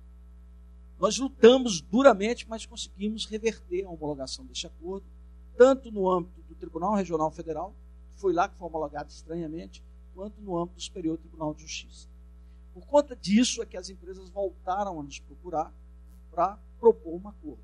Nós 0.99 1.19
lutamos 1.19 1.81
duramente, 1.81 2.49
mas 2.49 2.67
conseguimos 2.67 3.27
reverter 3.27 3.85
a 3.85 3.91
homologação 3.91 4.45
deste 4.45 4.67
acordo, 4.67 5.05
tanto 5.57 5.91
no 5.91 6.09
âmbito 6.11 6.42
Tribunal 6.63 6.95
Regional 6.95 7.31
Federal, 7.33 7.75
que 8.13 8.21
foi 8.21 8.33
lá 8.33 8.49
que 8.49 8.57
foi 8.57 8.69
homologado 8.69 9.11
estranhamente, 9.11 9.83
quanto 10.15 10.41
no 10.41 10.57
âmbito 10.57 10.77
do 10.77 10.83
Superior 10.83 11.19
Tribunal 11.19 11.53
de 11.55 11.63
Justiça. 11.63 12.09
Por 12.73 12.87
conta 12.87 13.17
disso 13.17 13.61
é 13.61 13.67
que 13.67 13.77
as 13.77 13.91
empresas 13.91 14.31
voltaram 14.31 15.01
a 15.01 15.03
nos 15.03 15.19
procurar 15.19 15.75
para 16.31 16.57
propor 16.79 17.21
um 17.21 17.29
acordo. 17.29 17.63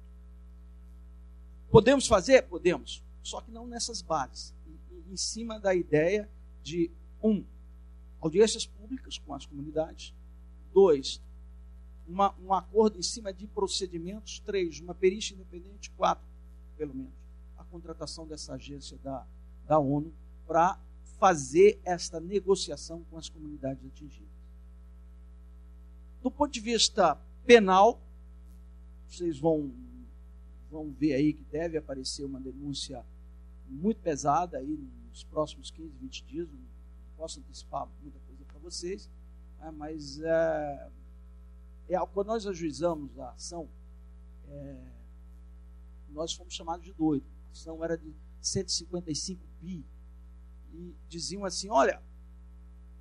Podemos 1.70 2.08
fazer? 2.08 2.42
Podemos, 2.42 3.04
só 3.22 3.40
que 3.40 3.52
não 3.52 3.68
nessas 3.68 4.02
bases. 4.02 4.52
Em 5.08 5.16
cima 5.16 5.60
da 5.60 5.74
ideia 5.74 6.28
de, 6.62 6.90
um, 7.22 7.44
audiências 8.20 8.66
públicas 8.66 9.16
com 9.18 9.32
as 9.32 9.46
comunidades, 9.46 10.12
dois, 10.74 11.22
uma, 12.06 12.34
um 12.40 12.52
acordo 12.52 12.98
em 12.98 13.02
cima 13.02 13.32
de 13.32 13.46
procedimentos, 13.46 14.40
três, 14.40 14.80
uma 14.80 14.94
perícia 14.94 15.34
independente, 15.34 15.90
quatro, 15.92 16.26
pelo 16.76 16.94
menos, 16.94 17.12
contratação 17.68 18.26
dessa 18.26 18.54
agência 18.54 18.98
da, 18.98 19.26
da 19.66 19.78
ONU 19.78 20.12
para 20.46 20.78
fazer 21.18 21.80
esta 21.84 22.20
negociação 22.20 23.04
com 23.10 23.16
as 23.18 23.28
comunidades 23.28 23.84
atingidas. 23.84 24.28
Do 26.22 26.30
ponto 26.30 26.52
de 26.52 26.60
vista 26.60 27.16
penal, 27.44 28.00
vocês 29.08 29.38
vão, 29.38 29.72
vão 30.70 30.90
ver 30.92 31.14
aí 31.14 31.32
que 31.32 31.42
deve 31.44 31.76
aparecer 31.76 32.24
uma 32.24 32.40
denúncia 32.40 33.04
muito 33.68 34.00
pesada 34.00 34.58
aí 34.58 34.78
nos 35.08 35.24
próximos 35.24 35.70
15, 35.70 35.90
20 36.00 36.24
dias. 36.24 36.48
Não 36.48 36.58
posso 37.16 37.40
antecipar 37.40 37.88
muita 38.02 38.18
coisa 38.20 38.44
para 38.44 38.58
vocês, 38.58 39.10
né, 39.58 39.70
mas 39.70 40.20
é, 40.20 40.90
é, 41.88 41.98
quando 42.12 42.28
nós 42.28 42.46
ajuizamos 42.46 43.18
a 43.18 43.30
ação, 43.30 43.68
é, 44.46 44.92
nós 46.10 46.32
fomos 46.32 46.54
chamados 46.54 46.84
de 46.84 46.92
doido. 46.92 47.26
Ação 47.52 47.82
era 47.84 47.96
de 47.96 48.14
155 48.40 49.40
bi. 49.60 49.84
E 50.72 50.94
diziam 51.08 51.44
assim: 51.44 51.68
olha, 51.70 52.02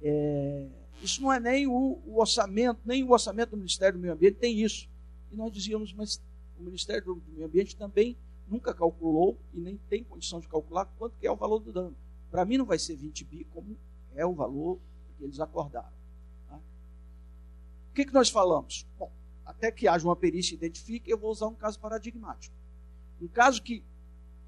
é, 0.01 0.67
isso 1.01 1.21
não 1.21 1.31
é 1.31 1.39
nem 1.39 1.67
o, 1.67 1.99
o, 2.05 2.19
orçamento, 2.19 2.79
nem 2.85 3.03
o 3.03 3.11
orçamento 3.11 3.51
do 3.51 3.57
Ministério 3.57 3.97
do 3.97 4.01
Meio 4.01 4.13
Ambiente 4.13 4.37
tem 4.37 4.59
isso. 4.61 4.89
E 5.31 5.35
nós 5.35 5.51
dizíamos, 5.51 5.93
mas 5.93 6.21
o 6.57 6.63
Ministério 6.63 7.03
do 7.03 7.23
Meio 7.33 7.45
Ambiente 7.45 7.75
também 7.75 8.17
nunca 8.47 8.73
calculou 8.73 9.37
e 9.53 9.59
nem 9.59 9.77
tem 9.89 10.03
condição 10.03 10.39
de 10.39 10.47
calcular 10.47 10.85
quanto 10.97 11.17
que 11.17 11.27
é 11.27 11.31
o 11.31 11.35
valor 11.35 11.59
do 11.59 11.71
dano. 11.71 11.95
Para 12.31 12.45
mim 12.45 12.57
não 12.57 12.65
vai 12.65 12.79
ser 12.79 12.95
20 12.95 13.25
bi, 13.25 13.43
como 13.53 13.77
é 14.15 14.25
o 14.25 14.33
valor 14.33 14.79
que 15.17 15.23
eles 15.23 15.39
acordaram. 15.39 15.91
Tá? 16.47 16.55
O 16.55 17.93
que, 17.93 18.05
que 18.05 18.13
nós 18.13 18.29
falamos? 18.29 18.87
Bom, 18.97 19.11
até 19.45 19.71
que 19.71 19.87
haja 19.87 20.07
uma 20.07 20.15
perícia 20.15 20.53
e 20.53 20.57
identifique, 20.57 21.09
eu 21.09 21.17
vou 21.17 21.31
usar 21.31 21.47
um 21.47 21.55
caso 21.55 21.79
paradigmático. 21.79 22.55
Um 23.21 23.27
caso 23.27 23.61
que 23.61 23.83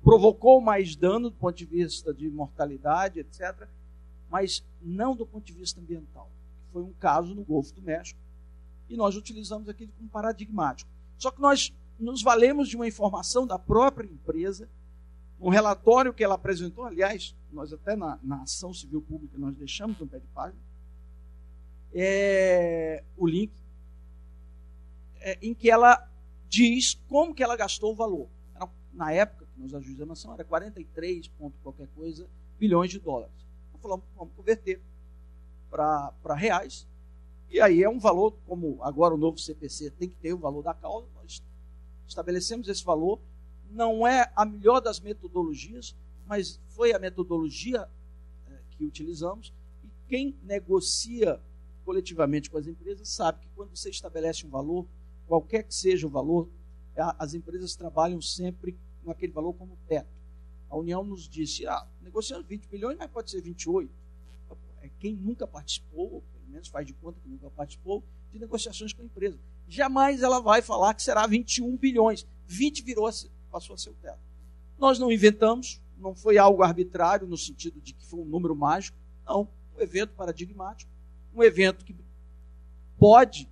provocou 0.04 0.62
mais 0.62 0.96
dano 0.96 1.30
do 1.30 1.36
ponto 1.36 1.56
de 1.56 1.66
vista 1.66 2.14
de 2.14 2.30
mortalidade, 2.30 3.20
etc., 3.20 3.68
mas 4.30 4.64
não 4.82 5.16
do 5.16 5.26
ponto 5.26 5.46
de 5.46 5.54
vista 5.54 5.80
ambiental. 5.80 6.30
Foi 6.72 6.84
um 6.84 6.94
caso 6.94 7.34
no 7.34 7.44
Golfo 7.44 7.74
do 7.74 7.82
México 7.82 8.20
e 8.88 8.96
nós 8.96 9.16
utilizamos 9.16 9.68
aquilo 9.68 9.92
como 9.98 10.10
paradigmático. 10.10 10.90
Só 11.18 11.32
que 11.32 11.42
nós 11.42 11.74
nos 12.00 12.22
valemos 12.22 12.70
de 12.70 12.76
uma 12.76 12.88
informação 12.88 13.46
da 13.46 13.60
própria 13.60 14.08
empresa, 14.08 14.70
um 15.40 15.50
relatório 15.50 16.14
que 16.14 16.24
ela 16.24 16.36
apresentou, 16.36 16.86
aliás, 16.86 17.36
nós 17.52 17.74
até 17.74 17.96
na, 17.96 18.20
na 18.24 18.44
ação 18.44 18.74
civil 18.74 19.02
pública 19.02 19.38
nós 19.38 19.56
deixamos 19.56 19.98
no 20.00 20.08
pé 20.08 20.20
de 20.20 20.28
página, 20.28 20.60
é, 21.94 23.04
o 23.18 23.28
link, 23.28 23.52
é, 25.22 25.38
em 25.42 25.54
que 25.54 25.70
ela 25.70 26.08
diz 26.48 26.96
como 27.08 27.34
que 27.34 27.44
ela 27.44 27.56
gastou 27.56 27.94
o 27.94 27.96
valor. 27.96 28.28
Era, 28.56 28.70
na 28.94 29.12
época 29.12 29.39
que 29.60 29.64
nós 29.64 29.74
ajuizamos 29.74 30.12
a 30.12 30.14
ação, 30.14 30.34
era 30.34 30.44
43 30.44 31.28
ponto 31.28 31.58
qualquer 31.62 31.88
coisa 31.90 32.28
bilhões 32.58 32.90
de 32.90 33.00
dólares. 33.00 33.36
Então 33.70 33.80
falamos, 33.82 34.06
vamos 34.16 34.34
converter 34.36 34.82
para 35.70 36.34
reais, 36.36 36.88
e 37.50 37.60
aí 37.60 37.84
é 37.84 37.90
um 37.90 38.00
valor, 38.00 38.36
como 38.48 38.82
agora 38.84 39.14
o 39.14 39.18
novo 39.18 39.38
CPC 39.38 39.92
tem 39.92 40.10
que 40.10 40.16
ter 40.16 40.34
o 40.34 40.38
valor 40.38 40.64
da 40.64 40.74
causa, 40.74 41.08
nós 41.16 41.44
estabelecemos 42.08 42.68
esse 42.68 42.84
valor. 42.84 43.20
Não 43.72 44.08
é 44.08 44.32
a 44.36 44.46
melhor 44.46 44.80
das 44.80 45.00
metodologias, 45.00 45.96
mas 46.26 46.60
foi 46.70 46.94
a 46.94 47.00
metodologia 47.00 47.88
é, 48.48 48.60
que 48.72 48.84
utilizamos. 48.84 49.54
E 49.84 49.90
quem 50.08 50.38
negocia 50.44 51.40
coletivamente 51.84 52.50
com 52.50 52.58
as 52.58 52.68
empresas 52.68 53.10
sabe 53.10 53.40
que 53.40 53.48
quando 53.56 53.76
você 53.76 53.90
estabelece 53.90 54.46
um 54.46 54.50
valor, 54.50 54.88
qualquer 55.28 55.64
que 55.64 55.74
seja 55.74 56.06
o 56.06 56.10
valor, 56.10 56.48
as 57.18 57.34
empresas 57.34 57.76
trabalham 57.76 58.22
sempre 58.22 58.78
com 59.04 59.12
aquele 59.12 59.32
valor 59.32 59.54
como 59.54 59.78
teto. 59.88 60.10
A 60.70 60.78
União 60.78 61.04
nos 61.04 61.28
disse, 61.28 61.66
ah, 61.66 61.88
negociamos 62.02 62.46
20 62.46 62.68
bilhões, 62.68 62.98
mas 62.98 63.10
pode 63.10 63.32
ser 63.32 63.42
28. 63.42 63.92
É 64.82 64.90
quem 65.00 65.16
nunca 65.16 65.48
participou, 65.48 66.24
pelo 66.32 66.48
menos 66.48 66.68
faz 66.68 66.86
de 66.86 66.94
conta 66.94 67.20
que 67.20 67.28
nunca 67.28 67.50
participou, 67.50 68.04
de 68.32 68.40
negociações 68.40 68.94
com 68.94 69.02
a 69.02 69.06
empresa. 69.06 69.38
Jamais 69.68 70.22
ela 70.22 70.40
vai 70.40 70.62
falar 70.62 70.94
que 70.94 71.04
será 71.04 71.26
21 71.26 71.76
bilhões. 71.78 72.26
20 72.48 72.84
virou, 72.84 73.10
passou 73.52 73.74
a 73.74 73.78
ser 73.78 73.90
o 73.90 73.96
teto. 73.96 74.20
Nós 74.78 74.98
não 74.98 75.12
inventamos, 75.12 75.82
não 75.98 76.16
foi 76.16 76.38
algo 76.38 76.64
arbitrário 76.64 77.28
no 77.28 77.38
sentido 77.38 77.82
de 77.82 77.94
que 77.94 78.06
foi 78.06 78.20
um 78.20 78.26
número 78.26 78.56
mágico. 78.56 78.98
Não, 79.26 79.48
um 79.76 79.82
evento 79.82 80.14
paradigmático, 80.14 80.90
um 81.34 81.44
evento 81.44 81.84
que 81.84 81.96
pode 82.98 83.50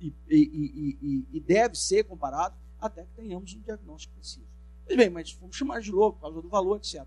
e, 0.00 0.12
e, 0.30 0.98
e, 1.02 1.26
e 1.32 1.40
deve 1.40 1.76
ser 1.76 2.04
comparado 2.04 2.56
até 2.80 3.04
que 3.04 3.12
tenhamos 3.14 3.54
um 3.54 3.60
diagnóstico 3.60 4.14
preciso. 4.14 4.47
Pois 4.88 4.96
bem, 4.96 5.10
mas 5.10 5.34
vamos 5.34 5.54
chamar 5.54 5.82
de 5.82 5.92
louco 5.92 6.16
por 6.16 6.22
causa 6.22 6.40
do 6.40 6.48
valor, 6.48 6.78
etc. 6.78 7.06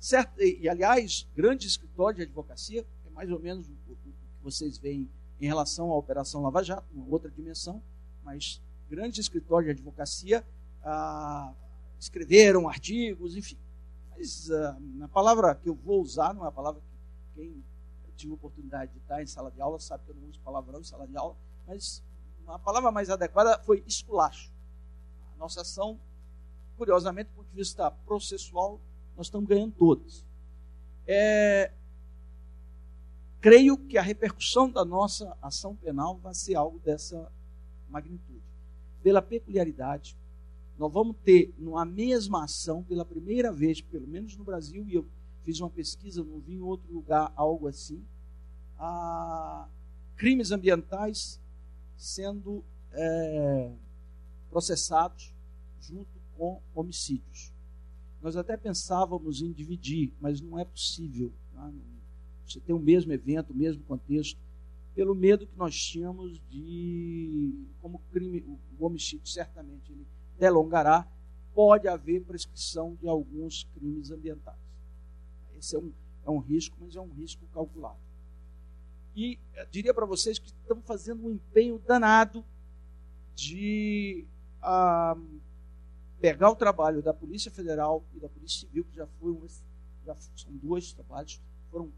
Certo? 0.00 0.42
E, 0.42 0.68
aliás, 0.68 1.24
grande 1.36 1.68
escritório 1.68 2.16
de 2.16 2.22
advocacia, 2.24 2.84
é 3.06 3.10
mais 3.10 3.30
ou 3.30 3.38
menos 3.38 3.68
o, 3.68 3.92
o 3.92 3.96
que 3.96 4.12
vocês 4.42 4.76
veem 4.76 5.08
em 5.40 5.46
relação 5.46 5.92
à 5.92 5.96
Operação 5.96 6.42
Lava 6.42 6.64
Jato, 6.64 6.84
uma 6.92 7.06
outra 7.08 7.30
dimensão, 7.30 7.80
mas 8.24 8.60
grandes 8.90 9.20
escritórios 9.20 9.72
de 9.72 9.80
advocacia 9.80 10.44
ah, 10.82 11.54
escreveram 11.96 12.68
artigos, 12.68 13.36
enfim. 13.36 13.56
Mas 14.10 14.50
ah, 14.50 14.76
a 15.02 15.08
palavra 15.08 15.54
que 15.54 15.68
eu 15.68 15.76
vou 15.76 16.02
usar 16.02 16.34
não 16.34 16.44
é 16.44 16.48
a 16.48 16.52
palavra 16.52 16.80
que 16.80 17.40
quem 17.40 17.64
tive 18.16 18.32
a 18.32 18.34
oportunidade 18.34 18.90
de 18.90 18.98
estar 18.98 19.22
em 19.22 19.26
sala 19.28 19.52
de 19.52 19.60
aula 19.60 19.78
sabe 19.78 20.06
que 20.06 20.10
eu 20.10 20.16
não 20.16 20.28
uso 20.28 20.40
palavrão 20.40 20.80
em 20.80 20.84
sala 20.84 21.06
de 21.06 21.16
aula, 21.16 21.36
mas 21.68 22.02
a 22.48 22.58
palavra 22.58 22.90
mais 22.90 23.10
adequada 23.10 23.62
foi 23.62 23.84
esculacho. 23.86 24.50
A 25.36 25.38
nossa 25.38 25.60
ação, 25.60 26.00
curiosamente, 26.80 27.28
do 27.28 27.34
ponto 27.34 27.50
de 27.50 27.56
vista 27.56 27.90
processual, 27.90 28.80
nós 29.14 29.26
estamos 29.26 29.46
ganhando 29.46 29.74
todas. 29.76 30.24
É, 31.06 31.70
creio 33.38 33.76
que 33.76 33.98
a 33.98 34.02
repercussão 34.02 34.70
da 34.70 34.82
nossa 34.82 35.36
ação 35.42 35.76
penal 35.76 36.16
vai 36.16 36.32
ser 36.32 36.54
algo 36.54 36.78
dessa 36.78 37.30
magnitude. 37.86 38.40
Pela 39.02 39.20
peculiaridade, 39.20 40.16
nós 40.78 40.90
vamos 40.90 41.16
ter 41.22 41.52
numa 41.58 41.84
mesma 41.84 42.44
ação, 42.44 42.82
pela 42.82 43.04
primeira 43.04 43.52
vez, 43.52 43.82
pelo 43.82 44.06
menos 44.06 44.34
no 44.38 44.42
Brasil, 44.42 44.82
e 44.88 44.94
eu 44.94 45.06
fiz 45.44 45.60
uma 45.60 45.68
pesquisa, 45.68 46.24
não 46.24 46.38
vi 46.40 46.54
em 46.54 46.62
outro 46.62 46.90
lugar 46.90 47.30
algo 47.36 47.68
assim, 47.68 48.02
crimes 50.16 50.50
ambientais 50.50 51.38
sendo 51.94 52.64
é, 52.90 53.70
processados 54.48 55.34
junto 55.78 56.19
com 56.40 56.58
homicídios. 56.74 57.52
Nós 58.22 58.34
até 58.34 58.56
pensávamos 58.56 59.42
em 59.42 59.52
dividir, 59.52 60.10
mas 60.18 60.40
não 60.40 60.58
é 60.58 60.64
possível. 60.64 61.30
Tá? 61.52 61.70
você 62.46 62.58
tem 62.60 62.74
o 62.74 62.78
mesmo 62.78 63.12
evento, 63.12 63.52
o 63.52 63.54
mesmo 63.54 63.82
contexto, 63.84 64.40
pelo 64.94 65.14
medo 65.14 65.46
que 65.46 65.56
nós 65.56 65.76
tínhamos 65.76 66.40
de, 66.48 67.52
como 67.82 68.00
crime, 68.10 68.40
o 68.78 68.86
homicídio 68.86 69.28
certamente 69.28 69.92
ele 69.92 70.06
delongará, 70.38 71.06
pode 71.54 71.86
haver 71.86 72.22
prescrição 72.22 72.96
de 73.02 73.06
alguns 73.06 73.64
crimes 73.74 74.10
ambientais. 74.10 74.56
Esse 75.58 75.76
é 75.76 75.78
um, 75.78 75.92
é 76.24 76.30
um 76.30 76.38
risco, 76.38 76.74
mas 76.80 76.96
é 76.96 77.00
um 77.02 77.12
risco 77.12 77.44
calculado. 77.52 78.00
E 79.14 79.38
diria 79.70 79.92
para 79.92 80.06
vocês 80.06 80.38
que 80.38 80.48
estamos 80.48 80.86
fazendo 80.86 81.26
um 81.26 81.32
empenho 81.32 81.78
danado 81.86 82.42
de 83.34 84.24
ah, 84.62 85.16
pegar 86.20 86.50
o 86.50 86.56
trabalho 86.56 87.02
da 87.02 87.14
Polícia 87.14 87.50
Federal 87.50 88.04
e 88.14 88.20
da 88.20 88.28
Polícia 88.28 88.60
Civil, 88.60 88.84
que 88.84 88.96
já 88.96 89.06
foi 89.18 89.32
um, 89.32 89.46
já 90.04 90.14
são 90.36 90.52
dois 90.56 90.92
trabalhos, 90.92 91.40
foram 91.70 91.90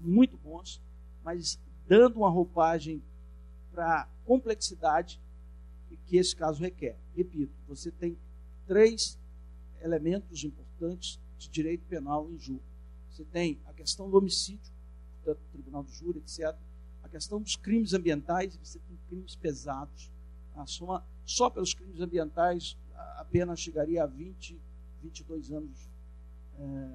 muito 0.00 0.36
bons, 0.36 0.82
mas 1.22 1.58
dando 1.86 2.16
uma 2.16 2.28
roupagem 2.28 3.02
para 3.70 4.02
a 4.02 4.08
complexidade 4.24 5.20
que 6.08 6.16
esse 6.16 6.34
caso 6.34 6.62
requer. 6.62 6.98
Repito, 7.14 7.52
você 7.66 7.90
tem 7.90 8.18
três 8.66 9.18
elementos 9.80 10.42
importantes 10.42 11.20
de 11.36 11.48
direito 11.48 11.84
penal 11.86 12.30
em 12.30 12.38
julho. 12.38 12.62
Você 13.10 13.24
tem 13.24 13.60
a 13.66 13.72
questão 13.72 14.08
do 14.08 14.16
homicídio, 14.16 14.72
portanto, 15.22 15.44
tribunal 15.52 15.82
do 15.82 15.90
júri, 15.90 16.18
etc. 16.18 16.56
A 17.02 17.08
questão 17.08 17.40
dos 17.40 17.56
crimes 17.56 17.92
ambientais, 17.92 18.56
você 18.56 18.78
tem 18.78 18.98
crimes 19.08 19.36
pesados. 19.36 20.10
A 20.54 20.66
soma, 20.66 21.04
só 21.24 21.48
pelos 21.50 21.74
crimes 21.74 22.00
ambientais, 22.00 22.76
a 23.16 23.24
pena 23.30 23.54
chegaria 23.56 24.02
a 24.02 24.06
20, 24.06 24.58
22 25.02 25.52
anos 25.52 25.88
é, 26.58 26.88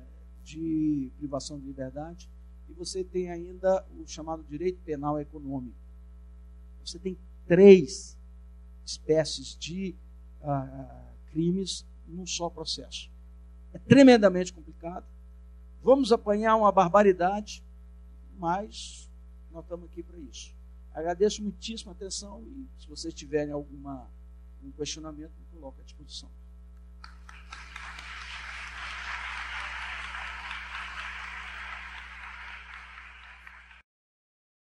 de 0.43 1.11
privação 1.17 1.59
de 1.59 1.65
liberdade, 1.65 2.29
e 2.69 2.73
você 2.73 3.03
tem 3.03 3.29
ainda 3.29 3.85
o 3.99 4.07
chamado 4.07 4.43
direito 4.43 4.79
penal 4.81 5.19
econômico. 5.19 5.77
Você 6.83 6.99
tem 6.99 7.17
três 7.45 8.17
espécies 8.85 9.55
de 9.57 9.95
ah, 10.41 11.13
crimes 11.31 11.85
num 12.07 12.25
só 12.25 12.49
processo. 12.49 13.09
É 13.73 13.79
tremendamente 13.79 14.53
complicado. 14.53 15.05
Vamos 15.81 16.11
apanhar 16.11 16.55
uma 16.55 16.71
barbaridade, 16.71 17.63
mas 18.37 19.09
nós 19.51 19.63
estamos 19.63 19.85
aqui 19.85 20.03
para 20.03 20.17
isso. 20.17 20.53
Agradeço 20.93 21.41
muitíssimo 21.41 21.91
a 21.91 21.93
atenção 21.93 22.43
e 22.43 22.67
se 22.81 22.87
vocês 22.87 23.13
tiverem 23.13 23.51
alguma 23.51 24.07
um 24.67 24.71
questionamento, 24.71 25.33
me 25.39 25.45
coloque 25.47 25.81
à 25.81 25.83
disposição. 25.83 26.29